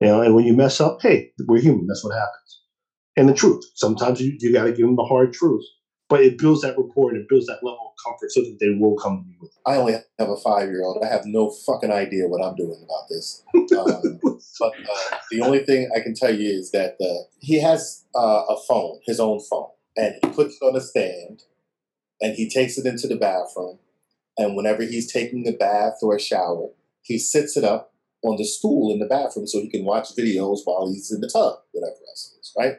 You 0.00 0.08
know, 0.08 0.20
and 0.22 0.34
when 0.34 0.44
you 0.44 0.54
mess 0.54 0.80
up, 0.80 0.98
hey, 1.02 1.30
we're 1.46 1.60
human. 1.60 1.86
That's 1.86 2.04
what 2.04 2.14
happens. 2.14 2.60
And 3.16 3.28
the 3.28 3.34
truth. 3.34 3.64
Sometimes 3.74 4.20
you, 4.20 4.36
you 4.40 4.52
got 4.52 4.64
to 4.64 4.72
give 4.72 4.86
them 4.86 4.96
the 4.96 5.04
hard 5.04 5.32
truth, 5.32 5.64
but 6.08 6.20
it 6.20 6.38
builds 6.38 6.62
that 6.62 6.76
rapport 6.76 7.10
and 7.10 7.20
it 7.20 7.28
builds 7.28 7.46
that 7.46 7.62
level 7.62 7.94
of 7.96 8.04
comfort 8.04 8.30
so 8.30 8.40
that 8.40 8.58
they 8.60 8.70
will 8.70 8.96
come 8.96 9.22
to 9.22 9.28
you 9.28 9.36
with. 9.40 9.52
I 9.66 9.76
only 9.76 9.94
have 10.18 10.28
a 10.28 10.36
five 10.36 10.68
year 10.68 10.82
old. 10.82 11.02
I 11.02 11.08
have 11.08 11.24
no 11.24 11.50
fucking 11.66 11.92
idea 11.92 12.28
what 12.28 12.44
I'm 12.44 12.56
doing 12.56 12.84
about 12.84 13.08
this. 13.08 13.42
Um, 13.74 14.20
but 14.60 14.72
uh, 14.72 15.16
the 15.32 15.40
only 15.42 15.64
thing 15.64 15.90
I 15.96 16.00
can 16.00 16.14
tell 16.14 16.32
you 16.32 16.48
is 16.48 16.70
that 16.70 16.94
uh, 17.00 17.24
he 17.40 17.60
has 17.60 18.04
uh, 18.14 18.42
a 18.48 18.56
phone, 18.68 19.00
his 19.04 19.18
own 19.18 19.40
phone, 19.40 19.70
and 19.96 20.14
he 20.22 20.28
puts 20.30 20.56
it 20.60 20.64
on 20.64 20.76
a 20.76 20.80
stand 20.80 21.42
and 22.20 22.34
he 22.34 22.48
takes 22.48 22.78
it 22.78 22.86
into 22.86 23.08
the 23.08 23.16
bathroom. 23.16 23.78
And 24.36 24.56
whenever 24.56 24.82
he's 24.82 25.12
taking 25.12 25.48
a 25.48 25.52
bath 25.52 25.94
or 26.02 26.14
a 26.14 26.20
shower, 26.20 26.68
he 27.02 27.18
sits 27.18 27.56
it 27.56 27.64
up 27.64 27.93
on 28.24 28.36
the 28.36 28.44
stool 28.44 28.92
in 28.92 28.98
the 28.98 29.06
bathroom 29.06 29.46
so 29.46 29.60
he 29.60 29.68
can 29.68 29.84
watch 29.84 30.16
videos 30.16 30.60
while 30.64 30.90
he's 30.92 31.12
in 31.12 31.20
the 31.20 31.28
tub, 31.28 31.58
whatever 31.72 31.96
else 32.08 32.34
it 32.34 32.40
is, 32.40 32.52
right? 32.58 32.76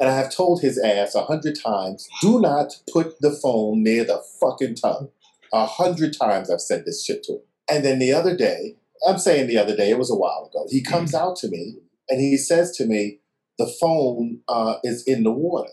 And 0.00 0.08
I 0.08 0.16
have 0.16 0.34
told 0.34 0.60
his 0.60 0.78
ass 0.78 1.14
a 1.14 1.24
hundred 1.24 1.58
times, 1.60 2.08
do 2.22 2.40
not 2.40 2.72
put 2.92 3.20
the 3.20 3.32
phone 3.32 3.82
near 3.82 4.04
the 4.04 4.22
fucking 4.40 4.76
tub. 4.76 5.10
A 5.52 5.66
hundred 5.66 6.16
times 6.16 6.50
I've 6.50 6.60
said 6.60 6.84
this 6.84 7.04
shit 7.04 7.24
to 7.24 7.34
him. 7.34 7.40
And 7.70 7.84
then 7.84 7.98
the 7.98 8.12
other 8.12 8.36
day, 8.36 8.76
I'm 9.06 9.18
saying 9.18 9.48
the 9.48 9.58
other 9.58 9.76
day, 9.76 9.90
it 9.90 9.98
was 9.98 10.10
a 10.10 10.16
while 10.16 10.48
ago, 10.50 10.66
he 10.70 10.82
comes 10.82 11.14
out 11.14 11.36
to 11.36 11.48
me 11.48 11.78
and 12.08 12.20
he 12.20 12.36
says 12.36 12.76
to 12.76 12.86
me, 12.86 13.20
the 13.58 13.66
phone 13.80 14.40
uh, 14.48 14.76
is 14.84 15.02
in 15.04 15.24
the 15.24 15.32
water. 15.32 15.72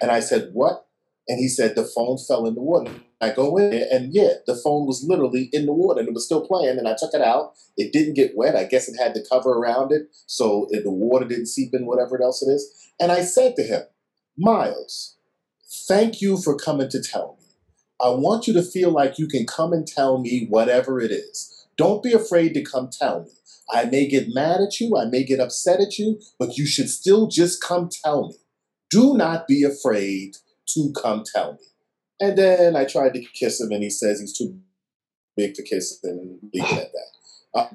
And 0.00 0.10
I 0.10 0.20
said, 0.20 0.50
what? 0.52 0.86
And 1.26 1.38
he 1.38 1.48
said, 1.48 1.74
the 1.74 1.84
phone 1.84 2.18
fell 2.18 2.46
in 2.46 2.54
the 2.54 2.62
water. 2.62 2.92
I 3.20 3.30
go 3.30 3.56
in 3.56 3.70
there 3.70 3.86
and 3.90 4.12
yeah, 4.12 4.34
the 4.46 4.56
phone 4.56 4.86
was 4.86 5.04
literally 5.06 5.48
in 5.52 5.66
the 5.66 5.72
water 5.72 6.00
and 6.00 6.08
it 6.08 6.14
was 6.14 6.24
still 6.24 6.46
playing. 6.46 6.78
And 6.78 6.88
I 6.88 6.94
took 6.98 7.14
it 7.14 7.22
out. 7.22 7.54
It 7.76 7.92
didn't 7.92 8.14
get 8.14 8.36
wet. 8.36 8.56
I 8.56 8.64
guess 8.64 8.88
it 8.88 8.96
had 9.00 9.14
the 9.14 9.24
cover 9.28 9.52
around 9.52 9.92
it. 9.92 10.08
So 10.26 10.68
the 10.70 10.90
water 10.90 11.26
didn't 11.26 11.46
seep 11.46 11.74
in, 11.74 11.86
whatever 11.86 12.20
else 12.22 12.42
it 12.42 12.50
is. 12.50 12.92
And 13.00 13.10
I 13.10 13.22
said 13.22 13.56
to 13.56 13.62
him, 13.62 13.82
Miles, 14.36 15.16
thank 15.88 16.20
you 16.20 16.36
for 16.36 16.56
coming 16.56 16.88
to 16.90 17.02
tell 17.02 17.38
me. 17.40 17.46
I 18.00 18.08
want 18.10 18.46
you 18.46 18.52
to 18.54 18.62
feel 18.62 18.90
like 18.90 19.18
you 19.18 19.28
can 19.28 19.46
come 19.46 19.72
and 19.72 19.86
tell 19.86 20.18
me 20.18 20.46
whatever 20.48 21.00
it 21.00 21.10
is. 21.10 21.66
Don't 21.76 22.02
be 22.02 22.12
afraid 22.12 22.54
to 22.54 22.62
come 22.62 22.90
tell 22.90 23.22
me. 23.22 23.30
I 23.72 23.84
may 23.86 24.06
get 24.06 24.28
mad 24.34 24.60
at 24.60 24.78
you, 24.78 24.96
I 24.96 25.06
may 25.06 25.24
get 25.24 25.40
upset 25.40 25.80
at 25.80 25.98
you, 25.98 26.20
but 26.38 26.58
you 26.58 26.66
should 26.66 26.90
still 26.90 27.28
just 27.28 27.62
come 27.62 27.88
tell 27.88 28.28
me. 28.28 28.34
Do 28.90 29.16
not 29.16 29.48
be 29.48 29.62
afraid 29.62 30.36
to 30.68 30.92
come 30.92 31.24
tell 31.24 31.54
me. 31.54 31.66
And 32.20 32.38
then 32.38 32.76
I 32.76 32.84
tried 32.84 33.14
to 33.14 33.20
kiss 33.34 33.60
him, 33.60 33.72
and 33.72 33.82
he 33.82 33.90
says 33.90 34.20
he's 34.20 34.36
too 34.36 34.58
big 35.36 35.54
to 35.54 35.62
kiss, 35.62 35.98
and 36.04 36.38
leave 36.52 36.64
it 36.64 36.72
at 36.72 36.92
that. 36.92 37.58
Uh, 37.60 37.68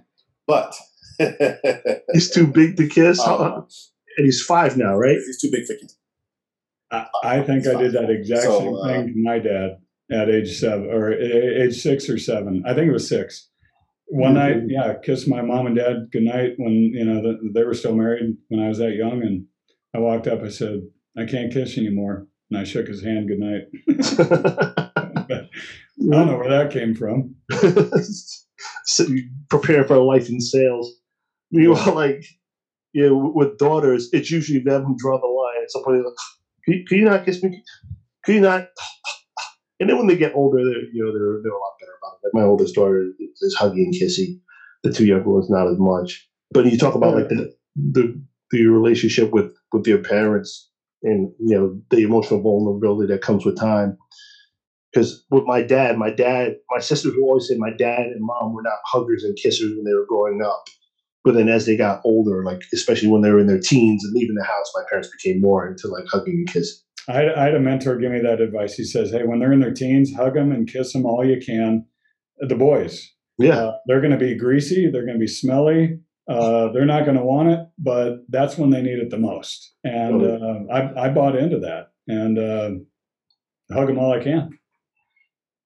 but 0.48 0.76
He's 2.14 2.32
too 2.32 2.48
big 2.48 2.78
to 2.78 2.88
kiss, 2.88 3.20
Uh, 3.20 3.62
and 4.18 4.26
he's 4.26 4.42
five 4.42 4.78
now, 4.78 4.96
right? 4.96 5.18
he's 5.18 5.40
too 5.42 5.52
big 5.52 5.66
for 5.66 5.76
kiss. 5.76 5.96
I, 6.92 7.08
I 7.24 7.42
think 7.44 7.68
I 7.68 7.76
did 7.80 7.92
that 7.94 8.10
exact 8.10 8.44
So, 8.44 8.60
same 8.60 8.76
uh, 8.76 8.88
thing 8.88 9.08
to 9.14 9.14
my 9.24 9.40
dad 9.40 9.78
at 10.12 10.30
age 10.30 10.58
seven 10.58 10.90
or 10.90 11.12
age 11.14 11.80
six 11.82 12.10
or 12.10 12.18
seven. 12.18 12.64
I 12.66 12.74
think 12.74 12.88
it 12.88 12.94
was 12.94 13.08
six. 13.08 13.50
One 14.08 14.34
night, 14.36 14.64
Mhm. 14.64 14.70
yeah, 14.72 14.94
kissed 15.04 15.28
my 15.28 15.42
mom 15.44 15.68
and 15.68 15.76
dad 15.76 16.08
goodnight 16.12 16.54
when 16.58 16.72
you 16.74 17.06
know 17.06 17.22
the, 17.22 17.52
they 17.54 17.64
were 17.64 17.76
still 17.76 17.96
married 17.96 18.36
when 18.48 18.60
I 18.60 18.70
was 18.70 18.80
that 18.80 18.94
young, 18.96 19.22
and 19.22 19.46
I 19.94 20.00
walked 20.00 20.26
up. 20.28 20.42
I 20.42 20.50
said, 20.50 20.82
"I 21.16 21.26
can't 21.26 21.54
kiss 21.54 21.78
anymore," 21.78 22.28
and 22.50 22.60
I 22.60 22.64
shook 22.64 22.88
his 22.88 23.04
hand 23.04 23.28
good 23.28 23.40
night. 23.40 23.64
I 25.30 25.48
don't 26.00 26.28
know 26.28 26.38
where 26.38 26.50
that 26.50 26.72
came 26.72 26.96
from. 26.96 27.36
so 28.86 29.04
you 29.04 29.30
prepare 29.50 29.84
for 29.84 29.96
a 29.96 30.04
life 30.04 30.30
in 30.30 30.40
sales. 30.40 30.92
Meanwhile, 31.52 31.94
like 31.96 32.24
you 32.94 33.08
know, 33.10 33.32
with 33.36 33.58
daughters, 33.58 34.10
it's 34.12 34.32
usually 34.32 34.60
them 34.60 34.84
who 34.84 34.96
draw 34.98 35.20
the 35.20 35.28
line. 35.28 35.64
At 35.64 35.72
some 35.72 35.84
point, 35.84 35.98
they're 35.98 36.04
like, 36.06 36.14
can, 36.66 36.74
you- 36.74 36.86
can 36.88 36.98
you 37.00 37.06
not 37.06 37.26
kiss 37.26 37.44
me? 37.44 37.64
Can 38.26 38.36
you 38.36 38.42
not? 38.42 38.68
And 39.80 39.90
then 39.90 39.98
when 39.98 40.08
they 40.08 40.18
get 40.18 40.34
older, 40.36 40.58
they're 40.64 40.84
you 40.94 41.04
know 41.04 41.12
they're 41.14 41.42
they're 41.42 41.52
a 41.52 41.60
lot 41.60 41.74
better 41.80 41.92
about 42.02 42.18
it. 42.22 42.28
Like 42.28 42.34
my 42.44 42.48
oldest 42.48 42.76
daughter 42.76 43.02
is, 43.20 43.42
is 43.42 43.58
huggy 43.58 43.84
and 43.84 43.94
kissy. 43.94 44.40
The 44.84 44.92
two 44.92 45.06
younger 45.06 45.30
ones 45.30 45.50
not 45.50 45.68
as 45.68 45.78
much. 45.78 46.28
But 46.52 46.66
you 46.66 46.78
talk 46.78 46.96
about 46.96 47.16
like 47.16 47.30
the 47.30 47.52
the 47.76 48.22
the 48.52 48.66
relationship 48.68 49.32
with 49.32 49.54
with 49.72 49.88
your 49.88 50.00
parents 50.00 50.70
and 51.04 51.32
you 51.40 51.56
know 51.56 51.80
the 51.90 52.04
emotional 52.04 52.42
vulnerability 52.42 53.12
that 53.12 53.22
comes 53.22 53.46
with 53.46 53.60
time 53.60 53.98
because 54.92 55.24
with 55.30 55.44
my 55.46 55.62
dad, 55.62 55.98
my 55.98 56.10
dad, 56.10 56.56
my 56.72 56.80
sisters 56.80 57.14
would 57.14 57.24
always 57.24 57.48
say 57.48 57.56
my 57.58 57.72
dad 57.72 58.08
and 58.08 58.22
mom 58.22 58.54
were 58.54 58.64
not 58.64 58.80
huggers 58.86 59.24
and 59.24 59.38
kissers 59.38 59.76
when 59.76 59.84
they 59.84 59.94
were 59.94 60.06
growing 60.08 60.42
up. 60.42 60.64
But 61.24 61.36
then 61.36 61.50
as 61.50 61.66
they 61.66 61.78
got 61.78 62.02
older, 62.06 62.44
like 62.44 62.62
especially 62.74 63.10
when 63.10 63.22
they 63.22 63.30
were 63.30 63.40
in 63.40 63.48
their 63.48 63.60
teens 63.60 64.04
and 64.04 64.14
leaving 64.14 64.36
the 64.36 64.44
house, 64.44 64.72
my 64.76 64.84
parents 64.90 65.10
became 65.22 65.42
more 65.42 65.68
into 65.68 65.88
like 65.88 66.06
hugging 66.12 66.34
and 66.34 66.48
kissing. 66.48 66.80
I 67.08 67.14
had, 67.14 67.30
I 67.36 67.44
had 67.46 67.56
a 67.56 67.60
mentor 67.60 67.98
give 67.98 68.12
me 68.12 68.20
that 68.22 68.42
advice. 68.42 68.76
He 68.76 68.84
says, 68.84 69.12
"Hey, 69.12 69.24
when 69.24 69.40
they're 69.40 69.54
in 69.54 69.60
their 69.60 69.74
teens, 69.74 70.14
hug 70.16 70.36
them 70.36 70.52
and 70.52 70.72
kiss 70.72 70.94
them 70.94 71.06
all 71.06 71.26
you 71.26 71.40
can." 71.40 71.86
The 72.40 72.56
boys, 72.56 73.06
Yeah, 73.38 73.58
Uh, 73.58 73.78
they're 73.86 74.02
going 74.02 74.12
to 74.12 74.18
be 74.18 74.36
greasy. 74.36 74.90
They're 74.90 75.06
going 75.06 75.18
to 75.18 75.20
be 75.20 75.28
smelly. 75.28 76.00
Uh, 76.30 76.72
they're 76.72 76.86
not 76.86 77.06
going 77.06 77.18
to 77.18 77.24
want 77.24 77.50
it, 77.50 77.60
but 77.80 78.20
that's 78.30 78.58
when 78.58 78.70
they 78.70 78.82
need 78.84 79.00
it 79.00 79.10
the 79.10 79.18
most. 79.18 79.74
And 79.84 80.22
uh, 80.24 80.72
I, 80.72 81.06
I 81.06 81.10
bought 81.10 81.36
into 81.36 81.58
that 81.60 81.92
and 82.08 82.38
uh, 82.38 82.70
hug 83.74 83.88
them 83.88 83.98
all 83.98 84.14
I 84.14 84.24
can. 84.24 84.58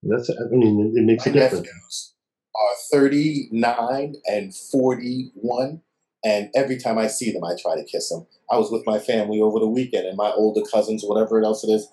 that's. 0.03 0.30
I 0.30 0.34
mean, 0.55 0.93
it, 0.95 0.99
it 1.01 1.03
makes 1.05 1.26
My 1.26 1.32
a 1.32 1.34
difference. 1.34 1.68
nephews 1.68 2.14
are 2.55 2.76
39 2.99 4.14
and 4.28 4.55
41, 4.55 5.82
and 6.24 6.49
every 6.55 6.78
time 6.78 6.97
I 6.97 7.07
see 7.07 7.32
them, 7.32 7.43
I 7.43 7.55
try 7.61 7.76
to 7.76 7.84
kiss 7.84 8.09
them. 8.09 8.26
I 8.49 8.57
was 8.57 8.72
with 8.72 8.86
my 8.86 8.99
family 8.99 9.41
over 9.41 9.59
the 9.59 9.68
weekend, 9.68 10.05
and 10.07 10.16
my 10.16 10.32
older 10.32 10.61
cousins, 10.72 11.03
whatever 11.05 11.43
else 11.43 11.64
it 11.64 11.72
is, 11.72 11.88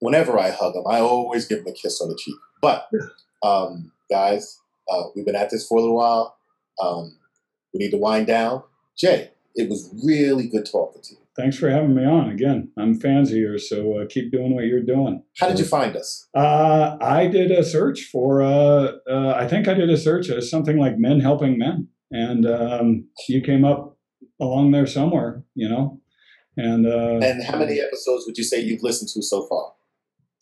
whenever 0.00 0.38
I 0.38 0.50
hug 0.50 0.74
them, 0.74 0.84
I 0.86 1.00
always 1.00 1.46
give 1.46 1.64
them 1.64 1.72
a 1.72 1.76
kiss 1.76 2.00
on 2.02 2.08
the 2.08 2.18
cheek. 2.22 2.34
But 2.60 2.88
um, 3.42 3.92
guys, 4.10 4.58
uh, 4.90 5.04
we've 5.14 5.24
been 5.24 5.36
at 5.36 5.50
this 5.50 5.66
for 5.66 5.78
a 5.78 5.80
little 5.80 5.96
while. 5.96 6.36
Um, 6.82 7.16
we 7.76 7.84
need 7.84 7.90
to 7.90 7.98
wind 7.98 8.26
down. 8.26 8.62
Jay, 8.96 9.30
it 9.54 9.68
was 9.68 9.94
really 10.04 10.48
good 10.48 10.66
talking 10.70 11.02
to 11.02 11.14
you. 11.14 11.20
Thanks 11.36 11.58
for 11.58 11.68
having 11.68 11.94
me 11.94 12.04
on 12.06 12.30
again. 12.30 12.70
I'm 12.78 12.98
fans 12.98 13.30
of 13.30 13.36
yours, 13.36 13.68
so 13.68 13.98
uh, 13.98 14.06
keep 14.08 14.32
doing 14.32 14.54
what 14.54 14.64
you're 14.64 14.80
doing. 14.80 15.22
How 15.38 15.48
did 15.48 15.58
you 15.58 15.66
find 15.66 15.94
us? 15.94 16.26
Uh, 16.34 16.96
I 16.98 17.26
did 17.26 17.50
a 17.50 17.62
search 17.62 18.04
for. 18.10 18.40
Uh, 18.42 18.92
uh, 19.08 19.34
I 19.36 19.46
think 19.46 19.68
I 19.68 19.74
did 19.74 19.90
a 19.90 19.98
search 19.98 20.30
as 20.30 20.50
something 20.50 20.78
like 20.78 20.98
men 20.98 21.20
helping 21.20 21.58
men, 21.58 21.88
and 22.10 22.46
um, 22.46 23.08
you 23.28 23.42
came 23.42 23.66
up 23.66 23.98
along 24.40 24.70
there 24.70 24.86
somewhere, 24.86 25.42
you 25.54 25.68
know. 25.68 26.00
And 26.56 26.86
uh, 26.86 27.18
And 27.22 27.44
how 27.44 27.58
many 27.58 27.80
episodes 27.80 28.24
would 28.26 28.38
you 28.38 28.44
say 28.44 28.60
you've 28.60 28.82
listened 28.82 29.10
to 29.10 29.22
so 29.22 29.46
far? 29.46 29.72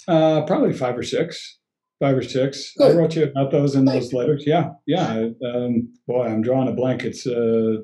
Uh, 0.07 0.47
probably 0.47 0.73
five 0.73 0.97
or 0.97 1.03
six. 1.03 1.59
Five 2.01 2.17
or 2.19 2.23
six. 2.23 2.73
Good. 2.77 2.91
I 2.91 2.99
wrote 2.99 3.15
you 3.15 3.23
about 3.25 3.53
those 3.53 3.77
in 3.77 3.85
those 3.85 4.13
letters. 4.13 4.43
Yeah, 4.47 4.71
yeah. 4.85 5.29
Um, 5.47 5.93
boy, 6.09 6.25
I'm 6.27 6.43
drawing 6.43 6.69
a 6.69 6.73
blank. 6.73 7.05
It's 7.05 7.25
uh, 7.25 7.31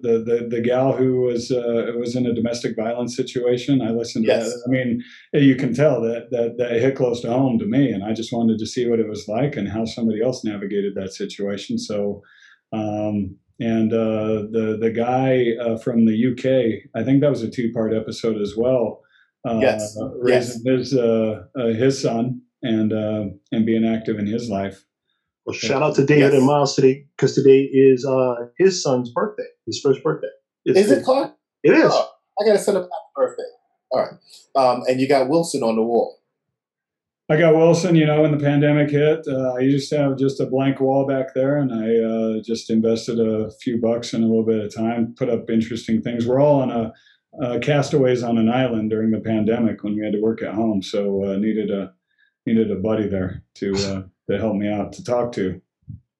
the 0.02 0.22
the 0.26 0.48
the 0.50 0.60
gal 0.60 0.92
who 0.92 1.20
was 1.22 1.52
uh, 1.52 1.92
was 1.96 2.16
in 2.16 2.26
a 2.26 2.34
domestic 2.34 2.74
violence 2.74 3.14
situation. 3.16 3.80
I 3.80 3.90
listened 3.92 4.24
to 4.26 4.32
Yes. 4.32 4.46
that. 4.52 4.62
I 4.66 4.70
mean, 4.70 5.00
you 5.32 5.54
can 5.54 5.72
tell 5.74 6.00
that, 6.02 6.30
that 6.32 6.56
that 6.58 6.72
hit 6.72 6.96
close 6.96 7.20
to 7.22 7.30
home 7.30 7.58
to 7.60 7.66
me, 7.66 7.92
and 7.92 8.02
I 8.02 8.12
just 8.12 8.32
wanted 8.32 8.58
to 8.58 8.66
see 8.66 8.88
what 8.88 8.98
it 8.98 9.08
was 9.08 9.28
like 9.28 9.56
and 9.56 9.68
how 9.68 9.84
somebody 9.84 10.20
else 10.22 10.44
navigated 10.44 10.96
that 10.96 11.12
situation. 11.12 11.78
So, 11.78 12.20
um, 12.72 13.36
and 13.60 13.92
uh, 13.92 14.42
the 14.50 14.76
the 14.80 14.90
guy 14.90 15.52
uh, 15.64 15.78
from 15.78 16.04
the 16.06 16.16
UK, 16.32 16.90
I 17.00 17.04
think 17.04 17.20
that 17.20 17.30
was 17.30 17.42
a 17.44 17.50
two 17.50 17.70
part 17.72 17.94
episode 17.94 18.40
as 18.42 18.54
well. 18.56 19.02
Uh, 19.48 19.60
Yes. 19.62 19.96
raising 20.18 20.62
his 20.70 20.94
uh, 20.96 21.44
uh, 21.56 21.68
his 21.68 22.02
son 22.02 22.42
and 22.62 22.92
uh, 22.92 23.24
and 23.52 23.66
being 23.66 23.84
active 23.84 24.18
in 24.18 24.26
his 24.26 24.48
life. 24.48 24.84
Well, 25.46 25.54
shout 25.56 25.82
out 25.82 25.94
to 25.96 26.04
David 26.04 26.32
Yes. 26.32 26.34
and 26.34 26.46
Miles 26.46 26.76
today 26.76 27.06
because 27.16 27.34
today 27.34 27.62
is 27.62 28.04
uh, 28.04 28.34
his 28.58 28.82
son's 28.82 29.10
birthday, 29.10 29.48
his 29.66 29.80
first 29.80 30.02
birthday. 30.02 30.28
It's 30.64 30.78
Is 30.78 30.90
it 30.90 31.04
Clark? 31.04 31.34
It 31.62 31.72
is. 31.72 31.90
Oh, 31.92 32.10
I 32.40 32.46
got 32.46 32.52
to 32.52 32.58
send 32.58 32.76
him 32.76 32.82
happy 32.84 32.92
birthday. 33.16 33.42
All 33.90 34.00
right. 34.00 34.12
Um, 34.54 34.82
and 34.88 35.00
you 35.00 35.08
got 35.08 35.28
Wilson 35.28 35.62
on 35.62 35.76
the 35.76 35.82
wall. 35.82 36.18
I 37.30 37.36
got 37.38 37.54
Wilson, 37.54 37.94
you 37.94 38.06
know, 38.06 38.22
when 38.22 38.32
the 38.32 38.44
pandemic 38.44 38.90
hit, 38.90 39.24
uh, 39.28 39.54
I 39.54 39.60
used 39.60 39.88
to 39.90 39.98
have 39.98 40.18
just 40.18 40.40
a 40.40 40.46
blank 40.46 40.80
wall 40.80 41.06
back 41.06 41.32
there, 41.32 41.58
and 41.58 41.72
I 41.72 41.96
uh, 42.38 42.42
just 42.42 42.70
invested 42.70 43.20
a 43.20 43.52
few 43.62 43.80
bucks 43.80 44.12
in 44.12 44.24
a 44.24 44.26
little 44.26 44.44
bit 44.44 44.58
of 44.64 44.74
time, 44.74 45.14
put 45.16 45.28
up 45.28 45.48
interesting 45.48 46.02
things. 46.02 46.26
We're 46.26 46.40
all 46.40 46.60
on 46.60 46.70
a 46.70 46.92
uh, 47.40 47.58
castaways 47.60 48.24
on 48.24 48.36
an 48.36 48.48
island 48.48 48.90
during 48.90 49.12
the 49.12 49.20
pandemic 49.20 49.84
when 49.84 49.94
we 49.94 50.04
had 50.04 50.12
to 50.14 50.20
work 50.20 50.42
at 50.42 50.54
home, 50.54 50.82
so 50.82 51.24
uh, 51.24 51.36
needed 51.36 51.70
a 51.70 51.92
needed 52.54 52.70
a 52.70 52.76
buddy 52.76 53.08
there 53.08 53.42
to 53.56 53.74
uh, 53.76 54.02
to 54.30 54.38
help 54.38 54.56
me 54.56 54.68
out 54.68 54.92
to 54.94 55.04
talk 55.04 55.32
to. 55.32 55.60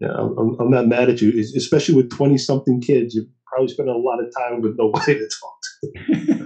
Yeah, 0.01 0.13
I'm, 0.13 0.39
I'm- 0.39 0.57
I'm 0.61 0.71
not 0.71 0.87
mad 0.89 1.11
at 1.11 1.21
you, 1.21 1.31
especially 1.57 1.95
with 1.95 2.11
20 2.11 2.39
something 2.39 2.81
kids. 2.81 3.15
You're 3.15 3.27
probably 3.47 3.69
spending 3.69 3.95
a 3.95 3.99
lot 3.99 4.19
of 4.23 4.33
time 4.35 4.63
with 4.63 4.77
nobody 4.79 5.15
to 5.19 5.29
talk 5.29 5.59
to. 5.73 6.43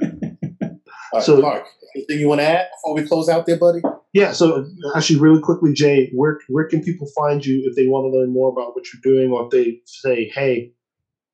All 0.62 0.70
right, 1.14 1.22
So- 1.22 1.41
Clark, 1.41 1.64
anything 1.95 2.18
you 2.18 2.28
want 2.28 2.41
to 2.41 2.47
add 2.47 2.66
before 2.74 2.95
we 2.97 3.07
close 3.07 3.28
out 3.28 3.47
there, 3.47 3.59
buddy? 3.59 3.80
Yeah, 4.12 4.32
so 4.32 4.64
actually, 4.95 5.18
really 5.20 5.41
quickly, 5.41 5.72
Jay, 5.72 6.11
where, 6.14 6.39
where 6.49 6.66
can 6.68 6.82
people 6.82 7.09
find 7.16 7.45
you 7.45 7.62
if 7.66 7.74
they 7.76 7.87
want 7.87 8.05
to 8.12 8.16
learn 8.16 8.32
more 8.32 8.49
about 8.51 8.74
what 8.76 8.85
you're 8.93 9.01
doing 9.03 9.32
or 9.32 9.45
if 9.45 9.51
they 9.51 9.80
say, 9.87 10.30
hey, 10.35 10.72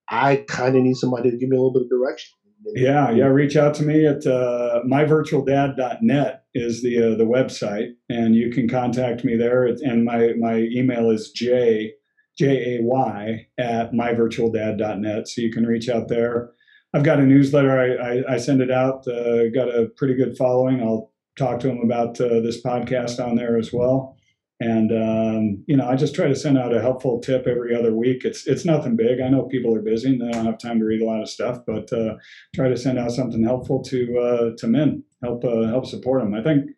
I 0.08 0.36
kind 0.48 0.76
of 0.76 0.82
need 0.82 0.96
somebody 0.96 1.30
to 1.30 1.36
give 1.36 1.48
me 1.50 1.56
a 1.56 1.60
little 1.60 1.72
bit 1.74 1.82
of 1.82 1.90
direction? 1.90 2.30
Yeah, 2.66 3.10
yeah. 3.10 3.26
Reach 3.26 3.56
out 3.56 3.74
to 3.74 3.82
me 3.82 4.06
at 4.06 4.26
uh, 4.26 4.80
myvirtualdad.net 4.86 6.44
is 6.54 6.82
the 6.82 7.12
uh, 7.12 7.16
the 7.16 7.24
website, 7.24 7.92
and 8.08 8.34
you 8.34 8.50
can 8.50 8.68
contact 8.68 9.24
me 9.24 9.36
there. 9.36 9.66
And 9.66 10.04
my 10.04 10.34
my 10.38 10.56
email 10.58 11.10
is 11.10 11.30
j 11.30 11.92
j 12.38 12.76
a 12.76 12.82
y 12.82 13.46
at 13.58 13.92
myvirtualdad.net. 13.92 15.28
So 15.28 15.40
you 15.40 15.50
can 15.50 15.66
reach 15.66 15.88
out 15.88 16.08
there. 16.08 16.50
I've 16.92 17.04
got 17.04 17.20
a 17.20 17.24
newsletter. 17.24 17.78
I 17.78 18.18
I, 18.18 18.34
I 18.34 18.36
send 18.36 18.60
it 18.60 18.70
out. 18.70 19.06
Uh, 19.08 19.48
got 19.50 19.68
a 19.68 19.88
pretty 19.96 20.14
good 20.14 20.36
following. 20.36 20.80
I'll 20.82 21.12
talk 21.36 21.60
to 21.60 21.68
them 21.68 21.80
about 21.82 22.20
uh, 22.20 22.40
this 22.40 22.62
podcast 22.62 23.24
on 23.24 23.36
there 23.36 23.56
as 23.58 23.72
well. 23.72 24.16
And 24.60 24.92
um, 24.92 25.64
you 25.66 25.74
know, 25.74 25.88
I 25.88 25.96
just 25.96 26.14
try 26.14 26.28
to 26.28 26.36
send 26.36 26.58
out 26.58 26.74
a 26.74 26.82
helpful 26.82 27.18
tip 27.18 27.46
every 27.46 27.74
other 27.74 27.94
week. 27.94 28.26
It's 28.26 28.46
it's 28.46 28.66
nothing 28.66 28.94
big. 28.94 29.18
I 29.18 29.30
know 29.30 29.44
people 29.44 29.74
are 29.74 29.80
busy 29.80 30.10
and 30.10 30.20
they 30.20 30.30
don't 30.30 30.44
have 30.44 30.58
time 30.58 30.78
to 30.78 30.84
read 30.84 31.00
a 31.00 31.06
lot 31.06 31.22
of 31.22 31.30
stuff, 31.30 31.60
but 31.66 31.90
uh, 31.94 32.16
try 32.54 32.68
to 32.68 32.76
send 32.76 32.98
out 32.98 33.10
something 33.10 33.42
helpful 33.42 33.82
to 33.84 34.18
uh, 34.18 34.56
to 34.58 34.66
men, 34.66 35.02
help 35.22 35.44
uh, 35.46 35.62
help 35.62 35.86
support 35.86 36.22
them. 36.22 36.34
I 36.34 36.42
think 36.42 36.72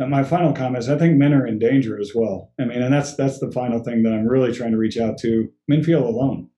uh, 0.00 0.06
my 0.06 0.22
final 0.22 0.52
comment 0.52 0.84
is 0.84 0.88
I 0.88 0.96
think 0.96 1.16
men 1.16 1.34
are 1.34 1.44
in 1.44 1.58
danger 1.58 1.98
as 2.00 2.12
well. 2.14 2.52
I 2.60 2.66
mean, 2.66 2.80
and 2.80 2.94
that's 2.94 3.16
that's 3.16 3.40
the 3.40 3.50
final 3.50 3.82
thing 3.82 4.04
that 4.04 4.12
I'm 4.12 4.28
really 4.28 4.52
trying 4.52 4.72
to 4.72 4.78
reach 4.78 4.96
out 4.96 5.18
to. 5.18 5.48
Men 5.66 5.82
feel 5.82 6.06
alone. 6.06 6.48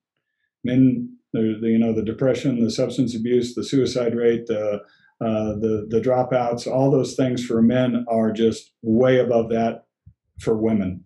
Men, 0.63 1.17
the, 1.33 1.57
you 1.63 1.79
know 1.79 1.91
the 1.91 2.05
depression, 2.05 2.63
the 2.63 2.69
substance 2.69 3.15
abuse, 3.15 3.55
the 3.55 3.63
suicide 3.63 4.13
rate, 4.13 4.45
the 4.45 4.81
uh, 5.21 5.53
the 5.55 5.87
the 5.89 6.01
dropouts, 6.01 6.67
all 6.67 6.91
those 6.91 7.15
things 7.15 7.43
for 7.43 7.63
men 7.63 8.05
are 8.07 8.31
just 8.31 8.73
way 8.83 9.17
above 9.17 9.49
that 9.49 9.85
for 10.41 10.57
women. 10.57 11.03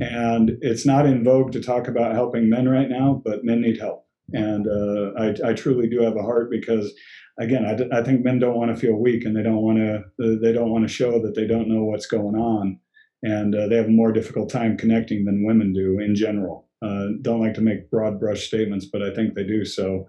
And 0.00 0.58
it's 0.60 0.84
not 0.84 1.06
in 1.06 1.24
vogue 1.24 1.52
to 1.52 1.60
talk 1.60 1.88
about 1.88 2.14
helping 2.14 2.48
men 2.48 2.68
right 2.68 2.88
now, 2.88 3.22
but 3.24 3.44
men 3.44 3.60
need 3.60 3.78
help. 3.78 4.06
And 4.32 4.66
uh, 4.66 5.12
I, 5.18 5.50
I 5.50 5.52
truly 5.54 5.88
do 5.88 6.00
have 6.00 6.16
a 6.16 6.22
heart 6.22 6.50
because, 6.50 6.92
again, 7.38 7.64
I 7.92 8.02
think 8.02 8.24
men 8.24 8.40
don't 8.40 8.56
want 8.56 8.74
to 8.74 8.80
feel 8.80 8.94
weak 8.94 9.24
and 9.24 9.36
they 9.36 9.42
don't 9.42 9.62
want 9.62 9.78
to 9.78 10.38
they 10.42 10.52
don't 10.52 10.70
want 10.70 10.86
to 10.86 10.92
show 10.92 11.22
that 11.22 11.34
they 11.36 11.46
don't 11.46 11.68
know 11.68 11.84
what's 11.84 12.06
going 12.06 12.34
on, 12.34 12.80
and 13.22 13.54
uh, 13.54 13.68
they 13.68 13.76
have 13.76 13.86
a 13.86 13.90
more 13.90 14.12
difficult 14.12 14.50
time 14.50 14.76
connecting 14.76 15.24
than 15.24 15.46
women 15.46 15.72
do 15.72 16.00
in 16.00 16.16
general. 16.16 16.68
Uh, 16.82 17.06
don't 17.22 17.40
like 17.40 17.54
to 17.54 17.60
make 17.60 17.90
broad 17.90 18.18
brush 18.18 18.46
statements, 18.46 18.86
but 18.92 19.02
I 19.02 19.14
think 19.14 19.34
they 19.34 19.44
do. 19.44 19.64
So, 19.64 20.08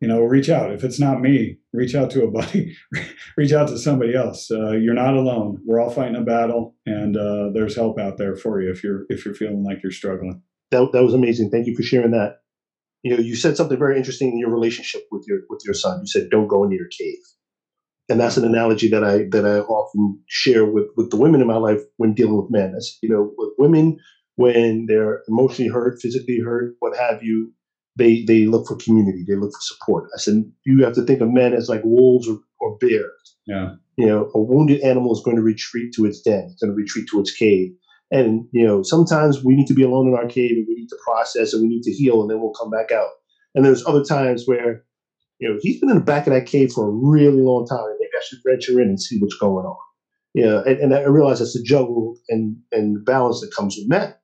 you 0.00 0.08
know, 0.08 0.22
reach 0.22 0.48
out. 0.48 0.72
If 0.72 0.82
it's 0.82 0.98
not 0.98 1.20
me, 1.20 1.58
reach 1.72 1.94
out 1.94 2.10
to 2.12 2.24
a 2.24 2.30
buddy, 2.30 2.76
reach 3.36 3.52
out 3.52 3.68
to 3.68 3.78
somebody 3.78 4.14
else. 4.14 4.50
Uh, 4.50 4.72
you're 4.72 4.94
not 4.94 5.14
alone. 5.14 5.58
We're 5.64 5.80
all 5.80 5.90
fighting 5.90 6.16
a 6.16 6.22
battle, 6.22 6.74
and 6.86 7.16
uh, 7.16 7.50
there's 7.52 7.76
help 7.76 7.98
out 7.98 8.16
there 8.16 8.34
for 8.36 8.60
you 8.60 8.70
if 8.70 8.82
you're 8.82 9.04
if 9.08 9.24
you're 9.24 9.34
feeling 9.34 9.62
like 9.62 9.82
you're 9.82 9.92
struggling. 9.92 10.42
That, 10.70 10.90
that 10.92 11.02
was 11.02 11.14
amazing. 11.14 11.50
Thank 11.50 11.66
you 11.66 11.76
for 11.76 11.82
sharing 11.82 12.12
that. 12.12 12.38
You 13.02 13.16
know, 13.16 13.22
you 13.22 13.34
said 13.34 13.56
something 13.56 13.78
very 13.78 13.96
interesting 13.96 14.32
in 14.32 14.38
your 14.38 14.50
relationship 14.50 15.02
with 15.10 15.24
your 15.26 15.40
with 15.48 15.62
your 15.64 15.74
son. 15.74 16.00
You 16.00 16.06
said, 16.06 16.30
"Don't 16.30 16.48
go 16.48 16.64
into 16.64 16.76
your 16.76 16.88
cave," 16.88 17.18
and 18.08 18.18
that's 18.18 18.36
an 18.36 18.44
analogy 18.44 18.88
that 18.88 19.04
I 19.04 19.24
that 19.30 19.44
I 19.44 19.60
often 19.60 20.20
share 20.28 20.64
with 20.64 20.86
with 20.96 21.10
the 21.10 21.16
women 21.16 21.40
in 21.40 21.46
my 21.46 21.56
life 21.56 21.80
when 21.96 22.14
dealing 22.14 22.36
with 22.36 22.50
men. 22.50 22.72
That's 22.72 22.98
you 23.02 23.08
know, 23.08 23.32
with 23.36 23.50
women 23.58 23.98
when 24.36 24.86
they're 24.86 25.22
emotionally 25.28 25.70
hurt, 25.70 26.00
physically 26.00 26.38
hurt, 26.38 26.74
what 26.78 26.96
have 26.96 27.22
you, 27.22 27.52
they 27.96 28.24
they 28.24 28.46
look 28.46 28.66
for 28.66 28.76
community. 28.76 29.24
They 29.26 29.36
look 29.36 29.52
for 29.52 29.60
support. 29.60 30.08
I 30.14 30.18
said, 30.18 30.44
you 30.64 30.84
have 30.84 30.94
to 30.94 31.02
think 31.02 31.20
of 31.20 31.32
men 31.32 31.52
as 31.54 31.68
like 31.68 31.82
wolves 31.84 32.28
or, 32.28 32.38
or 32.60 32.76
bears. 32.78 33.36
Yeah, 33.46 33.74
You 33.96 34.06
know, 34.06 34.30
a 34.34 34.40
wounded 34.40 34.80
animal 34.82 35.12
is 35.12 35.22
going 35.24 35.36
to 35.36 35.42
retreat 35.42 35.92
to 35.96 36.04
its 36.06 36.20
den. 36.20 36.48
It's 36.52 36.62
going 36.62 36.70
to 36.70 36.76
retreat 36.76 37.08
to 37.10 37.20
its 37.20 37.32
cave. 37.34 37.70
And 38.12 38.46
you 38.52 38.66
know, 38.66 38.82
sometimes 38.82 39.44
we 39.44 39.54
need 39.54 39.66
to 39.68 39.74
be 39.74 39.82
alone 39.82 40.08
in 40.08 40.14
our 40.14 40.26
cave 40.26 40.52
and 40.52 40.66
we 40.68 40.74
need 40.74 40.88
to 40.88 40.98
process 41.04 41.52
and 41.52 41.62
we 41.62 41.68
need 41.68 41.82
to 41.82 41.92
heal, 41.92 42.20
and 42.20 42.30
then 42.30 42.40
we'll 42.40 42.52
come 42.52 42.70
back 42.70 42.90
out. 42.92 43.08
And 43.54 43.64
there's 43.64 43.84
other 43.86 44.04
times 44.04 44.44
where, 44.46 44.84
you 45.38 45.48
know, 45.48 45.58
he's 45.60 45.80
been 45.80 45.90
in 45.90 45.96
the 45.96 46.02
back 46.02 46.26
of 46.26 46.32
that 46.32 46.46
cave 46.46 46.72
for 46.72 46.86
a 46.86 46.90
really 46.90 47.40
long 47.42 47.66
time. 47.66 47.84
and 47.84 47.96
Maybe 47.98 48.10
I 48.16 48.22
should 48.24 48.38
venture 48.46 48.80
in 48.80 48.88
and 48.88 49.00
see 49.00 49.18
what's 49.18 49.36
going 49.36 49.66
on. 49.66 49.76
You 50.34 50.46
know, 50.46 50.62
and, 50.62 50.78
and 50.78 50.94
I 50.94 51.02
realize 51.02 51.40
that's 51.40 51.54
the 51.54 51.62
juggle 51.62 52.16
and 52.28 52.56
and 52.70 53.04
balance 53.04 53.40
that 53.40 53.54
comes 53.56 53.76
with 53.76 53.88
men 53.88 54.14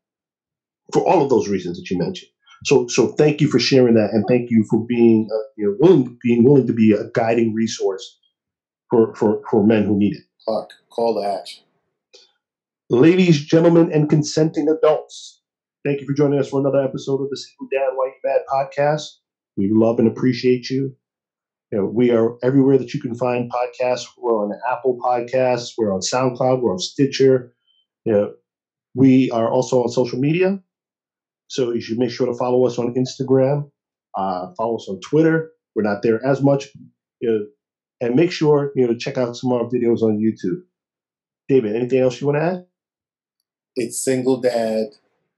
for 0.92 1.02
all 1.02 1.22
of 1.22 1.30
those 1.30 1.48
reasons 1.48 1.78
that 1.78 1.90
you 1.90 1.98
mentioned. 1.98 2.30
So, 2.64 2.86
so 2.88 3.08
thank 3.12 3.40
you 3.40 3.48
for 3.48 3.58
sharing 3.58 3.94
that, 3.94 4.10
and 4.12 4.24
thank 4.28 4.50
you 4.50 4.64
for 4.70 4.84
being, 4.86 5.28
uh, 5.32 5.48
you 5.56 5.66
know, 5.66 5.76
willing 5.78 6.18
being 6.22 6.44
willing 6.44 6.66
to 6.66 6.72
be 6.72 6.92
a 6.92 7.10
guiding 7.14 7.54
resource 7.54 8.18
for 8.90 9.14
for 9.14 9.42
for 9.50 9.66
men 9.66 9.84
who 9.84 9.98
need 9.98 10.14
it. 10.14 10.22
Clark, 10.44 10.70
call 10.90 11.20
to 11.20 11.28
action. 11.28 11.64
Ladies, 12.88 13.44
gentlemen, 13.44 13.90
and 13.92 14.08
consenting 14.08 14.68
adults, 14.68 15.42
thank 15.84 16.00
you 16.00 16.06
for 16.06 16.12
joining 16.12 16.38
us 16.38 16.48
for 16.48 16.60
another 16.60 16.82
episode 16.82 17.20
of 17.20 17.30
the 17.30 17.36
Single 17.36 17.68
Dad 17.72 17.90
Why 17.94 18.06
You 18.06 18.12
Mad 18.24 18.42
podcast. 18.48 19.08
We 19.56 19.70
love 19.72 19.98
and 19.98 20.06
appreciate 20.06 20.70
you. 20.70 20.94
You 21.72 21.78
know, 21.78 21.84
we 21.86 22.12
are 22.12 22.36
everywhere 22.44 22.78
that 22.78 22.94
you 22.94 23.00
can 23.00 23.16
find 23.16 23.50
podcasts. 23.50 24.06
We're 24.16 24.40
on 24.40 24.52
Apple 24.70 24.98
Podcasts. 25.02 25.72
We're 25.76 25.92
on 25.92 26.00
SoundCloud. 26.00 26.62
We're 26.62 26.72
on 26.72 26.78
Stitcher. 26.78 27.52
You 28.04 28.12
know, 28.12 28.34
we 28.94 29.30
are 29.32 29.50
also 29.50 29.82
on 29.82 29.88
social 29.88 30.20
media. 30.20 30.60
So 31.48 31.72
you 31.72 31.80
should 31.80 31.98
make 31.98 32.10
sure 32.10 32.26
to 32.26 32.34
follow 32.34 32.66
us 32.66 32.78
on 32.78 32.94
Instagram. 32.94 33.70
Uh, 34.16 34.52
follow 34.56 34.76
us 34.76 34.86
on 34.88 35.00
Twitter. 35.00 35.50
We're 35.74 35.82
not 35.82 36.02
there 36.02 36.24
as 36.24 36.42
much. 36.42 36.68
You 37.20 37.30
know, 37.30 37.46
and 38.00 38.14
make 38.14 38.30
sure 38.32 38.72
you 38.74 38.86
know 38.86 38.92
to 38.92 38.98
check 38.98 39.16
out 39.18 39.36
some 39.36 39.52
of 39.52 39.62
our 39.62 39.68
videos 39.68 40.02
on 40.02 40.18
YouTube. 40.18 40.62
David, 41.48 41.76
anything 41.76 42.00
else 42.00 42.20
you 42.20 42.26
want 42.26 42.38
to 42.38 42.42
add? 42.42 42.66
It's 43.76 44.02
single 44.02 44.40
dad 44.40 44.86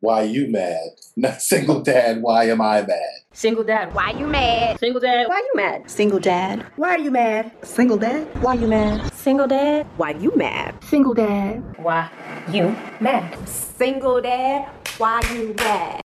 why 0.00 0.22
you 0.22 0.48
mad? 0.48 0.90
Not 1.16 1.42
single 1.42 1.80
dad, 1.80 2.22
why 2.22 2.44
am 2.44 2.60
I 2.60 2.82
mad? 2.82 2.98
Single 3.32 3.64
dad, 3.64 3.94
why 3.94 4.10
you 4.10 4.26
mad? 4.26 4.78
Single 4.78 5.00
dad, 5.00 5.28
why 5.28 5.38
you 5.38 5.52
mad? 5.54 5.90
Single 5.90 6.18
dad. 6.20 6.66
Why 6.76 6.94
are 6.94 6.98
you 6.98 7.10
mad? 7.10 7.52
Single 7.64 7.96
dad. 7.96 8.26
Why 8.40 8.54
you 8.54 8.66
mad? 8.68 9.12
Single 9.14 9.46
dad, 9.46 9.86
Why 9.96 10.10
you 10.12 10.36
mad? 10.36 10.82
single 10.84 11.14
dad, 11.14 11.78
why 11.78 12.10
you 12.52 12.76
mad? 13.00 13.48
Single 13.48 14.20
dad. 14.20 14.68
Why 14.98 15.20
you 15.32 15.54
mad? 15.54 15.88